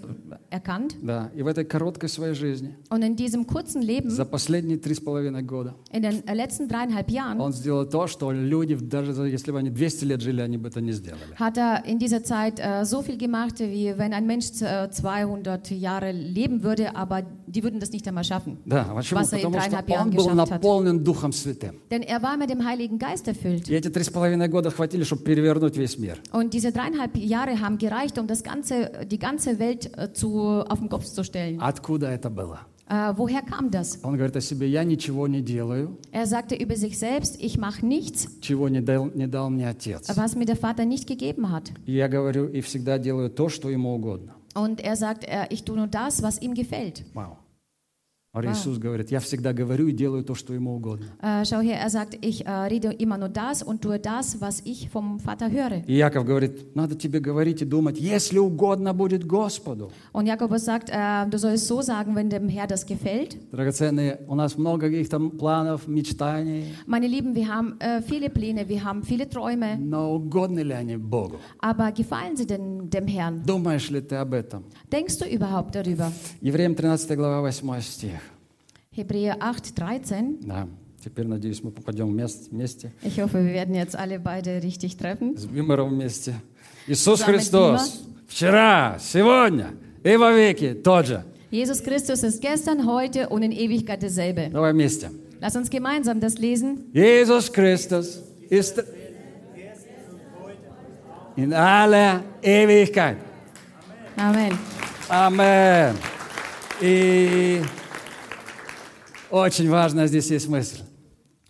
erkannt. 0.50 0.96
Да. 1.02 1.30
И 1.36 1.42
в 1.42 1.48
этой 1.48 1.66
короткой 1.66 2.10
своей 2.10 2.34
жизни, 2.34 2.76
Und 2.90 3.04
in 3.04 3.16
diesem 3.16 3.46
kurzen 3.48 3.82
Leben, 3.82 4.10
за 4.10 4.26
последние 4.26 4.78
три 4.78 4.94
с 4.96 5.00
половиной 5.00 5.42
года, 5.44 5.76
in 5.92 6.02
den 6.02 6.26
äh, 6.28 6.34
letzten 6.34 6.68
dreieinhalb 6.68 7.10
Jahren, 7.10 7.40
он 7.40 7.52
сделал 7.54 7.86
то, 7.86 8.08
что 8.08 8.32
люди, 8.32 8.76
даже 8.76 9.12
если 9.28 9.52
бы 9.52 9.60
они 9.60 9.70
200 9.70 10.04
лет 10.06 10.22
жили, 10.22 10.42
они 10.42 10.58
бы 10.58 10.70
это 10.70 10.80
не 10.82 10.92
сделали. 10.94 11.36
hat 11.38 11.58
er 11.58 11.84
in 11.86 12.00
dieser 12.00 12.24
Zeit 12.24 12.60
äh, 12.60 12.86
so 12.86 13.02
viel 13.02 13.18
gemacht, 13.18 13.60
wie 13.60 13.94
wenn 13.98 14.14
ein 14.14 14.26
Mensch 14.26 14.62
äh, 14.62 14.90
200 14.90 15.72
Jahre 15.72 16.12
leben 16.12 16.64
würde, 16.64 16.96
aber 16.96 17.24
die 17.48 17.64
würden 17.64 17.80
das 17.80 17.92
nicht 17.92 18.08
einmal 18.08 18.24
schaffen. 18.24 18.58
Да, 18.66 18.84
почему? 18.96 19.20
Was 19.22 19.32
er 19.34 19.40
in 19.40 19.46
Потому 19.46 19.62
что 19.62 19.70
dreieinhalb 19.70 19.90
Jahren 19.90 20.08
он 20.10 20.16
был 20.16 20.24
geschafft 20.26 20.52
hat. 20.52 20.62
наполнен 20.64 21.04
Духом 21.04 21.32
Святым. 21.32 21.76
Denn 21.92 22.02
er 22.04 22.22
war 22.22 22.38
mit 22.38 22.50
dem 22.50 22.64
Heiligen 22.66 23.00
Geist 23.00 23.28
erfüllt. 23.28 23.70
И 23.70 23.74
эти 23.74 23.90
три 23.90 24.04
с 24.04 24.10
половиной 24.10 24.48
года 24.48 24.70
хватили, 24.70 25.04
чтобы 25.04 25.24
перевернуть 25.24 25.76
весь 25.78 25.98
мир. 25.98 26.18
Und 26.32 26.54
diese 26.54 26.72
dreieinhalb 26.72 27.16
Jahre 27.18 27.60
haben 27.62 27.78
gereicht, 27.78 28.18
um 28.18 28.28
das 28.28 28.44
ganze, 28.44 28.92
die 29.10 29.18
ganze 29.22 29.60
Welt 29.60 29.98
äh, 29.98 30.12
zu, 30.14 30.64
auf 30.68 30.80
den 30.80 30.90
Kopf 30.90 31.06
zu 31.06 31.24
stellen. 31.24 31.60
Откуда 31.62 32.12
это 32.12 32.30
было? 32.30 32.60
Äh, 32.90 33.14
woher 33.18 33.42
kam 33.42 33.70
das? 33.70 34.00
Он 34.04 34.14
говорит 34.16 34.36
о 34.38 34.42
себе, 34.42 34.68
я 34.70 34.84
ничего 34.86 35.28
не 35.28 35.42
делаю, 35.42 35.98
Er 36.14 36.26
sagte 36.26 36.56
über 36.56 36.76
sich 36.78 36.98
selbst, 36.98 37.36
ich 37.42 37.58
mache 37.58 37.86
nichts, 37.86 38.30
чего 38.40 38.70
не 38.70 38.80
дал, 38.82 39.08
не 39.14 39.28
дал 39.28 39.50
мне 39.50 39.68
Отец. 39.68 40.08
was 40.16 40.36
mir 40.36 40.46
der 40.46 40.56
Vater 40.56 40.86
nicht 40.86 41.06
gegeben 41.08 41.52
hat. 41.52 41.72
И 41.86 41.92
я 41.94 42.08
говорю 42.08 42.48
и 42.48 42.62
всегда 42.62 42.98
делаю 42.98 43.30
то, 43.30 43.50
что 43.50 43.70
ему 43.70 43.94
угодно. 43.94 44.34
Und 44.56 44.80
er 44.82 44.96
sagt, 44.96 45.26
äh, 45.26 45.48
ich 45.50 45.64
tue 45.66 45.76
nur 45.76 45.88
das, 45.88 46.24
was 46.24 46.42
ihm 46.42 46.54
gefällt. 46.54 47.04
Вау. 47.14 47.38
А 48.35 48.41
Вау. 48.41 48.51
Иисус 48.51 48.79
говорит, 48.79 49.11
я 49.11 49.21
всегда 49.21 49.53
говорю 49.53 49.89
и 49.89 49.93
делаю 49.93 50.25
то, 50.25 50.35
что 50.35 50.55
ему 50.55 50.75
угодно. 50.75 51.05
Äh, 51.21 51.45
schau 51.45 51.61
her, 51.61 51.77
er 51.79 51.91
sagt, 51.91 52.17
ich 52.23 52.47
äh, 52.47 52.51
rede 52.51 52.91
immer 52.91 53.19
nur 53.19 53.29
das 53.29 53.63
und 53.63 53.83
tue 53.83 53.99
das, 53.99 54.41
was 54.41 54.63
ich 54.65 54.89
vom 54.89 55.21
Vater 55.21 55.51
höre. 55.51 55.83
И 55.87 55.93
Яков 55.93 56.25
говорит, 56.25 56.75
надо 56.75 56.95
тебе 56.95 57.21
говорить 57.21 57.61
и 57.61 57.67
думать, 57.67 57.99
если 58.01 58.39
угодно 58.39 58.95
будет 58.95 59.27
Господу. 59.27 59.93
Und 60.15 60.25
Jakobus 60.29 60.65
sagt, 60.65 60.89
äh, 60.89 61.27
du 61.29 61.37
sollst 61.37 61.67
so 61.67 61.83
sagen, 61.83 62.17
wenn 62.17 62.31
dem 62.31 62.49
Herr 62.49 62.67
das 62.67 62.87
gefällt. 62.87 63.37
Драгоценные, 63.53 64.21
у 64.27 64.35
нас 64.35 64.57
много 64.57 64.89
каких-то 64.89 65.21
планов, 65.21 65.87
мечтаний, 65.87 66.75
Meine 66.87 67.09
Lieben, 67.09 67.35
wir 67.35 67.49
haben 67.55 67.79
äh, 67.81 68.01
viele 68.01 68.31
Pläne, 68.31 68.67
wir 68.67 68.83
haben 68.83 69.03
viele 69.03 69.29
Träume, 69.29 69.77
но 69.79 70.11
угодны 70.15 70.61
ли 70.61 70.73
они 70.73 70.97
Богу? 70.97 71.37
aber 71.61 71.93
gefallen 71.93 72.35
sie 72.39 72.47
denn 72.47 72.89
dem 72.89 73.07
Herrn? 73.09 73.43
Думаешь 73.45 73.91
ли 73.91 74.01
ты 74.01 74.15
об 74.17 74.33
этом? 74.33 74.65
Denkst 74.91 75.19
du 75.19 75.27
überhaupt 75.27 75.75
darüber? 75.75 76.11
Евреям 76.41 76.75
13 76.75 77.15
глава 77.15 77.43
8 77.43 77.79
стих. 77.83 78.22
Hebräer 78.92 79.38
8, 79.42 79.76
13. 79.76 80.48
Да. 80.48 80.68
Теперь, 81.04 81.28
надеюсь, 81.28 81.62
мы 81.64 81.72
попадем 81.72 82.08
вместе, 82.08 82.50
вместе 82.50 82.92
Ich 83.04 83.20
hoffe, 83.20 83.34
wir 83.46 83.54
werden 83.54 83.76
jetzt 83.76 83.96
alle 83.96 84.20
beide 84.20 84.62
richtig 84.64 84.98
treffen. 84.98 85.38
с 85.38 85.46
Вимером 85.46 85.90
вместе. 85.90 86.34
Иисус 86.88 87.20
Zusammen 87.22 87.36
mit 87.36 87.40
Христос 87.40 88.02
вчера, 88.28 88.98
сегодня 89.00 89.70
и 90.04 90.16
во 90.18 90.32
веки 90.34 90.74
тот 90.74 91.06
же. 91.06 91.24
Jesus 91.52 91.82
Christus 91.82 92.24
ist 92.24 92.42
gestern, 92.42 92.86
heute 92.86 93.30
und 93.30 93.44
in 93.44 93.52
Ewigkeit 93.52 94.02
dasselbe. 94.04 94.50
Давай 94.52 94.74
вместе. 94.74 95.12
Lass 95.40 95.56
uns 95.56 95.70
gemeinsam 95.70 96.20
das 96.20 96.38
lesen. 96.40 96.90
Иисус 96.94 97.50
Христос 97.50 98.22
ist 98.50 98.84
in 101.36 101.54
aller 101.54 102.24
Ewigkeit. 102.42 103.18
Amen. 104.18 104.58
Амен. 105.10 105.96
И 106.82 107.62
Очень 109.33 109.69
важная 109.69 110.07
здесь 110.07 110.31
есть 110.31 110.49
мысль. 110.49 110.79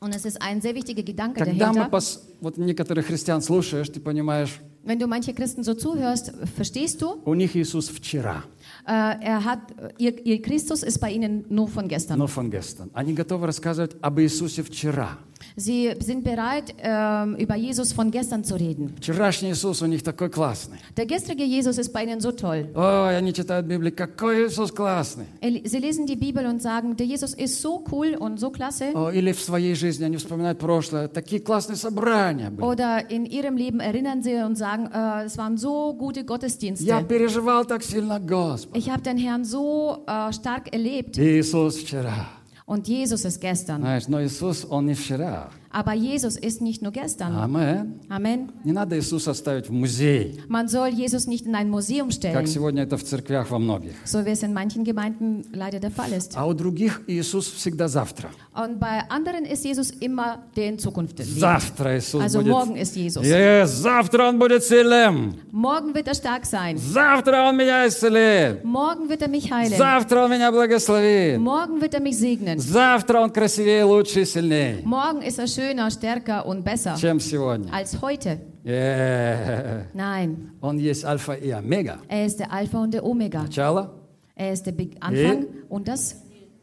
Und 0.01 0.16
es 0.16 0.25
ist 0.25 0.42
ein 0.42 0.61
sehr 0.61 0.75
wichtiger 0.75 1.03
Gedanke 1.05 1.45
Когда 1.45 1.73
мы 1.73 1.88
пос... 1.88 2.23
вот 2.40 2.57
некоторых 2.59 3.07
христиан 3.07 3.40
слушаешь, 3.40 3.88
ты 3.88 4.01
понимаешь, 4.01 4.61
Wenn 4.85 4.99
du 4.99 5.07
manche 5.07 5.33
Christen 5.33 5.62
so 5.62 5.75
zuhörst, 5.75 6.33
verstehst 6.57 7.01
du, 7.03 7.21
у 7.25 7.35
них 7.35 7.55
Иисус 7.55 7.88
вчера, 7.88 8.42
äh, 8.85 8.90
er 8.90 9.45
hat, 9.45 9.61
ihr, 9.99 10.27
ihr 10.27 10.42
Christus 10.42 10.83
ist 10.83 10.99
bei 10.99 11.12
ihnen 11.12 11.45
nur 11.51 11.68
von 11.68 11.87
gestern. 11.87 12.18
но 12.18 12.27
von 12.27 12.51
gestern. 12.51 12.90
Они 12.95 13.12
готовы 13.14 13.47
рассказывать 13.47 13.92
об 14.01 14.18
Иисусе 14.18 14.64
вчера. 14.64 15.18
Sie 15.56 15.91
sind 16.00 16.23
bereit, 16.23 16.73
ähm, 16.82 17.36
über 17.36 17.56
Jesus 17.56 17.91
von 17.93 18.10
gestern 18.12 18.43
zu 18.43 18.56
reden. 18.56 18.93
Вчерашний 19.00 19.52
Иисус 19.52 19.82
у 19.82 19.86
них 19.88 20.04
такой 20.04 20.30
классный. 20.30 20.78
Der 20.97 21.06
gestrige 21.06 21.43
Jesus 21.43 21.78
ist 21.78 21.93
bei 21.93 22.04
ihnen 22.04 22.19
so 22.21 22.32
toll. 22.32 22.69
Ой, 22.76 23.17
они 23.17 23.34
читают 23.34 23.65
Библию, 23.67 23.91
какой 23.95 24.47
Иисус 24.47 24.71
классный. 24.71 25.26
Er- 25.41 25.62
Sie 25.67 25.80
lesen 25.80 26.06
die 26.08 26.15
Bibel 26.15 26.45
und 26.45 26.62
sagen, 26.62 26.95
der 26.95 27.06
Jesus 27.08 27.34
ist 27.34 27.62
so 27.62 27.84
cool 27.91 28.15
und 28.19 28.39
so 28.39 28.50
klasse. 28.52 28.93
О, 28.95 29.10
или 29.12 29.32
в 29.32 29.39
своей 29.39 29.73
жизни 29.76 30.06
они 30.06 30.17
вспоминают 30.17 30.60
прошлое. 30.60 31.08
Такие 31.08 31.39
классные 31.41 31.76
собрания 31.78 32.50
были. 32.52 32.63
Oder 32.63 33.10
in 33.10 33.26
ihrem 33.26 33.58
Leben 33.58 33.80
erinnern 33.80 34.21
sie 34.23 34.43
und 34.43 34.58
sagen, 34.58 34.88
äh, 34.93 35.26
es 35.26 35.38
waren 35.38 35.58
so 35.58 35.93
gute 35.95 36.21
Я 36.21 36.26
Gottesdienste. 36.26 37.04
переживал 37.08 37.65
так 37.65 37.84
сильно 37.84 38.19
Господа. 38.19 38.78
Ich 38.78 38.89
habe 38.89 39.02
den 39.02 39.17
Herrn 39.17 39.43
so 39.43 40.04
äh, 40.08 40.32
stark 40.34 40.71
erlebt. 40.73 41.17
Иисус 41.17 41.78
вчера. 41.78 42.28
Und 42.65 42.88
Jesus 42.88 43.23
ist 43.23 43.39
gestern. 43.39 43.82
Знаешь, 43.82 44.08
но 44.08 44.21
Иисус, 44.21 44.65
Он 44.69 44.86
не 44.88 44.93
вчера. 44.93 45.50
Aber 45.71 45.93
Jesus 45.93 46.38
ist 46.38 46.62
nicht 46.62 46.82
nur 46.82 46.91
gestern. 46.91 47.36
Амен. 47.36 48.00
Amen. 48.10 48.50
Не 48.63 48.71
надо 48.71 48.97
Иисуса 48.97 49.34
ставить 49.34 49.67
в 49.69 49.71
музей, 49.71 50.39
Man 50.47 50.67
soll 50.67 50.88
Jesus 50.89 51.28
nicht 51.28 51.45
in 51.45 51.54
ein 51.56 51.69
Museum 51.69 52.08
как 52.08 52.13
stellen, 52.13 52.47
сегодня 52.47 52.84
это 52.84 52.97
в 52.97 53.04
церквях 53.04 53.50
во 53.52 53.60
многих. 53.60 53.93
so 54.06 54.26
wie 54.26 54.32
es 54.32 54.41
in 54.43 54.54
manchen 54.54 54.84
Gemeinden 54.84 55.43
leider 55.54 55.80
der 55.80 55.91
Fall 55.91 56.12
ist. 56.13 56.34
А 56.36 56.45
у 56.47 56.54
других 56.54 57.02
Иисус 57.08 57.47
всегда 57.52 57.88
завтра. 57.88 58.30
Und 58.56 58.80
bei 58.80 59.04
anderen 59.10 59.45
ist 59.45 59.65
Jesus 59.65 59.91
immer 59.91 60.39
der 60.56 60.69
in 60.69 60.80
Zukunft 60.80 61.19
lebt. 61.19 61.30
Завтра 61.38 61.97
Иисус 61.97 62.23
Also 62.23 62.39
будет... 62.39 62.52
morgen 62.52 62.76
ist 62.76 62.95
Jesus. 62.95 63.23
Yes, 63.26 63.82
завтра 63.82 64.30
Он 64.30 64.39
будет 64.39 64.63
сильным. 64.63 65.36
Morgen 65.52 65.93
wird 65.93 66.08
er 66.08 66.15
stark 66.15 66.45
sein. 66.45 66.78
Завтра 66.78 67.50
Он 67.50 67.56
меня 67.58 67.86
исцелит. 67.88 68.63
Morgen 68.63 69.10
wird 69.10 69.21
er 69.21 69.30
mich 69.30 69.52
heilen. 69.52 69.78
Завтра 69.78 70.23
Он 70.23 70.32
меня 70.32 70.52
благословит. 70.52 71.38
Morgen 71.39 71.82
wird 71.82 71.93
er 71.93 72.02
mich 72.02 72.17
segnen. 72.17 72.58
Завтра 72.58 73.19
Он 73.19 73.30
красивее, 73.30 73.84
лучше 73.84 74.21
и 74.21 74.26
сильнее, 74.26 74.82
Morgen 74.86 75.21
ist 75.21 75.38
er 75.39 75.47
schöner, 75.62 75.91
stärker 75.91 76.45
und 76.47 76.63
besser 76.63 76.95
чем 76.97 77.19
сегодня. 77.19 77.71
als 77.71 78.02
heute. 78.02 78.39
Yeah. 78.65 79.86
Nein, 79.93 80.52
Он 80.62 80.78
есть 80.80 81.04
альфа 81.06 81.34
и 81.34 81.52
омега. 81.52 82.00
er 82.08 82.26
ist 82.26 82.39
der 82.39 82.52
Alpha 82.52 82.82
und 82.82 82.93
der 82.93 83.06
Omega. 83.06 83.43
Начало, 83.43 83.91
Er 84.36 84.54
ist 84.54 84.65
der 84.65 84.71
Be 84.71 84.89
Anfang 85.00 85.45
und 85.69 85.88
das 85.88 86.15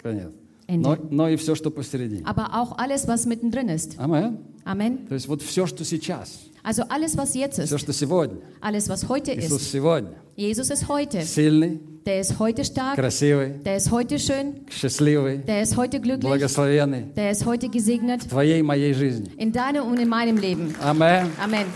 конец. 0.03 0.33
Ende. 0.67 0.89
Но, 0.89 0.97
но 1.11 1.29
и 1.29 1.37
все, 1.37 1.55
что 1.55 1.71
посередине. 1.71 2.23
aber 2.25 2.55
auch 2.55 2.79
alles, 2.79 3.07
was 3.07 3.27
mittendrin 3.27 3.69
ist. 3.69 3.99
Амен. 4.01 4.39
Amen. 4.65 5.07
То 5.09 5.15
есть 5.15 5.29
вот 5.29 5.43
все, 5.43 5.67
что 5.67 5.85
сейчас, 5.85 6.41
Also 6.63 6.85
alles, 6.89 7.17
was 7.19 7.35
jetzt 7.35 7.61
все, 7.61 7.75
ist, 7.75 7.79
что 7.81 7.93
сегодня. 7.93 8.39
alles, 8.63 8.89
was 8.89 9.07
heute 9.09 9.33
Иисус 9.35 9.61
ist. 9.63 9.71
сегодня 9.73 10.13
Jesus 10.37 10.71
ist 10.71 10.89
heute. 10.89 11.21
сильный, 11.23 11.81
Der 12.07 12.21
ist 12.21 12.39
heute 12.39 12.65
stark. 12.65 12.97
красивый, 12.97 13.55
Der 13.65 13.77
ist 13.77 13.91
heute 13.91 14.19
schön. 14.19 14.61
счастливый, 14.71 15.39
Der 15.39 15.63
ist 15.63 15.77
heute 15.77 16.01
glücklich. 16.01 16.25
благословенный 16.31 17.07
Der 17.17 17.31
ist 17.31 17.47
heute 17.47 17.69
gesegnet. 17.69 18.23
в 18.25 18.29
твоей 18.29 18.61
и 18.61 18.63
моей 18.63 18.93
жизни. 18.93 19.31
In 19.39 19.53
deinem 19.53 19.85
und 19.87 19.99
in 19.99 20.09
meinem 20.09 20.37
Leben. 20.37 20.75
Амен. 20.83 21.29
Amen. 21.43 21.67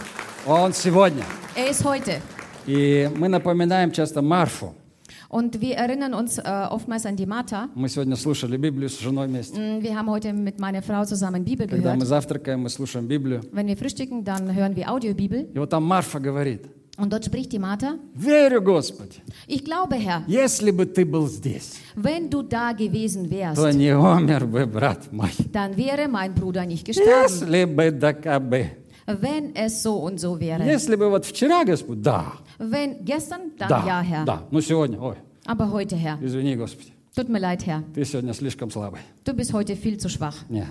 Он 0.46 0.72
сегодня. 0.72 1.24
Er 1.56 1.70
ist 1.70 1.84
heute. 1.84 2.20
И 2.66 3.08
мы 3.16 3.28
напоминаем 3.28 3.90
часто 3.92 4.20
Марфу. 4.22 4.74
Und 5.30 5.60
wir 5.60 5.76
erinnern 5.76 6.14
uns 6.14 6.38
äh, 6.38 6.42
oftmals 6.70 7.04
an 7.04 7.14
die 7.16 7.26
Martha. 7.26 7.68
Мы 7.74 7.88
сегодня 7.90 8.16
слушали 8.16 8.56
Библию 8.56 8.88
с 8.88 8.98
женой 8.98 9.26
вместе. 9.28 9.58
Mm, 9.60 9.82
Wir 9.82 9.94
haben 9.94 10.08
heute 10.10 10.32
mit 10.32 10.58
meiner 10.58 10.80
Frau 10.82 11.04
zusammen 11.04 11.44
Bibel 11.44 11.66
Когда 11.68 11.94
мы 11.94 12.00
gehört. 12.00 12.08
завтракаем, 12.08 12.60
мы 12.62 12.70
слушаем 12.70 13.06
Библию. 13.06 13.42
Wenn 13.52 13.66
wir 13.66 13.76
frühstücken, 13.76 14.24
dann 14.24 14.54
hören 14.54 14.74
wir 14.74 14.90
Audiobibel. 14.90 15.46
И 15.54 15.58
вот 15.58 15.68
там 15.70 15.84
Марфа 15.84 16.18
говорит, 16.18 16.62
Und 16.98 17.12
dort 17.12 17.24
spricht 17.24 17.52
die 17.52 17.60
Martha, 17.60 17.94
верю, 18.14 18.60
Господи, 18.60 19.22
ich 19.46 19.64
glaube, 19.64 19.94
Herr, 19.94 20.24
если 20.26 20.72
бы 20.72 20.84
ты 20.84 21.04
был 21.04 21.28
здесь, 21.28 21.74
wenn 21.94 22.28
du 22.28 22.42
da 22.42 22.72
gewesen 22.72 23.28
то 23.28 23.30
wärst, 23.30 23.74
не 23.76 23.92
умер 23.96 24.46
бы 24.46 24.66
брат 24.66 25.12
мой. 25.12 25.30
dann 25.52 25.76
wäre 25.76 26.08
mein 26.08 26.34
Bruder 26.34 26.66
nicht 26.66 26.84
gestorben. 26.84 27.08
Если 27.22 27.64
бы 27.66 27.92
да 27.92 28.12
кабы. 28.12 28.70
Wenn 29.06 29.54
es 29.54 29.82
so 29.82 29.94
und 29.96 30.18
so 30.18 30.38
wäre. 30.40 30.64
Если 30.64 30.96
бы 30.96 31.08
вот 31.08 31.24
вчера, 31.24 31.64
Господь, 31.64 32.02
да, 32.02 32.32
Wenn 32.58 33.04
gestern, 33.04 33.52
dann 33.56 33.68
да, 33.68 33.84
ja, 33.86 34.00
Herr. 34.02 34.24
да. 34.24 34.42
Ну 34.50 34.60
сегодня, 34.60 34.98
ой, 35.00 35.16
Aber 35.46 35.70
heute, 35.70 35.94
Herr. 35.96 36.18
извини, 36.20 36.56
Господи, 36.56 36.92
Tut 37.14 37.28
mir 37.28 37.38
leid, 37.38 37.64
Herr. 37.64 37.84
ты 37.94 38.04
сегодня 38.04 38.34
слишком 38.34 38.72
слабый. 38.72 39.00
Du 39.24 39.32
bist 39.34 39.52
heute 39.52 39.76
viel 39.76 39.98
zu 39.98 40.08
schwach. 40.08 40.34
Не. 40.48 40.66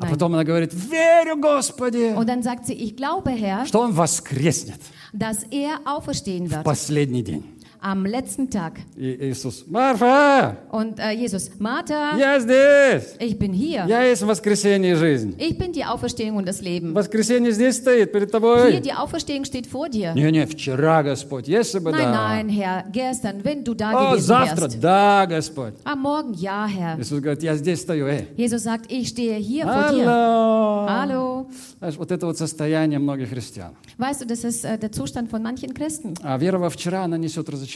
А 0.00 0.06
потом 0.06 0.34
она 0.34 0.44
говорит, 0.44 0.72
верю, 0.72 1.36
Господи, 1.40 2.14
Und 2.16 2.26
dann 2.26 2.42
sagt 2.42 2.66
sie, 2.66 2.74
ich 2.74 2.96
glaube, 2.96 3.30
Herr, 3.30 3.66
что 3.66 3.80
он 3.80 3.92
воскреснет 3.92 4.80
dass 5.12 5.44
er 5.50 5.80
auferstehen 5.86 6.46
в 6.46 6.50
wird. 6.52 6.64
последний 6.64 7.22
день. 7.22 7.44
am 7.81 8.05
letzten 8.05 8.49
Tag. 8.49 8.73
И 8.95 9.29
Иисус, 9.31 9.65
Марфа, 9.67 10.57
Und 10.71 10.99
äh, 10.99 11.11
Jesus, 11.11 11.51
Martha, 11.59 12.15
я 12.17 12.39
здесь. 12.39 13.15
ich 13.19 13.37
bin 13.37 13.51
hier. 13.53 13.85
Я 13.87 14.03
есть 14.03 14.21
воскресенье 14.23 14.93
и 14.93 14.95
жизнь. 14.95 15.35
Ich 15.37 15.57
bin 15.57 15.73
die 15.73 15.83
Auferstehung 15.83 16.37
und 16.37 16.47
das 16.47 16.61
Leben. 16.61 16.93
Воскресенье 16.95 17.51
здесь 17.51 17.77
стоит 17.77 18.11
перед 18.11 18.29
Hier, 18.29 18.31
тобой. 18.31 18.81
die 18.81 18.93
Auferstehung 18.93 19.43
steht 19.45 19.67
vor 19.67 19.89
dir. 19.89 20.13
Не-не, 20.15 20.45
вчера, 20.45 21.03
Господь, 21.03 21.47
если 21.47 21.79
бы 21.79 21.91
Nein, 21.91 21.97
да. 22.11 22.35
nein, 22.35 22.49
Herr, 22.49 22.83
gestern, 22.91 23.43
wenn 23.43 23.63
du 23.63 23.73
da 23.73 23.91
О, 23.91 24.11
gewesen 24.13 24.25
завтра, 24.27 24.65
wärst. 24.67 24.79
да, 24.79 25.25
Господь. 25.25 25.73
Am 25.83 26.01
Morgen, 26.01 26.33
ja, 26.35 26.65
Herr. 26.67 26.97
Иисус 26.99 27.19
говорит, 27.19 27.43
я 27.43 27.55
здесь 27.55 27.81
стою, 27.81 28.07
эй. 28.07 28.27
Jesus 28.37 28.63
sagt, 28.63 28.89
ich 28.91 29.09
stehe 29.09 29.35
hier 29.37 29.65
vor 29.65 29.89
dir. 29.91 30.07
Алло. 30.07 30.87
Hallo. 30.87 31.47
Знаешь, 31.79 31.97
вот 31.97 32.11
это 32.11 32.25
вот 32.27 32.37
состояние 32.37 32.99
многих 32.99 33.29
христиан. 33.29 33.71
Weißt 33.97 34.21
du, 34.21 34.25
das 34.25 34.43
ist 34.45 34.63
äh, 34.63 34.77
der 34.77 34.91
Zustand 34.91 35.29
von 35.29 35.43
manchen 35.43 35.73
Christen. 35.73 36.13
А 36.23 36.37
вера 36.37 36.57
во 36.57 36.69
вчера, 36.69 37.03
она 37.03 37.17
несет 37.17 37.49
разочарование. 37.49 37.66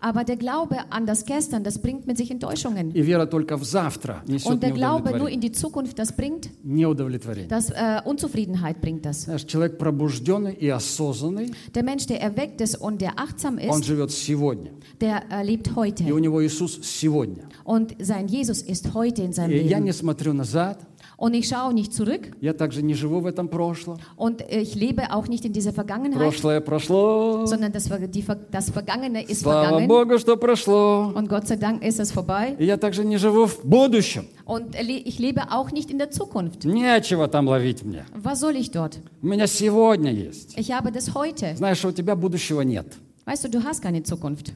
Aber 0.00 0.24
der 0.24 0.36
Glaube 0.36 0.76
an 0.90 1.06
das 1.06 1.24
Gestern, 1.24 1.64
das 1.64 1.78
bringt 1.80 2.06
mit 2.06 2.16
sich 2.16 2.30
Enttäuschungen. 2.30 2.90
И 2.94 3.02
вера 3.02 3.26
только 3.26 3.56
в 3.56 3.64
завтра 3.64 4.22
несет 4.26 4.46
Und 4.50 4.62
der 4.62 4.70
Glaube 4.72 5.10
nur 5.10 5.28
неудовлетворение. 5.28 5.34
in 5.34 5.40
die 5.40 5.52
Zukunft, 5.52 5.98
das 5.98 6.12
bringt, 6.12 6.48
неудовлетворение. 6.64 7.48
das 7.48 7.70
äh, 7.70 8.00
Unzufriedenheit 8.04 8.80
bringt 8.80 9.04
das. 9.04 9.24
Знаешь, 9.24 9.44
человек 9.46 9.78
пробужденный 9.78 10.54
и 10.54 10.68
осознанный, 10.68 11.52
Der 11.74 11.82
Mensch, 11.82 12.06
der 12.06 12.20
erweckt 12.20 12.60
ist 12.60 12.76
und 12.76 13.00
der 13.00 13.18
achtsam 13.18 13.58
он 13.58 13.80
ist, 13.80 13.84
живет 13.84 14.10
сегодня. 14.10 14.70
der 15.00 15.22
äh, 15.30 15.42
lebt 15.44 15.68
И 15.68 15.74
heute. 15.74 16.04
у 16.12 16.18
него 16.18 16.44
Иисус 16.44 16.80
сегодня. 16.82 17.44
Und 17.64 17.94
sein 18.00 18.26
Jesus 18.28 18.62
ist 18.62 18.94
heute 18.94 19.22
in 19.22 19.32
seinem 19.32 19.52
И 19.52 19.62
я 19.68 19.78
не 19.78 19.90
Leben. 19.90 19.92
смотрю 19.92 20.32
назад, 20.32 20.78
Und 21.19 21.33
ich 21.33 21.47
schaue 21.47 21.73
nicht 21.73 21.93
zurück 21.93 22.29
я 22.41 22.53
также 22.53 22.83
не 22.83 22.93
живу 22.93 23.21
в 23.21 23.25
этом 23.25 23.47
прошлом. 23.49 23.97
und 24.17 24.43
ich 24.49 24.75
lebe 24.75 25.11
auch 25.11 25.27
nicht 25.27 25.45
in 25.45 25.51
dieser 25.51 25.73
Vergangenheit, 25.73 26.19
Прошлое 26.21 26.61
прошло. 26.61 27.45
sondern 27.47 27.71
das, 27.71 27.89
die, 28.11 28.23
das 28.51 28.69
Vergangene 28.69 29.23
ist 29.23 29.41
Слава 29.41 29.69
vergangen. 29.79 29.87
Богу, 29.87 30.19
что 30.19 30.37
прошло. 30.37 31.11
Und 31.15 31.27
Gott 31.27 31.47
sei 31.47 31.55
Dank 31.55 31.83
ist 31.83 31.99
es 31.99 32.11
vorbei. 32.11 32.55
И 32.59 32.65
я 32.65 32.77
также 32.77 33.03
не 33.03 33.17
живу 33.17 33.47
в 33.47 33.63
будущем. 33.63 34.27
Und 34.45 34.75
ich 34.79 35.17
lebe 35.17 35.51
auch 35.51 35.71
nicht 35.71 35.89
in 35.89 35.97
der 35.97 36.11
Zukunft. 36.11 36.65
Нечего 36.65 37.27
там 37.27 37.47
ловить 37.47 37.83
мне. 37.83 38.05
Was 38.13 38.39
soll 38.39 38.55
ich 38.55 38.69
dort? 38.69 38.99
У 39.23 39.25
меня 39.27 39.47
сегодня 39.47 40.11
есть. 40.11 40.55
Ich 40.55 40.71
habe 40.71 40.91
das 40.91 41.15
heute. 41.15 41.55
Знаешь, 41.55 41.83
у 41.83 41.91
тебя 41.91 42.15
будущего 42.15 42.61
нет. 42.61 42.85
Weißt 43.25 43.43
du, 43.43 43.49
du 43.49 43.63
hast 43.63 43.81
keine 43.81 44.03
Zukunft. 44.03 44.53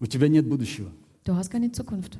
У 0.00 0.06
тебя 0.06 0.28
нет 0.28 0.46
будущего. 0.46 0.90
Du 1.24 1.34
hast 1.34 1.50
keine 1.50 1.72
Zukunft. 1.72 2.16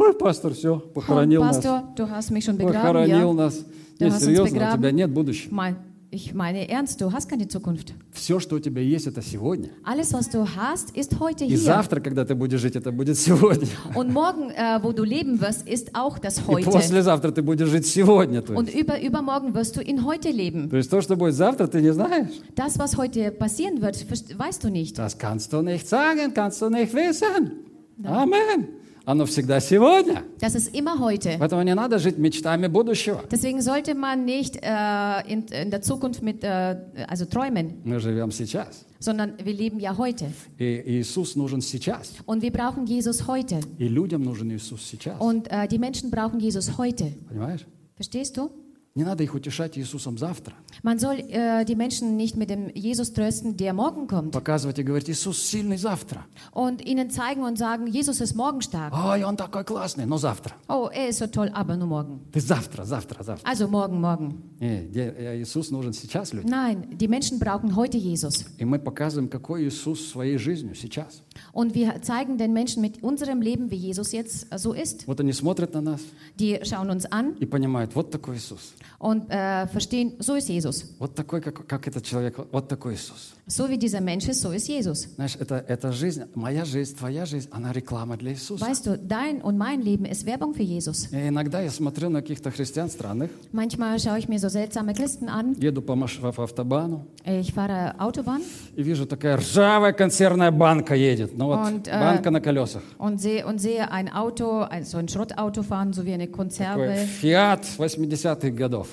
Ой, 0.00 0.14
пастор, 0.14 0.52
все, 0.54 0.76
Oh, 0.76 0.92
похоронил 0.94 1.42
нас. 1.42 1.56
Pastor, 1.56 1.82
du 1.96 2.08
hast 2.08 2.30
mich 2.30 2.44
schon. 2.44 2.56
Похоронил 2.56 3.30
Ja. 3.30 3.34
нас. 3.34 3.64
Нет, 3.98 4.12
серьезно, 4.20 4.72
у 4.72 4.76
тебя 4.76 4.92
нет 4.92 5.10
будущего. 5.10 5.52
Mein, 5.52 5.74
ich 6.12 6.32
meine 6.34 6.68
ernst, 6.70 7.00
du 7.00 7.10
hast 7.12 7.28
keine 7.28 7.48
Zukunft. 7.48 7.92
Все, 8.12 8.38
что 8.38 8.54
у 8.54 8.60
тебя 8.60 8.80
есть, 8.80 9.08
это 9.08 9.20
сегодня. 9.22 9.70
Alles, 9.84 10.12
was 10.14 10.30
du 10.30 10.46
hast, 10.56 10.96
ist 10.96 11.18
heute 11.18 11.44
И 11.44 11.48
hier. 11.48 11.58
завтра, 11.58 11.98
когда 12.00 12.24
ты 12.24 12.36
будешь 12.36 12.60
жить, 12.60 12.76
это 12.76 12.92
будет 12.92 13.18
сегодня. 13.18 13.66
Und 13.96 14.12
morgen, 14.12 14.50
äh, 14.50 14.78
wo 14.84 14.92
du 14.92 15.02
leben 15.02 15.40
wirst, 15.40 15.66
ist 15.68 15.92
auch 15.96 16.20
das 16.20 16.38
И 16.38 16.42
heute. 16.46 16.70
послезавтра 16.70 17.32
ты 17.32 17.42
будешь 17.42 17.68
жить 17.68 17.86
сегодня. 17.88 18.40
То 18.40 18.54
Und 18.54 18.68
есть. 18.72 18.78
über, 18.80 19.00
übermorgen 19.02 19.52
wirst 19.52 19.74
du 19.76 19.80
in 19.82 20.04
heute 20.04 20.30
leben. 20.30 20.70
то 20.70 20.76
есть 20.76 20.88
то, 20.90 21.00
что 21.00 21.16
будет 21.16 21.34
завтра, 21.34 21.66
ты 21.66 21.80
не 21.82 21.92
знаешь. 21.92 22.30
Das, 22.54 22.78
was 22.78 22.96
heute 22.96 23.32
passieren 23.32 23.82
wird, 23.82 23.96
weißt 24.38 24.62
du 24.62 24.70
nicht. 24.70 24.96
Das 24.96 25.18
kannst 25.18 25.52
du 25.52 25.60
nicht 25.60 25.88
sagen, 25.88 26.32
kannst 26.32 26.62
du 26.62 26.70
nicht 26.70 26.94
wissen. 26.94 27.64
Amen. 28.04 28.68
Оно 29.07 29.25
всегда 29.25 29.59
сегодня. 29.59 30.23
Das 30.39 30.55
ist 30.55 30.73
immer 30.73 30.97
heute. 30.99 31.35
Поэтому 31.37 31.61
не 31.63 31.75
надо 31.75 31.99
жить 31.99 32.17
мечтами 32.17 32.67
будущего. 32.67 33.21
Deswegen 33.29 33.61
sollte 33.61 33.95
man 33.95 34.23
nicht 34.23 34.55
äh, 34.61 35.21
in, 35.27 35.43
in 35.47 35.69
der 35.71 35.81
Zukunft 35.81 36.21
mit, 36.21 36.43
äh, 36.43 36.77
also 37.07 37.25
träumen, 37.25 37.81
Мы 37.83 37.99
живем 37.99 38.31
сейчас. 38.31 38.85
sondern 38.99 39.33
wir 39.43 39.53
leben 39.53 39.79
ja 39.81 39.97
heute. 39.97 40.31
И 40.57 40.81
Иисус 41.01 41.35
нужен 41.35 41.59
сейчас. 41.61 42.13
Und 42.25 42.41
wir 42.41 42.51
brauchen 42.51 42.85
Jesus 42.85 43.27
heute. 43.27 43.59
И 43.77 43.89
людям 43.89 44.23
нужен 44.23 44.49
Иисус 44.51 44.87
сейчас. 44.89 45.19
Und 45.19 45.51
äh, 45.51 45.67
die 45.67 45.79
Menschen 45.79 46.09
brauchen 46.09 46.39
Jesus 46.39 46.77
heute. 46.77 47.11
Понимаешь? 47.27 47.65
Verstehst 47.95 48.37
du? 48.37 48.51
Не 48.98 49.04
надо 49.04 49.22
их 49.22 49.32
утешать 49.36 49.78
Иисусом 49.78 50.18
завтра. 50.18 50.54
Man 50.82 50.98
soll 50.98 51.20
äh, 51.30 51.64
die 51.64 51.76
Menschen 51.76 52.16
nicht 52.16 52.36
mit 52.36 52.50
dem 52.50 52.68
Jesus 52.74 53.12
trösten, 53.12 53.56
der 53.56 53.72
morgen 53.72 54.08
kommt. 54.08 54.32
Показывать 54.32 54.80
и 54.80 54.82
говорить, 54.82 55.08
Иисус 55.08 55.40
сильный 55.40 55.76
завтра. 55.78 56.26
Und 56.50 56.84
ihnen 56.84 57.08
zeigen 57.08 57.44
und 57.44 57.56
sagen, 57.56 57.86
Jesus 57.86 58.20
ist 58.20 58.34
morgen 58.34 58.60
stark. 58.60 58.92
Ой, 58.92 59.22
он 59.22 59.36
такой 59.36 59.62
классный, 59.62 60.04
но 60.04 60.18
завтра. 60.18 60.56
Oh, 60.68 60.88
er 60.92 61.10
ist 61.10 61.20
so 61.20 61.28
toll, 61.28 61.48
aber 61.54 61.76
nur 61.76 61.86
morgen. 61.86 62.22
Ты 62.32 62.40
завтра, 62.40 62.82
завтра, 62.84 63.22
завтра. 63.22 63.48
Also 63.48 63.68
morgen, 63.68 64.00
morgen. 64.00 64.42
Не, 64.58 64.90
э, 64.92 65.40
Иисус 65.42 65.70
нужен 65.70 65.92
сейчас 65.92 66.32
людям. 66.32 66.50
Nein, 66.50 66.98
die 66.98 67.06
Menschen 67.06 67.38
brauchen 67.38 67.76
heute 67.76 67.98
Jesus. 67.98 68.46
И 68.58 68.64
мы 68.64 68.80
показываем, 68.80 69.28
какой 69.28 69.68
Иисус 69.68 70.10
своей 70.10 70.38
жизнью 70.38 70.74
сейчас. 70.74 71.22
Und 71.52 71.76
wir 71.76 72.02
zeigen 72.02 72.36
den 72.36 72.52
Menschen 72.52 72.82
mit 72.82 73.00
unserem 73.04 73.42
Leben, 73.42 73.70
wie 73.70 73.76
Jesus 73.76 74.10
jetzt 74.10 74.48
äh, 74.50 74.58
so 74.58 74.72
ist. 74.72 75.06
Вот 75.06 75.20
они 75.20 75.32
смотрят 75.32 75.72
на 75.72 75.82
нас 75.82 76.00
Die 76.36 76.58
schauen 76.64 76.90
uns 76.90 77.06
an 77.06 77.36
и 77.38 77.46
понимают, 77.46 77.94
вот 77.94 78.10
такой 78.10 78.38
Иисус. 78.38 78.74
und 78.99 79.29
äh, 79.29 79.67
verstehen, 79.67 80.13
so 80.19 80.35
ist 80.35 80.49
Jesus. 80.49 80.95
Вот 80.99 81.15
такой, 81.15 81.41
как, 81.41 81.67
как 81.67 81.87
этот 81.87 82.05
человек, 82.05 82.37
вот 82.51 82.67
такой 82.67 82.93
Иисус. 82.93 83.33
So 83.47 83.67
wie 83.69 83.77
dieser 83.77 83.99
Mensch 83.99 84.27
ist, 84.29 84.39
so 84.41 84.51
ist 84.51 84.69
Jesus. 84.69 85.01
Знаешь, 85.15 85.35
это, 85.37 85.55
эта 85.67 85.91
жизнь, 85.91 86.23
моя 86.33 86.63
жизнь, 86.63 86.95
твоя 86.95 87.25
жизнь, 87.25 87.49
она 87.51 87.73
реклама 87.73 88.15
для 88.15 88.31
Иисуса. 88.31 88.63
Weißt 88.65 88.85
du, 88.85 88.97
dein 88.97 89.41
und 89.41 89.57
mein 89.57 89.81
Leben 89.81 90.05
ist 90.05 90.25
Werbung 90.25 90.53
für 90.53 90.63
Jesus. 90.63 91.09
И 91.11 91.27
иногда 91.27 91.59
я 91.61 91.69
смотрю 91.69 92.09
на 92.09 92.21
каких-то 92.21 92.51
христиан 92.51 92.89
странных, 92.89 93.31
Manchmal 93.51 93.99
schaue 93.99 94.17
ich 94.19 94.29
mir 94.29 94.39
so 94.39 94.47
seltsame 94.47 94.93
Christen 94.93 95.27
an. 95.27 95.55
еду 95.59 95.81
по, 95.81 95.95
маш- 95.95 96.19
по 96.21 96.43
автобану 96.43 97.05
Ich 97.25 97.53
fahre 97.53 97.99
Autobahn 97.99 98.41
и 98.77 98.81
вижу, 98.81 99.05
такая 99.05 99.35
ржавая 99.37 99.91
консервная 99.91 100.51
банка 100.51 100.95
едет. 100.95 101.37
Ну 101.37 101.47
вот, 101.47 101.57
Und, 101.59 101.87
äh, 101.89 101.99
банка 101.99 102.31
на 102.31 102.39
колесах. 102.39 102.81
und 102.97 103.19
sehe, 103.19 103.45
und 103.45 103.59
sehe 103.59 103.91
ein 103.91 104.07
Auto, 104.07 104.61
ein, 104.61 104.85
so 104.85 104.97
ein 104.97 105.09
Schrottauto 105.09 105.63
fahren, 105.63 105.91
so 105.91 106.05
wie 106.05 106.13
eine 106.13 106.27
Такой 106.27 106.37
Konserve, 106.45 106.95
Фиат 107.19 107.65
80-х 107.77 108.49
годов. 108.51 108.87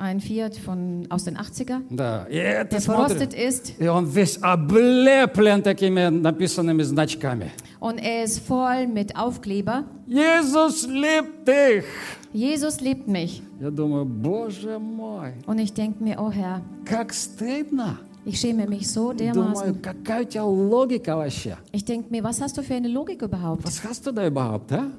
ein 0.00 0.20
Fiat 0.20 0.56
von, 0.56 1.06
aus 1.08 1.24
den 1.24 1.36
80er, 1.38 1.80
Да, 1.88 2.26
и 2.28 2.36
это 2.36 2.70
der 2.72 2.80
смотришь, 2.80 3.16
verrostet 3.18 3.32
ist 3.34 3.72
и 3.80 3.88
он 3.88 4.04
весь 4.06 4.38
облеплен 4.42 5.62
такими 5.62 6.08
написанными 6.10 6.82
значками. 6.82 7.50
und 7.80 7.98
er 7.98 8.24
ist 8.24 8.40
voll 8.46 8.86
mit 8.88 9.16
Aufkleber. 9.16 9.84
Иисус 10.06 10.86
liebt 10.86 11.46
dich. 11.48 11.84
Jesus 12.32 12.80
liebt 12.80 13.08
mich. 13.08 13.42
Я 13.60 13.70
думаю, 13.70 14.04
боже 14.04 14.78
мой, 14.78 15.32
Und 15.46 15.58
ich 15.58 15.72
denke 15.72 16.02
mir, 16.04 16.18
oh 16.20 16.30
Herr, 16.30 16.60
как 16.84 17.14
стыдно. 17.14 17.98
ich 18.26 18.38
schäme 18.38 18.66
mich 18.66 18.88
so 18.92 19.12
Думаю, 19.12 19.32
dermaßen. 19.32 19.80
какая 19.82 20.22
у 20.22 20.24
тебя 20.24 20.44
логика 20.44 21.16
вообще? 21.16 21.56
Ich 21.72 21.84
denke 21.86 22.10
mir, 22.10 22.22
was 22.22 22.42
hast 22.42 22.58
du 22.58 22.62
für 22.62 22.74
eine 22.74 22.88
Logik 22.88 23.22
überhaupt? 23.22 23.64
Was 23.64 23.82
hast 23.82 24.06
du 24.06 24.12
da 24.12 24.26
überhaupt, 24.26 24.70
а? 24.72 24.90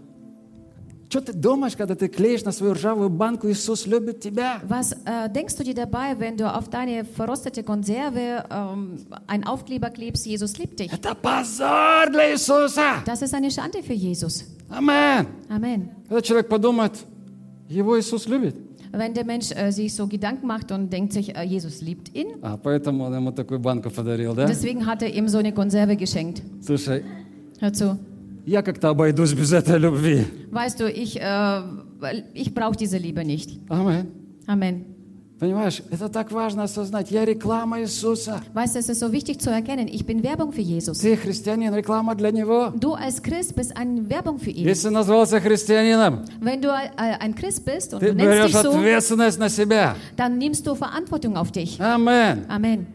Что 1.11 1.21
ты 1.21 1.31
думаешь, 1.31 1.77
когда 1.77 1.95
ты 1.95 2.09
клеишь 2.09 2.43
на 2.43 2.51
свою 2.51 2.73
ржавую 2.73 3.09
банку, 3.09 3.49
Иисус 3.49 3.87
любит 3.87 4.19
тебя? 4.19 4.59
Was 4.67 4.91
äh, 5.05 5.29
denkst 5.31 5.55
du 5.55 5.63
dir 5.63 5.73
dabei, 5.73 6.19
wenn 6.19 6.35
du 6.35 6.53
auf 6.53 6.67
deine 6.69 7.05
verrostete 7.05 7.63
Konserve 7.63 8.43
ähm, 8.51 8.97
einen 9.25 9.45
Aufkleber 9.45 9.89
klebst, 9.89 10.25
Jesus 10.25 10.57
liebt 10.57 10.79
dich? 10.79 10.91
Это 10.91 11.15
позор 11.15 12.09
для 12.11 12.33
Иисуса. 12.33 13.03
Das 13.05 13.21
ist 13.21 13.33
eine 13.33 13.49
Schande 13.51 13.81
für 13.83 13.93
Jesus. 13.93 14.43
Амен. 14.69 15.27
Amen. 15.49 15.89
Когда 16.09 16.21
человек 16.21 16.49
подумает, 16.49 16.91
его 17.69 17.97
Иисус 17.97 18.27
любит, 18.27 18.55
Wenn 18.91 19.13
der 19.13 19.25
Mensch 19.25 19.51
äh, 19.51 19.71
sich 19.71 19.93
so 19.93 20.07
Gedanken 20.07 20.47
macht 20.47 20.71
und 20.73 20.91
denkt 20.91 21.13
sich, 21.13 21.35
äh, 21.37 21.43
Jesus 21.43 21.81
liebt 21.81 22.13
ihn, 22.13 22.27
а 22.41 22.57
поэтому 22.57 23.05
он 23.05 23.13
ему 23.15 23.31
такую 23.31 23.59
банку 23.61 23.89
подарил, 23.89 24.33
да? 24.33 24.45
deswegen 24.45 24.85
hat 24.85 25.01
er 25.01 25.13
ihm 25.13 25.29
so 25.29 25.37
eine 25.37 25.53
Konserve 25.53 25.95
geschenkt. 25.95 26.41
Слушай, 26.61 27.05
Hör 27.61 27.71
zu. 27.71 27.97
я 28.45 28.61
как-то 28.61 28.89
обойдусь 28.89 29.33
без 29.33 29.51
этой 29.51 29.77
любви. 29.77 30.25
Weißt 30.51 30.79
du, 30.79 30.89
ich, 30.89 31.19
äh, 31.19 31.23
weil 31.99 32.25
ich 32.33 32.53
brauche 32.53 32.75
diese 32.75 32.97
Liebe 32.97 33.25
nicht. 33.25 33.59
Амен. 33.69 34.07
Amen. 34.47 34.85
Понимаешь, 35.39 35.83
это 35.91 36.09
так 36.09 36.31
важно 36.31 36.63
осознать. 36.63 37.11
Я 37.11 37.23
реклама 37.23 37.79
Иисуса. 37.81 38.41
Weißt 38.55 38.73
du, 38.73 38.79
es 38.79 38.89
ist 38.89 38.99
so 38.99 39.11
wichtig 39.11 39.39
zu 39.39 39.51
erkennen, 39.51 39.87
ich 39.87 40.03
bin 40.03 40.23
Werbung 40.23 40.51
für 40.51 40.61
Jesus. 40.61 40.97
Ты 40.97 41.15
христианин, 41.15 41.75
реклама 41.75 42.15
для 42.15 42.31
Него. 42.31 42.71
Du 42.75 42.93
als 42.93 43.21
Christ 43.21 43.55
bist 43.55 43.77
eine 43.77 44.09
Werbung 44.09 44.39
für 44.39 44.49
ihn. 44.49 44.67
Если 44.67 44.89
назвался 44.89 45.39
христианином, 45.39 46.23
Wenn 46.41 46.59
du 46.59 46.69
äh, 46.69 46.89
ein 46.97 47.35
Christ 47.35 47.65
bist 47.65 47.93
und 47.93 47.99
ты 47.99 48.07
du 48.07 48.15
nennst 48.15 48.31
берешь 48.31 48.51
dich 48.51 48.55
so, 48.55 48.71
ответственность 48.71 49.37
на 49.37 49.49
себя. 49.49 49.95
dann 50.15 50.39
nimmst 50.39 50.65
du 50.65 50.73
Verantwortung 50.73 51.37
auf 51.37 51.51
dich. 51.51 51.79
Амен. 51.79 52.45
Amen. 52.49 52.87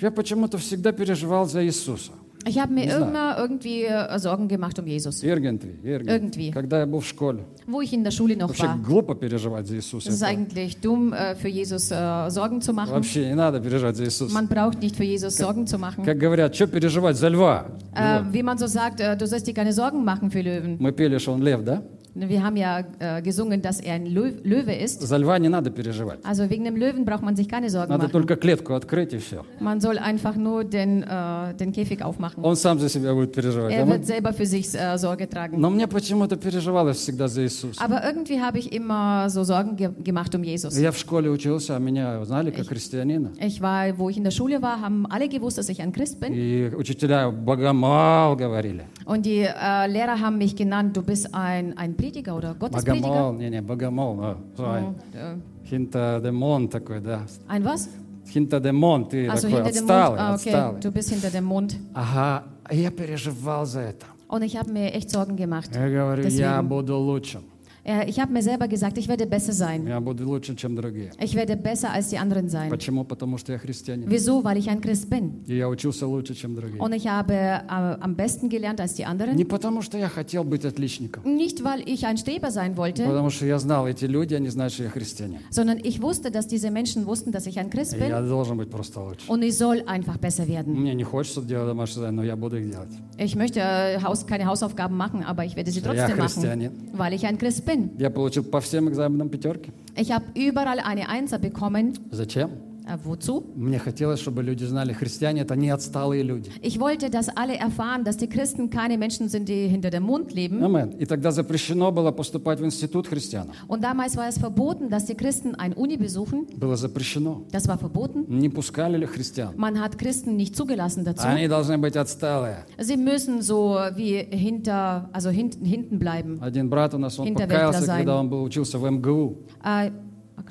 Я 0.00 0.12
почему-то 0.12 0.58
всегда 0.58 0.92
переживал 0.92 1.46
за 1.46 1.64
Иисуса. 1.64 2.12
Ich 2.46 2.58
habe 2.58 2.72
mir 2.72 2.86
Не 2.86 2.90
знаю. 2.90 3.04
immer 3.10 3.38
irgendwie 3.38 3.84
äh, 3.84 4.18
Sorgen 4.18 4.48
gemacht 4.48 4.76
um 4.78 4.86
Jesus. 4.86 5.22
Irgendwie, 5.22 5.70
irgendwie. 5.84 6.10
Irgendwie. 6.10 6.50
Когда 6.50 6.80
я 6.80 6.86
был 6.86 6.98
в 7.00 7.06
школе. 7.06 7.44
Wo 7.68 7.80
ich 7.80 7.92
in 7.92 8.02
der 8.02 8.10
Schule 8.10 8.36
noch 8.36 8.48
Вообще 8.48 8.66
war. 8.66 8.78
глупо 8.82 9.14
переживать 9.14 9.66
за 9.68 9.76
Иисуса. 9.76 10.08
Es 10.08 10.16
ist 10.16 10.22
Это 10.22 10.30
eigentlich 10.30 10.78
dumm, 10.80 11.12
äh, 11.12 11.36
für 11.36 11.48
Jesus 11.48 11.92
äh, 11.92 12.28
Sorgen 12.30 12.60
zu 12.60 12.72
machen. 12.72 12.90
Вообще 12.92 13.28
не 13.28 13.34
надо 13.36 13.60
переживать 13.60 13.96
за 13.96 14.04
Иисуса. 14.04 14.34
Man 14.34 14.48
braucht 14.48 14.80
nicht 14.82 14.96
für 14.96 15.04
Jesus 15.04 15.36
Sorgen 15.36 15.66
zu 15.68 15.78
machen. 15.78 16.04
Как 16.04 16.18
говорят, 16.18 16.54
что 16.56 16.66
переживать 16.66 17.16
за 17.16 17.28
льва? 17.28 17.66
Äh, 17.94 18.22
wie 18.32 18.42
man 18.42 18.58
so 18.58 18.66
sagt, 18.66 18.98
äh, 19.00 19.16
du 19.16 19.24
sollst 19.26 19.46
dir 19.46 19.54
keine 19.54 19.72
Sorgen 19.72 20.04
machen 20.04 20.30
für 20.32 20.42
Löwen. 20.42 20.78
Мы 20.80 20.90
пели, 20.92 21.18
что 21.18 21.32
он 21.32 21.42
лев, 21.42 21.62
да? 21.62 21.82
Wir 22.16 22.42
haben 22.42 22.56
ja 22.56 22.84
äh, 22.98 23.22
gesungen, 23.22 23.62
dass 23.62 23.80
er 23.80 23.94
ein 23.94 24.06
Lö 24.06 24.32
Löwe 24.44 24.74
ist. 24.74 25.00
За 25.00 25.16
льва 25.16 25.38
не 25.38 25.48
надо 25.48 25.70
переживать. 25.70 26.18
Also 26.24 26.50
wegen 26.50 26.64
dem 26.64 26.76
Löwen 26.76 27.04
braucht 27.04 27.22
man 27.22 27.36
sich 27.36 27.48
keine 27.48 27.70
Sorgen 27.70 27.90
Надо 27.90 28.04
machen. 28.04 28.12
только 28.12 28.36
клетку 28.36 28.74
открыть 28.74 29.12
и 29.14 29.18
все. 29.18 29.44
Man 29.60 29.80
soll 29.80 29.98
einfach 29.98 30.36
nur 30.36 30.64
den, 30.64 31.02
äh, 31.02 31.54
den 31.54 31.72
Käfig 31.72 32.02
aufmachen. 32.02 32.44
Он 32.44 32.54
сам 32.56 32.78
за 32.78 32.88
себя 32.90 33.14
будет 33.14 33.32
переживать. 33.32 33.72
Er 33.72 33.82
Аминь. 33.82 33.94
wird 33.94 34.06
selber 34.06 34.32
für 34.34 34.44
sich 34.46 34.74
äh, 34.74 34.98
Sorge 34.98 35.26
tragen. 35.28 35.58
Но 35.58 35.70
мне 35.70 35.86
почему-то 35.86 36.36
переживалось 36.36 36.98
всегда 36.98 37.28
за 37.28 37.42
Иисуса. 37.44 37.82
Aber 37.82 38.04
irgendwie 38.04 38.40
habe 38.40 38.58
ich 38.58 38.72
immer 38.72 39.30
so 39.30 39.42
Sorgen 39.42 39.76
ge 39.76 39.90
gemacht 40.04 40.34
um 40.34 40.44
Jesus. 40.44 40.76
Я 40.78 40.92
в 40.92 40.98
школе 40.98 41.30
учился, 41.30 41.76
а 41.76 41.78
меня 41.78 42.22
знали 42.26 42.50
как 42.50 42.66
христианина. 42.68 43.32
Ich 43.40 43.62
war, 43.62 43.98
wo 43.98 44.10
ich 44.10 44.18
in 44.18 44.24
der 44.24 44.32
Schule 44.32 44.60
war, 44.60 44.82
haben 44.82 45.06
alle 45.06 45.28
gewusst, 45.30 45.56
dass 45.56 45.70
ich 45.70 45.80
ein 45.80 45.92
Christ 45.92 46.20
bin. 46.20 46.34
И 46.34 46.70
учителя 46.76 47.30
«богомол» 47.30 48.36
говорили. 48.36 48.84
Und 49.06 49.24
die 49.26 49.40
äh, 49.40 49.86
Lehrer 49.88 50.20
haben 50.20 50.38
mich 50.38 50.56
genannt, 50.56 50.96
du 50.96 51.02
bist 51.02 51.34
ein, 51.34 51.76
ein 51.78 51.96
Prediger 52.06 52.36
oder 52.36 52.54
Gottesprediger. 52.54 53.00
Богомол, 53.02 53.32
не-не, 53.34 53.60
богомол. 53.62 54.20
а, 54.22 54.36
ой, 54.58 54.80
Äh, 55.12 55.38
Хинтодемон 55.68 56.68
такой, 56.68 57.00
да. 57.00 57.22
Ein 57.48 57.64
was? 57.64 57.88
Хинтодемон, 58.32 59.08
ты 59.08 59.26
Also 59.28 59.48
такой 59.48 59.62
hinter 59.62 59.72
dem 59.72 59.84
Mond. 59.86 59.90
отсталый, 59.90 60.18
Ah, 60.20 60.34
okay, 60.34 60.50
отсталый. 60.54 60.80
du 60.80 60.90
bist 60.92 61.10
hinter 61.10 61.30
dem 61.30 61.44
Mond. 61.44 61.76
Ага, 61.94 62.44
а 62.64 62.74
я 62.74 62.90
переживал 62.90 63.66
за 63.66 63.80
это. 63.80 64.06
Und 64.28 64.42
ich 64.42 64.56
habe 64.56 64.70
mir 64.72 64.92
echt 64.94 65.10
Sorgen 65.10 65.36
gemacht. 65.36 65.70
Я 65.74 65.88
говорю, 65.90 66.22
Deswegen. 66.22 66.38
я 66.40 66.62
буду 66.62 66.96
лучшим. 66.96 67.42
Äh, 67.86 68.08
Ich 68.08 68.20
habe 68.20 68.32
mir 68.32 68.42
selber 68.42 68.68
gesagt, 68.68 68.96
ich 68.98 69.08
werde 69.08 69.26
besser 69.26 69.52
sein. 69.52 69.86
Я 69.86 70.00
буду 70.00 70.24
лучше, 70.24 70.54
чем 70.54 70.76
другие. 70.76 71.10
Ich 71.20 71.34
werde 71.34 71.56
besser 71.56 71.90
als 71.92 72.08
die 72.10 72.18
anderen 72.18 72.48
sein. 72.48 72.70
Почему? 72.70 73.04
Потому 73.04 73.38
что 73.38 73.52
я 73.52 73.58
христианин. 73.58 74.08
Wieso? 74.08 74.44
Weil 74.44 74.56
ich 74.58 74.68
ein 74.70 74.80
Christ 74.80 75.10
bin. 75.10 75.42
И 75.46 75.56
я 75.56 75.68
учился 75.68 76.06
лучше, 76.06 76.34
чем 76.34 76.54
другие. 76.54 76.80
Und 76.80 76.92
ich 76.94 77.06
habe 77.08 77.34
äh, 77.34 77.60
am 77.68 78.14
besten 78.14 78.48
gelernt 78.48 78.80
als 78.80 78.94
die 78.94 79.04
anderen. 79.04 79.34
Не 79.36 79.44
потому, 79.44 79.82
что 79.82 79.98
я 79.98 80.08
хотел 80.08 80.44
быть 80.44 80.64
отличником. 80.64 81.24
Nicht, 81.24 81.64
weil 81.64 81.82
ich 81.88 82.06
ein 82.06 82.16
Streber 82.16 82.50
sein 82.50 82.76
wollte, 82.76 83.04
Потому 83.04 83.30
что 83.30 83.46
я 83.46 83.58
знал, 83.58 83.86
эти 83.88 84.04
люди, 84.04 84.34
они 84.34 84.48
знают, 84.48 84.72
что 84.72 84.84
я 84.84 84.90
христианин. 84.90 85.40
sondern 85.50 85.78
ich 85.82 86.00
wusste, 86.02 86.30
dass 86.30 86.46
diese 86.46 86.70
Menschen 86.70 87.06
wussten, 87.06 87.32
dass 87.32 87.46
ich 87.46 87.58
ein 87.58 87.68
Christ 87.70 87.94
И 87.94 87.98
я 87.98 88.20
bin 88.20 88.28
должен 88.28 88.56
быть 88.58 88.70
просто 88.70 89.00
лучше. 89.00 89.28
und 89.30 89.42
ich 89.42 89.56
soll 89.56 89.82
einfach 89.86 90.18
besser 90.18 90.46
werden. 90.46 90.74
Мне 90.74 90.94
не 90.94 91.04
хочется 91.04 91.40
делать 91.42 91.66
домашнее 91.68 91.94
задание, 91.96 92.16
но 92.16 92.24
я 92.24 92.36
буду 92.36 92.56
их 92.58 92.70
делать. 92.70 92.90
Ich 93.18 93.34
möchte 93.36 93.60
äh, 93.60 94.00
Haus, 94.02 94.24
keine 94.26 94.46
Hausaufgaben 94.46 94.96
machen, 94.96 95.24
aber 95.24 95.44
ich 95.44 95.56
werde 95.56 95.70
sie 95.70 95.80
Ja, 95.80 95.86
trotzdem 95.86 96.16
Christianin. 96.18 96.70
machen, 96.72 96.98
weil 96.98 97.12
ich 97.14 97.26
ein 97.26 97.38
Christ 97.38 97.64
bin. 97.66 97.75
Я 97.97 98.09
получил 98.09 98.43
по 98.43 98.59
всем 98.59 98.89
экзаменам 98.89 99.29
пятерки. 99.29 99.71
Ich 99.95 100.11
habe 100.11 100.25
überall 100.35 100.79
eine 100.79 101.09
Einser 101.09 101.39
bekommen. 101.39 101.93
Зачем? 102.11 102.49
Äh, 102.87 102.97
wozu? 103.03 103.43
Мне 103.55 103.79
хотелось, 103.79 104.19
чтобы 104.21 104.43
люди 104.43 104.63
знали, 104.63 104.93
христиане– 104.93 105.41
это 105.41 105.55
не 105.55 105.69
отсталые 105.69 106.23
люди. 106.23 106.49
Ich 106.61 106.79
wollte, 106.79 107.09
dass 107.09 107.27
alle 107.29 107.57
erfahren, 107.57 108.03
dass 108.05 108.15
die 108.17 108.27
Christen 108.27 108.69
keine 108.69 108.97
Menschen 108.97 109.27
sind, 109.27 109.49
die 109.49 109.67
hinter 109.67 109.89
dem 109.89 110.03
Mond 110.03 110.33
leben. 110.33 110.63
Амен. 110.63 110.91
И 110.97 111.05
тогда 111.05 111.31
запрещено 111.31 111.91
было 111.91 112.11
поступать 112.11 112.59
в 112.61 112.65
институт 112.65 113.07
христиан. 113.07 113.49
Und 113.67 113.81
damals 113.83 114.15
war 114.15 114.27
es 114.29 114.37
verboten, 114.37 114.89
dass 114.89 115.05
die 115.05 115.15
Christen 115.15 115.55
ein 115.55 115.73
Uni 115.73 115.97
besuchen. 115.97 116.47
Было 116.57 116.77
запрещено. 116.77 117.45
Das 117.51 117.67
war 117.67 117.77
verboten. 117.77 118.25
Не 118.29 118.49
пускали 118.49 118.97
ли 118.97 119.05
христиан? 119.05 119.53
Man 119.57 119.79
hat 119.81 119.97
Christen 119.97 120.37
nicht 120.37 120.55
zugelassen 120.55 121.03
dazu. 121.03 121.27
Они 121.27 121.47
должны 121.49 121.77
быть 121.77 121.97
отсталые. 121.97 122.65
Sie 122.79 122.95
müssen 122.95 123.41
so 123.41 123.77
wie 123.95 124.17
hinter, 124.31 125.09
also 125.11 125.29
hinten, 125.29 125.65
hinten 125.65 125.99
bleiben. 125.99 126.39
Один 126.41 126.69
брат 126.69 126.93
у 126.93 126.97
нас, 126.97 127.19
он 127.19 127.33
покаялся, 127.35 127.85
когда 127.85 128.17
он 128.17 128.29
был, 128.29 128.43
учился 128.43 128.77
в 128.79 128.89
МГУ. 128.89 129.39
Äh, 129.63 129.91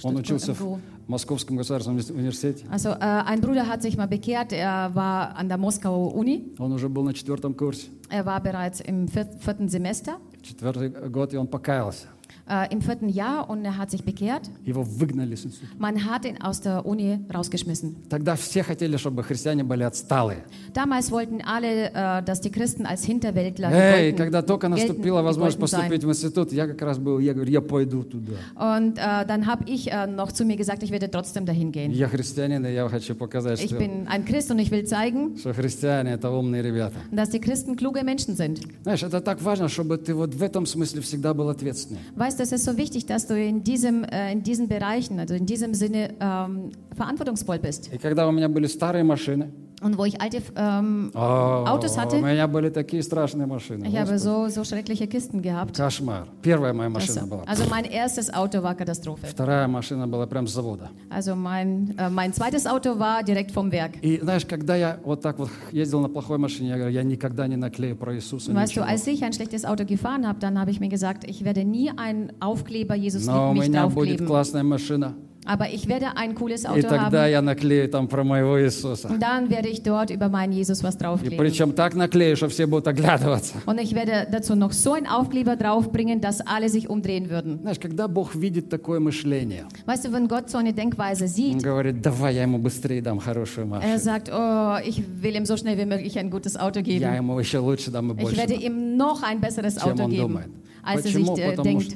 Он 0.02 0.16
учился 0.16 0.52
в 0.52 0.78
Московском 1.07 1.57
государственном 1.57 1.99
университете. 2.15 2.65
also 2.71 2.91
äh, 2.91 3.23
ein 3.25 3.41
Bruder 3.41 3.67
hat 3.67 3.81
sich 3.81 3.97
mal 3.97 4.07
bekehrt. 4.07 4.53
Er 4.53 4.91
war 4.95 5.35
an 5.35 5.47
der 5.49 5.57
Moskauer 5.57 6.15
Uni. 6.15 6.53
Он 6.57 6.71
уже 6.71 6.87
был 6.89 7.03
на 7.03 7.13
четвертом 7.13 7.53
курсе. 7.55 7.87
Er 8.09 8.25
war 8.25 8.41
bereits 8.41 8.79
im 8.81 9.07
vier- 9.07 9.27
vierten 9.39 9.67
Semester, 9.69 10.17
Четвертый 10.41 10.89
год, 11.09 11.33
и 11.33 11.37
он 11.37 11.47
покаялся. 11.47 12.07
äh, 12.49 12.71
im 12.73 12.81
vierten 12.81 13.09
Jahr 13.09 13.49
und 13.49 13.63
er 13.65 13.77
hat 13.77 13.91
sich 13.91 14.03
bekehrt. 14.03 14.49
Его 14.65 14.83
выгнали 14.83 15.35
с 15.35 15.45
института. 15.45 15.73
Man 15.79 16.05
hat 16.05 16.25
ihn 16.25 16.41
aus 16.41 16.61
der 16.61 16.85
Uni 16.85 17.19
rausgeschmissen. 17.33 17.95
Тогда 18.09 18.35
все 18.35 18.63
хотели, 18.63 18.97
чтобы 18.97 19.23
христиане 19.23 19.63
были 19.63 19.83
отсталые. 19.83 20.43
Damals 20.73 21.11
wollten 21.11 21.41
alle, 21.41 21.91
äh, 21.93 22.23
dass 22.23 22.41
die 22.41 22.51
Christen 22.51 22.85
als 22.85 23.03
Hinterwäldler 23.03 23.71
Эй, 23.71 24.11
die 24.11 24.15
когда 24.17 24.41
только 24.41 24.67
gelten- 24.67 24.87
наступила 24.87 25.19
die 25.21 25.25
возможность 25.25 25.59
wollten 25.59 25.71
sein. 25.71 25.79
поступить 25.89 26.03
в 26.03 26.09
институт, 26.09 26.51
я 26.53 26.67
как 26.67 26.81
раз 26.81 26.97
был, 26.97 27.19
я 27.19 27.33
говорю, 27.33 27.51
я 27.51 27.61
пойду 27.61 28.03
туда. 28.03 28.33
Und 28.55 28.97
äh, 28.97 29.25
dann 29.25 29.45
habe 29.47 29.63
ich 29.67 29.91
äh, 29.91 30.07
noch 30.07 30.31
zu 30.31 30.43
mir 30.45 30.55
gesagt, 30.57 30.83
ich 30.83 30.91
werde 30.91 31.09
trotzdem 31.09 31.45
dahin 31.45 31.71
gehen. 31.71 31.91
Я 31.91 32.07
христианин, 32.07 32.65
и 32.65 32.73
я 32.73 32.87
хочу 32.89 33.15
показать, 33.15 33.59
Ich 33.61 33.69
что, 33.69 33.77
bin 33.77 34.07
ein 34.07 34.25
Christ 34.25 34.51
und 34.51 34.59
ich 34.59 34.71
will 34.71 34.83
zeigen, 34.85 35.37
что 35.37 35.53
христиане – 35.53 36.13
это 36.13 36.29
умные 36.31 36.61
ребята. 36.61 36.95
dass 37.11 37.29
die 37.29 37.39
Christen 37.39 37.75
kluge 37.75 38.03
Menschen 38.03 38.35
sind. 38.35 38.59
Знаешь, 38.83 39.03
это 39.03 39.21
так 39.21 39.41
важно, 39.41 39.67
чтобы 39.69 39.97
ты 39.97 40.13
вот 40.13 40.33
в 40.33 40.41
этом 40.43 40.65
смысле 40.65 41.01
всегда 41.01 41.33
был 41.33 41.49
ответственным. 41.49 42.01
Weißt 42.15 42.34
du, 42.39 42.43
es 42.43 42.51
ist 42.51 42.65
so 42.65 42.77
wichtig, 42.77 43.05
dass 43.05 43.27
du 43.27 43.41
in, 43.41 43.63
diesem, 43.63 44.03
äh, 44.03 44.31
in 44.31 44.43
diesen 44.43 44.67
Bereichen, 44.67 45.19
also 45.19 45.33
in 45.33 45.45
diesem 45.45 45.73
Sinne, 45.73 46.13
ähm, 46.19 46.69
verantwortungsvoll 46.95 47.59
bist. 47.59 47.89
И 47.93 47.97
когда 47.97 48.27
у 48.27 48.31
меня 48.31 48.49
были 48.49 48.67
старые 48.67 49.03
машины, 49.03 49.51
Und 49.83 49.97
wo 49.97 50.05
ich 50.05 50.21
alte 50.21 50.43
ähm, 50.55 51.09
о, 51.15 51.65
Autos 51.65 51.97
hatte? 51.97 52.17
у 52.17 52.21
меня 52.21 52.47
были 52.47 52.69
такие 52.69 53.01
страшные 53.01 53.47
машины. 53.47 53.85
ich 53.87 53.97
habe 53.97 54.11
Господи, 54.11 54.19
so, 54.19 54.47
so 54.49 54.63
schreckliche 54.63 55.07
Kisten 55.07 55.41
gehabt. 55.41 55.75
Кошмар. 55.75 56.27
Первая 56.43 56.71
моя 56.71 56.89
машина 56.89 57.21
Also, 57.21 57.27
была. 57.27 57.43
also 57.47 57.63
mein 57.67 57.85
erstes 57.85 58.31
Auto 58.31 58.61
war 58.61 58.75
Katastrophe. 58.75 59.25
Вторая 59.25 59.67
машина 59.67 60.07
была 60.07 60.27
прям 60.27 60.45
с 60.45 60.53
завода. 60.53 60.91
Also 61.09 61.35
mein, 61.35 61.95
äh, 61.97 62.11
mein 62.11 62.31
zweites 62.31 62.67
Auto 62.67 62.99
war 62.99 63.23
direkt 63.23 63.49
vom 63.53 63.71
Werk. 63.71 63.93
И 64.03 64.19
знаешь, 64.21 64.45
когда 64.45 64.75
я 64.75 64.99
вот 65.03 65.21
так 65.23 65.39
вот 65.39 65.49
ездил 65.71 65.99
на 66.01 66.09
плохой 66.09 66.37
машине, 66.37 66.69
я 66.69 66.75
говорю, 66.77 66.93
я 66.93 67.01
никогда 67.01 67.47
не 67.47 67.55
наклею 67.55 67.95
про 67.95 68.13
Иисуса 68.15 68.51
Und 68.51 68.57
weißt 68.57 68.75
du, 68.75 68.81
ничего. 68.81 68.85
als 68.87 69.07
ich 69.07 69.23
ein 69.23 69.33
schlechtes 69.33 69.65
Auto 69.65 69.83
gefahren 69.83 70.27
habe, 70.27 70.37
dann 70.39 70.59
habe 70.59 70.69
ich 70.69 70.79
mir 70.79 70.89
gesagt, 70.89 71.23
ich 71.27 71.43
werde 71.43 71.63
nie 71.63 71.89
einen 71.97 72.33
Aufkleber 72.39 72.93
Jesus 72.93 73.25
Но 73.25 73.49
у 73.49 73.53
liebt 73.53 73.61
mich 73.63 73.69
меня 73.69 73.87
будет 73.87 73.95
draufkleben. 74.19 74.27
классная 74.27 74.61
машина. 74.63 75.15
Aber 75.45 75.69
ich 75.71 75.87
werde 75.87 76.15
ein 76.17 76.35
cooles 76.35 76.65
И 76.65 76.67
Auto 76.67 76.81
тогда 76.87 77.23
haben. 77.23 77.31
я 77.31 77.41
наклею 77.41 77.89
там 77.89 78.07
про 78.07 78.23
моего 78.23 78.59
Иисуса. 78.61 79.07
Und 79.09 79.19
dann 79.23 79.49
werde 79.49 79.69
ich 79.69 79.81
dort 79.81 80.11
über 80.11 80.29
meinen 80.29 80.53
Jesus 80.53 80.83
was 80.83 80.93
И 80.95 80.99
draufkleben. 80.99 81.37
причем 81.39 81.73
так 81.73 81.95
наклею, 81.95 82.37
что 82.37 82.47
все 82.47 82.67
будут 82.67 82.87
оглядываться. 82.87 83.55
Und 83.65 83.79
ich 83.81 83.95
werde 83.95 84.27
dazu 84.31 84.53
noch 84.55 84.71
so 84.71 84.93
einen 84.93 85.07
Aufkleber 85.07 85.55
draufbringen, 85.55 86.21
dass 86.21 86.41
alle 86.41 86.69
sich 86.69 86.87
umdrehen 86.87 87.31
würden. 87.31 87.57
Знаешь, 87.63 87.79
когда 87.79 88.07
Бог 88.07 88.35
видит 88.35 88.69
такое 88.69 88.99
мышление, 88.99 89.65
Weißt 89.87 90.05
du, 90.05 90.13
wenn 90.13 90.27
Gott 90.27 90.51
so 90.51 90.59
eine 90.59 90.73
Denkweise 90.73 91.23
Он 91.23 91.29
sieht, 91.29 91.63
говорит, 91.63 92.03
давай 92.03 92.35
я 92.35 92.43
ему 92.43 92.59
быстрее 92.59 93.01
дам 93.01 93.17
хорошую 93.19 93.65
er 93.65 93.69
машину. 93.69 93.97
sagt, 93.97 94.29
oh, 94.31 94.75
ich 94.87 95.01
will 95.23 95.35
ihm 95.35 95.45
so 95.47 95.57
schnell 95.57 95.75
wie 95.75 95.85
möglich 95.85 96.19
ein 96.19 96.29
gutes 96.29 96.55
Auto 96.55 96.81
Я 96.81 96.83
geben. 96.83 97.15
ему 97.15 97.39
еще 97.39 97.57
лучше 97.57 97.89
дам 97.89 98.11
и 98.11 98.13
Ich 98.13 98.21
больше, 98.21 98.37
werde 98.37 98.53
дам, 98.53 98.61
ihm 98.61 98.95
noch 98.95 99.23
ein 99.23 99.41
besseres 99.41 99.75
чем 99.77 99.93
Auto 99.93 100.03
он 100.03 100.11
geben, 100.11 100.21
думает. 100.21 100.49
als 100.83 100.97
er 101.05 101.11
sich 101.11 101.13
Почему? 101.15 101.37
äh, 101.37 101.49
Потому 101.55 101.63
denkt. 101.63 101.83
что, 101.85 101.95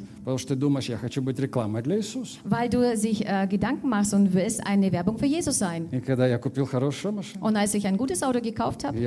Weil 2.45 2.69
du 2.69 2.97
sich 2.97 3.27
äh, 3.27 3.47
Gedanken 3.49 3.89
machst 3.89 4.13
und 4.15 4.35
willst 4.35 4.67
eine 4.67 4.93
Werbung 4.93 5.19
für 5.19 5.27
Jesus 5.27 5.59
sein. 5.59 5.89
Und 7.41 7.57
als 7.57 7.75
ich 7.75 7.87
ein 7.87 7.97
gutes 7.97 8.23
Auto 8.23 8.41
gekauft 8.41 8.85
habe, 8.85 8.99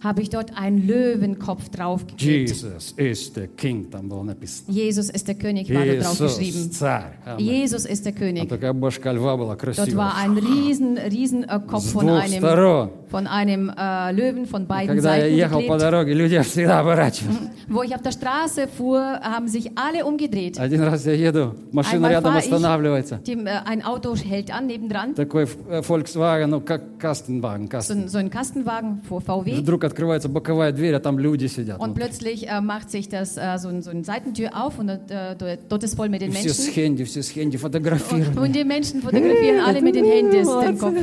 льва. 0.00 0.02
habe 0.02 0.22
ich 0.22 0.30
dort 0.30 0.56
einen 0.56 0.86
Löwenkopf 0.86 1.68
draufgeklebt. 1.70 2.48
Jesus 2.50 2.92
is 2.96 3.32
the 3.34 3.48
king, 3.56 3.90
там 3.90 4.08
было 4.08 4.22
написано. 4.22 4.72
Jesus 4.72 5.10
ist 5.10 5.26
der 5.26 5.34
König, 5.36 5.68
war 5.72 5.84
da 5.84 5.94
drauf 6.02 6.12
Иисус, 6.20 6.38
geschrieben. 6.38 6.70
царь. 6.72 7.18
Амен. 7.24 7.38
Jesus 7.46 7.84
ist 7.86 8.04
der 8.04 8.12
А 8.14 8.18
König. 8.18 8.48
такая 8.48 8.72
башка 8.72 9.12
льва 9.12 9.36
была 9.36 9.56
Dort 9.56 9.60
красивая. 9.60 9.96
war 9.96 10.14
ein 10.16 10.36
riesen, 10.38 10.98
riesen 10.98 11.44
äh, 11.44 11.60
Kopf 11.66 11.84
С 11.84 11.92
von 11.92 12.06
двух 12.06 12.22
einem, 12.22 12.38
сторон. 12.38 12.90
von 13.08 13.26
einem 13.26 13.70
äh, 13.76 14.12
Löwen 14.12 14.46
von 14.46 14.66
beiden 14.66 14.88
Когда 14.96 15.16
я 15.16 15.22
Seiten 15.22 15.36
ехал 15.36 15.60
по 15.62 15.74
geklebt. 15.74 15.80
дороге, 15.80 16.12
люди 16.14 16.38
всегда 16.40 16.80
оборачивались. 16.80 17.36
Wo 17.68 17.82
ich 17.82 17.94
auf 17.94 18.02
der 18.02 18.12
Straße 18.12 18.68
fuhr, 18.68 19.00
haben 19.00 19.48
sich 19.48 19.72
alle 19.76 20.04
umgedreht. 20.06 20.58
Один 20.60 20.82
раз 20.82 21.04
я 21.06 21.14
еду, 21.14 21.54
машина 21.72 21.96
Einmal 21.96 22.10
рядом 22.12 22.32
fahr 22.32 22.38
ich. 22.38 22.44
останавливается. 22.52 23.16
Dem, 23.26 23.46
äh, 23.46 23.50
ein 23.64 23.84
Auto 23.84 24.14
hält 24.14 24.52
an 24.52 24.66
nebendran, 24.66 25.14
Такой 25.14 25.48
э, 25.68 25.82
Volkswagen, 25.82 26.50
ну 26.50 26.60
как 26.60 26.98
Кастенваген, 26.98 27.64
so 27.66 27.70
Кастен. 27.70 28.02
ein, 28.02 28.08
so 28.08 28.18
ein 28.18 28.30
Kastenwagen 28.30 29.02
vor 29.08 29.20
VW. 29.20 29.56
Вдруг 29.56 29.84
открывается 29.90 30.28
боковая 30.28 30.72
дверь, 30.72 30.94
а 30.94 31.00
там 31.00 31.18
люди 31.18 31.46
сидят. 31.46 31.78
Und 31.80 31.94
plötzlich 31.94 32.48
äh, 32.48 32.60
macht 32.60 32.90
sich 32.90 33.08
das 33.08 33.36
äh, 33.36 33.56
so, 33.58 33.68
ein, 33.68 33.82
so 33.82 33.90
eine 33.90 34.04
Seitentür 34.04 34.50
auf 34.54 34.78
und 34.78 34.88
äh, 34.88 34.98
dort- 35.38 35.60
dort 35.68 35.82
ist 35.84 35.94
voll 35.96 36.08
mit 36.08 36.22
И 36.22 36.26
den 36.26 36.32
все 36.32 36.50
с 36.54 36.58
Menschen. 36.58 36.72
хенди, 36.74 37.04
все 37.04 37.22
с 37.22 37.28
хенди 37.30 37.56
фотографируют. 37.58 38.36
Und 38.36 38.52
die 38.54 38.64
Menschen 38.64 39.02
fotografieren 39.02 39.60
alle 39.64 39.80
mit 39.82 39.94
den 39.94 40.04
Handys 40.04 40.46
den 40.48 40.78
Kopf. 40.78 40.96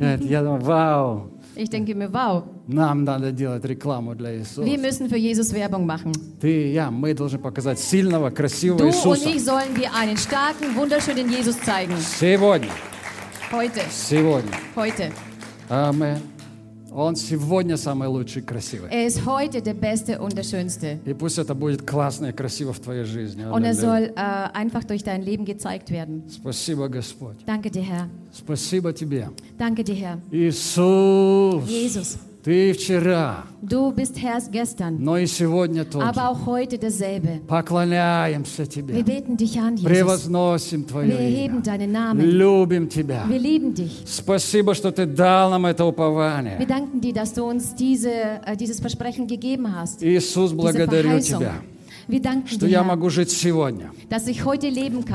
Я 0.00 0.14
я 0.16 0.42
думаю, 0.42 0.60
вау, 0.62 1.30
Ich 1.56 1.68
denke 1.68 1.94
mir, 1.96 2.08
wow, 2.12 2.44
нам 2.68 3.02
надо 3.04 3.32
делать 3.32 3.64
рекламу 3.64 4.14
для 4.14 4.30
wir 4.30 4.38
Иисуса. 4.40 4.62
müssen 4.78 5.08
für 5.10 5.16
Jesus 5.18 5.52
Werbung 5.52 5.84
machen. 5.84 6.12
Ты 6.40 6.68
и 6.68 6.72
я, 6.72 6.90
мы 6.92 7.12
должны 7.12 7.38
показать 7.38 7.78
сильного, 7.80 8.30
красивого 8.30 8.78
Du 8.78 8.84
und 8.86 8.94
Иисуса. 8.94 9.28
ich 9.28 9.44
sollen 9.44 9.74
wir 9.76 9.92
einen 9.92 10.16
starken, 10.16 10.74
wunderschönen 10.76 11.28
Jesus 11.28 11.58
zeigen. 11.60 11.92
Сегодня, 11.98 12.70
Heute, 13.50 13.80
сегодня. 13.90 14.52
heute. 14.76 15.10
Амен. 15.68 16.18
Он 16.97 17.17
сегодня 17.17 17.75
самый 17.75 18.07
лучший 18.07 18.41
и 18.41 18.45
красивый. 18.45 18.89
Er 18.89 19.05
ist 19.05 19.25
heute 19.25 19.61
der 19.61 19.73
Beste 19.73 20.17
und 20.17 20.33
der 20.33 20.43
Schönste. 20.43 20.97
И 21.05 21.13
пусть 21.13 21.37
это 21.37 21.53
будет 21.53 21.81
классно 21.85 22.27
и 22.27 22.31
красиво 22.31 22.71
в 22.71 22.79
твоей 22.79 23.03
жизни. 23.03 23.43
Und 23.43 23.65
er 23.65 23.73
soll 23.73 24.13
äh, 24.15 24.49
einfach 24.53 24.85
durch 24.85 25.03
dein 25.03 25.21
Leben 25.21 25.43
gezeigt 25.43 25.91
werden. 25.91 26.23
Спасибо, 26.29 26.87
Господь. 26.87 27.35
Danke 27.45 27.69
dir, 27.69 27.83
Herr. 27.83 28.07
Спасибо 28.31 28.93
тебе. 28.93 29.29
Danke 29.57 29.83
dir, 29.83 29.95
Herr. 29.95 30.19
Иисус, 30.31 31.67
Jesus, 31.67 32.17
ты 32.45 32.73
вчера, 32.73 33.43
du 33.59 33.91
bist 33.91 34.21
Herr 34.21 34.39
gestern, 34.51 34.97
но 34.99 35.17
и 35.17 35.25
сегодня 35.25 35.83
тоже. 35.83 36.05
aber 36.07 36.29
auch 36.29 36.45
heute 36.45 36.77
dasselbe. 36.77 37.41
Поклоняемся 37.47 38.63
Wir 38.63 38.69
тебе. 38.69 39.03
beten 39.03 39.35
dich 39.35 39.59
an, 39.59 39.77
Jesus. 39.77 39.89
Превозносим 39.89 40.81
Wir 40.81 40.87
Твое 40.87 41.13
erheben 41.13 41.55
имя. 41.57 41.63
deinen 41.63 41.91
Namen. 41.91 42.21
Любим 42.21 42.87
Тебя. 42.87 43.25
Wir 43.27 43.39
lieben 43.39 43.73
dich. 43.73 44.03
Спасибо, 44.05 44.75
что 44.75 44.91
Ты 44.91 45.07
дал 45.07 45.49
нам 45.49 45.65
это 45.65 45.83
Wir 45.83 45.87
упование. 45.89 46.65
danken 46.67 47.01
dir, 47.01 47.13
dass 47.13 47.33
du 47.33 47.43
uns 47.45 47.73
diese, 47.73 48.11
äh, 48.11 48.55
dieses 48.55 48.79
Versprechen 48.79 49.25
gegeben 49.25 49.75
hast. 49.75 50.03
Иисус, 50.03 50.53
благодарю. 50.53 51.19
Тебя, 51.19 51.39
Wir 51.39 51.74
что 52.47 52.65
я 52.67 52.83
могу 52.83 53.09
жить 53.09 53.31
сегодня, 53.31 53.91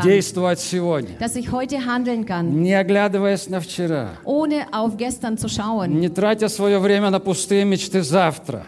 действовать 0.02 0.58
сегодня, 0.60 1.16
не 2.50 2.72
оглядываясь 2.74 3.48
на 3.48 3.60
вчера, 3.60 4.10
не 6.00 6.08
тратя 6.08 6.48
свое 6.48 6.78
время 6.78 7.10
на 7.10 7.20
пустые 7.20 7.64
мечты 7.64 8.02
завтра, 8.02 8.64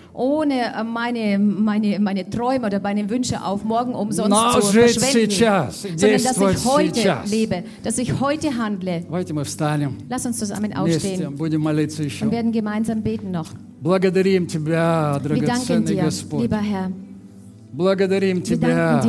но 4.29 4.53
жить 4.73 5.01
сейчас, 5.13 5.83
действовать 5.97 6.59
сейчас. 6.95 7.29
Давайте 9.09 9.35
мы 9.35 9.45
встанем, 9.45 9.99
вместе 10.85 11.29
будем 11.37 11.61
молиться 11.63 12.03
еще. 12.03 12.25
Благодарим 13.81 14.47
Тебя, 14.47 15.19
драгоценный 15.23 15.83
Господь. 16.05 16.49
Благодарим 17.73 18.43
Тебя 18.43 19.03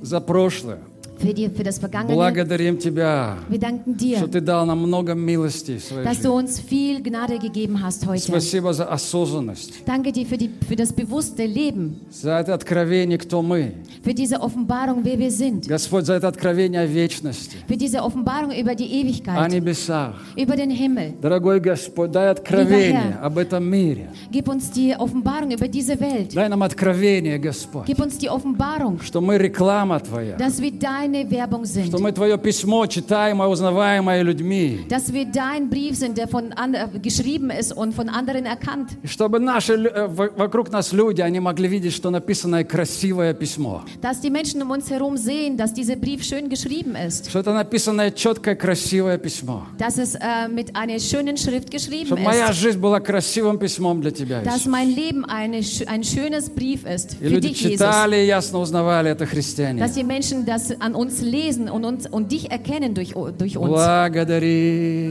за 0.00 0.20
прошлое 0.20 0.78
für, 1.18 1.32
die, 1.32 1.48
für 1.48 1.62
das 1.62 1.78
Vergangene. 1.78 2.14
Благодарим 2.14 2.78
Тебя, 2.78 3.38
Wir 3.48 3.58
danken 3.58 3.94
что 3.96 4.26
dir, 4.26 4.28
Ты 4.28 4.40
дал 4.40 4.66
нам 4.66 4.78
много 4.80 5.14
милости 5.14 5.78
в 5.78 5.82
своей 5.84 6.04
dass 6.04 6.20
du 6.20 6.28
жизни. 6.32 6.38
uns 6.38 6.60
viel 6.60 7.02
Gnade 7.02 7.38
gegeben 7.38 7.82
hast 7.82 8.06
heute. 8.06 8.20
Спасибо 8.22 8.72
за 8.72 8.84
осознанность, 8.86 9.84
Danke 9.86 10.12
dir 10.12 10.26
für, 10.26 10.36
die, 10.36 10.50
für 10.68 10.76
das 10.76 10.92
bewusste 10.92 11.44
Leben, 11.46 12.00
за 12.10 12.38
это 12.40 12.54
откровение, 12.54 13.18
кто 13.18 13.42
мы. 13.42 13.72
für 14.02 14.14
diese 14.14 14.40
Offenbarung, 14.40 15.00
wer 15.04 15.18
wir 15.18 15.30
sind, 15.30 15.66
Господь, 15.68 16.04
за 16.06 16.14
это 16.14 16.28
откровение 16.28 16.80
о 16.82 16.86
вечности, 16.86 17.56
für 17.66 17.76
diese 17.76 18.02
Offenbarung 18.02 18.50
über 18.52 18.74
die 18.74 18.84
о 18.86 19.02
Ewigkeit, 19.02 19.50
небесах. 19.52 20.14
über 20.36 20.56
den 20.56 20.70
Himmel. 20.70 21.14
Дорогой 21.20 21.60
Господь, 21.60 22.10
дай 22.12 22.28
откровение 22.30 23.16
Herr. 23.18 23.22
об 23.22 23.38
этом 23.38 23.64
мире. 23.64 24.08
Gib 24.30 24.48
uns 24.48 24.70
die 24.70 24.94
Offenbarung 24.96 25.50
über 25.50 25.66
diese 25.68 25.98
Welt. 25.98 26.34
Дай 26.34 26.48
нам 26.48 26.62
откровение, 26.62 27.38
Господь, 27.38 27.86
Gib 27.86 28.00
uns 28.00 28.18
die 28.18 28.28
Offenbarung, 28.28 29.00
что 29.02 29.20
мы 29.20 29.38
реклама 29.38 29.98
Твоя, 30.00 30.36
dass 30.36 30.60
wir 30.60 30.72
deine 31.06 31.30
Werbung 31.30 31.64
sind, 31.64 31.86
что 31.88 31.98
мы 31.98 32.12
Твое 32.12 32.38
письмо, 32.38 32.86
читаемое, 32.86 33.48
узнаваемое 33.48 34.22
людьми. 34.22 34.80
dass 34.88 35.12
wir 35.12 35.24
dein 35.26 35.68
Brief 35.68 35.96
sind, 35.96 36.16
der 36.18 36.28
von 36.28 36.52
an, 36.52 36.74
äh, 36.74 36.86
geschrieben 37.02 37.50
ist 37.50 37.72
und 37.72 37.94
von 37.94 38.08
anderen 38.08 38.44
erkannt. 38.46 38.90
И 39.02 39.06
чтобы 39.08 39.38
наши, 39.38 39.74
э, 39.74 40.06
вокруг 40.08 40.70
нас 40.70 40.92
люди, 40.92 41.20
они 41.20 41.40
могли 41.40 41.68
видеть, 41.68 41.92
что 41.94 42.10
написанное 42.10 42.64
красивое 42.64 43.34
письмо. 43.34 43.82
Dass 44.02 44.20
die 44.20 44.30
Menschen 44.30 44.62
um 44.62 44.70
uns 44.70 44.90
herum 44.90 45.16
sehen, 45.16 45.56
dass 45.56 45.72
dieser 45.72 45.96
Brief 45.96 46.22
schön 46.24 46.48
geschrieben 46.48 46.94
ist, 46.96 47.28
Что 47.30 47.40
это 47.40 47.52
написанное 47.52 48.10
четкое, 48.10 48.54
красивое 48.54 49.18
письмо. 49.18 49.66
dass 49.78 49.98
es 49.98 50.14
äh, 50.14 50.48
mit 50.48 50.74
einer 50.76 50.98
schönen 50.98 51.36
Schrift 51.36 51.70
geschrieben 51.70 52.06
Чтобы 52.06 52.22
моя 52.22 52.52
жизнь 52.52 52.78
была 52.80 53.00
красивым 53.00 53.58
письмом 53.58 54.00
для 54.00 54.10
Тебя, 54.10 54.40
dass 54.42 54.56
Иисус. 54.62 54.66
mein 54.66 54.90
Leben 54.94 55.24
eine, 55.24 55.58
sch- 55.60 55.86
ein 55.86 56.02
schönes 56.04 56.50
Brief 56.50 56.84
ist 56.86 57.14
И 57.20 57.24
für 57.24 57.28
люди 57.28 57.48
dich, 57.48 57.58
читали 57.62 58.16
и 58.24 58.26
ясно 58.26 58.58
узнавали 58.58 59.10
это 59.10 59.26
христиане. 59.26 59.80
Dass 59.80 59.92
die 59.94 60.04
Menschen 60.04 60.44
das 60.44 60.72
an 60.80 60.94
uns 60.96 61.22
lesen 61.22 61.68
und, 61.68 61.84
uns, 61.84 62.06
und 62.06 62.32
dich 62.32 62.50
erkennen 62.50 62.94
durch, 62.94 63.14
durch 63.38 63.56
uns. 63.58 63.70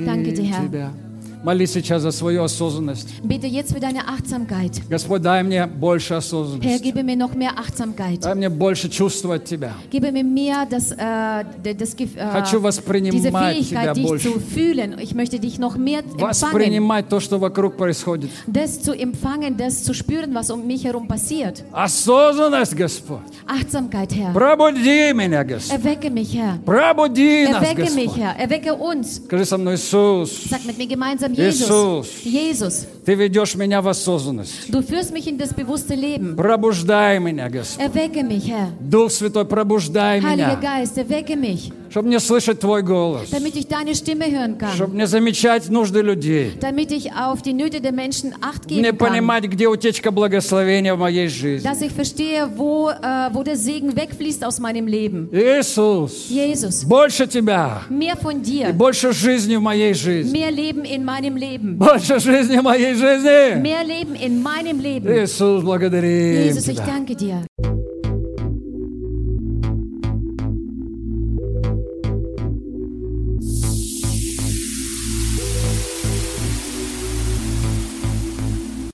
Danke 0.05 0.33
dir, 0.33 0.43
Herr. 0.43 1.04
Тебя. 1.44 1.44
Молись 1.44 1.72
сейчас 1.72 2.02
за 2.02 2.10
свою 2.10 2.42
осознанность. 2.42 3.08
Bete 3.22 3.46
jetzt 3.46 3.72
für 3.72 3.80
deine 3.80 4.06
Achtsamkeit. 4.08 4.80
Господь, 4.88 5.22
дай 5.22 5.42
мне 5.42 5.66
больше 5.66 6.14
Herr, 6.14 6.18
осознанности. 6.18 6.82
gebe 6.82 7.02
mir 7.02 7.16
noch 7.16 7.34
mehr 7.34 7.58
Achtsamkeit. 7.58 8.20
Дай 8.20 8.34
мне 8.34 8.48
больше 8.50 8.88
чувствовать 8.90 9.44
Тебя. 9.44 9.72
Gebe 9.90 10.12
mir 10.12 10.24
mehr 10.24 10.66
das, 10.68 10.90
äh, 10.92 11.44
das, 11.74 11.96
Gef- 11.96 12.16
Хочу 12.32 12.56
äh, 12.58 12.60
diese 12.60 12.62
воспринимать 12.62 13.22
Тебя 13.22 13.40
Fähigkeit, 13.52 13.96
dich 13.96 14.06
больше. 14.06 14.32
zu 14.32 14.40
fühlen. 14.40 14.96
Ich 15.00 15.14
möchte 15.14 15.38
dich 15.38 15.58
noch 15.58 15.76
mehr 15.76 16.00
empfangen. 16.00 16.20
Воспринимать 16.20 17.08
то, 17.08 17.20
что 17.20 17.38
вокруг 17.38 17.76
происходит. 17.76 18.30
Das 18.46 18.82
zu 18.82 18.92
empfangen, 18.92 19.56
das 19.56 19.82
zu 19.84 19.94
spüren, 19.94 20.34
was 20.34 20.50
um 20.50 20.66
mich 20.66 20.84
herum 20.84 21.08
passiert. 21.08 21.64
Осознанность, 21.72 22.74
Господь. 22.76 23.20
Achtsamkeit, 23.46 24.14
Herr. 24.14 24.32
Пробуди 24.32 25.12
меня, 25.12 25.42
Господь. 25.44 25.78
Erwecke 25.78 26.10
mich, 26.10 26.34
Herr. 26.34 26.58
Пробуди 26.64 27.46
нас, 27.48 27.62
Erwecke 27.62 27.90
mich, 27.94 28.06
Господь. 28.06 28.16
Herr. 28.22 28.36
Erwecke 28.38 28.74
uns. 28.74 29.22
Скажи 29.26 29.44
со 29.44 29.56
мной, 29.58 29.76
Иисус, 29.76 30.30
Sag 30.48 30.64
mit 30.66 30.78
mir 30.78 30.86
gemeinsam, 30.86 31.33
Иисус. 31.37 32.07
Jesus, 32.23 32.87
Ты 33.05 33.13
ведешь 33.15 33.55
меня 33.55 33.81
в 33.81 33.87
осознанность. 33.87 34.69
du 34.69 34.81
führst 34.81 35.11
mich 35.13 35.27
in 35.27 35.37
das 35.37 35.53
bewusste 35.53 35.95
Leben. 35.95 36.35
Пробуждай 36.35 37.19
меня, 37.19 37.49
Господь. 37.49 37.85
Erwecke 37.85 38.23
mich, 38.23 38.47
Herr. 38.49 38.69
Дух 38.79 39.11
Святой, 39.11 39.45
пробуждай 39.45 40.21
Heiliger 40.21 40.55
меня, 40.55 40.55
Geist, 40.55 40.97
erwecke 40.97 41.35
mich, 41.35 41.71
чтобы 41.95 42.09
мне 42.09 42.19
слышать 42.19 42.59
Твой 42.59 42.81
голос, 42.83 43.29
damit 43.29 43.55
ich 43.55 43.67
deine 43.67 43.95
Stimme 43.95 44.25
hören 44.29 44.57
kann. 44.57 44.75
чтобы 44.75 44.95
мне 44.95 45.07
замечать 45.07 45.69
нужды 45.69 46.01
людей, 46.01 46.51
Damit 46.59 46.91
ich 46.91 47.13
auf 47.13 47.41
die 47.41 47.53
Nöte 47.53 47.79
der 47.79 47.93
Menschen 47.93 48.33
Acht 48.41 48.69
мне 48.69 48.81
geben 48.81 48.97
kann. 48.97 49.07
понимать, 49.07 49.45
где 49.45 49.67
утечка 49.69 50.11
благословения 50.11 50.93
в 50.93 50.99
моей 50.99 51.29
жизни. 51.29 51.63
Dass 51.65 51.81
ich 51.81 51.93
verstehe, 51.93 52.49
wo, 52.57 52.89
äh, 52.89 53.29
wo 53.31 53.43
der 53.43 53.55
Segen 53.55 53.95
wegfließt 53.95 54.43
aus 54.43 54.59
meinem 54.59 54.87
Leben. 54.87 55.29
Иисус, 55.31 56.27
Jesus, 56.29 56.83
больше 56.83 57.27
Тебя 57.27 57.83
mehr 57.89 58.17
von 58.17 58.41
и 58.41 58.43
dir. 58.43 58.73
больше 58.73 59.13
жизни 59.13 59.55
в 59.55 59.61
моей 59.61 59.93
жизни. 59.93 60.33
Mehr 60.37 60.51
Leben 60.51 60.83
in 60.83 61.05
meinem 61.05 61.37
Leben. 61.37 61.77
Больше 61.77 62.19
жизни 62.19 62.57
в 62.57 62.63
моей 62.63 62.93
жизни. 62.95 63.55
Mehr 63.61 63.85
Leben 63.85 64.15
in 64.15 64.43
meinem 64.43 64.81
Leben. 64.81 65.07
Иисус, 65.23 65.63
благодарим 65.63 66.43
Jesus, 66.45 66.67
ich 66.67 66.75
Тебя. 66.75 66.85
danke 66.87 67.15
dir. 67.15 67.94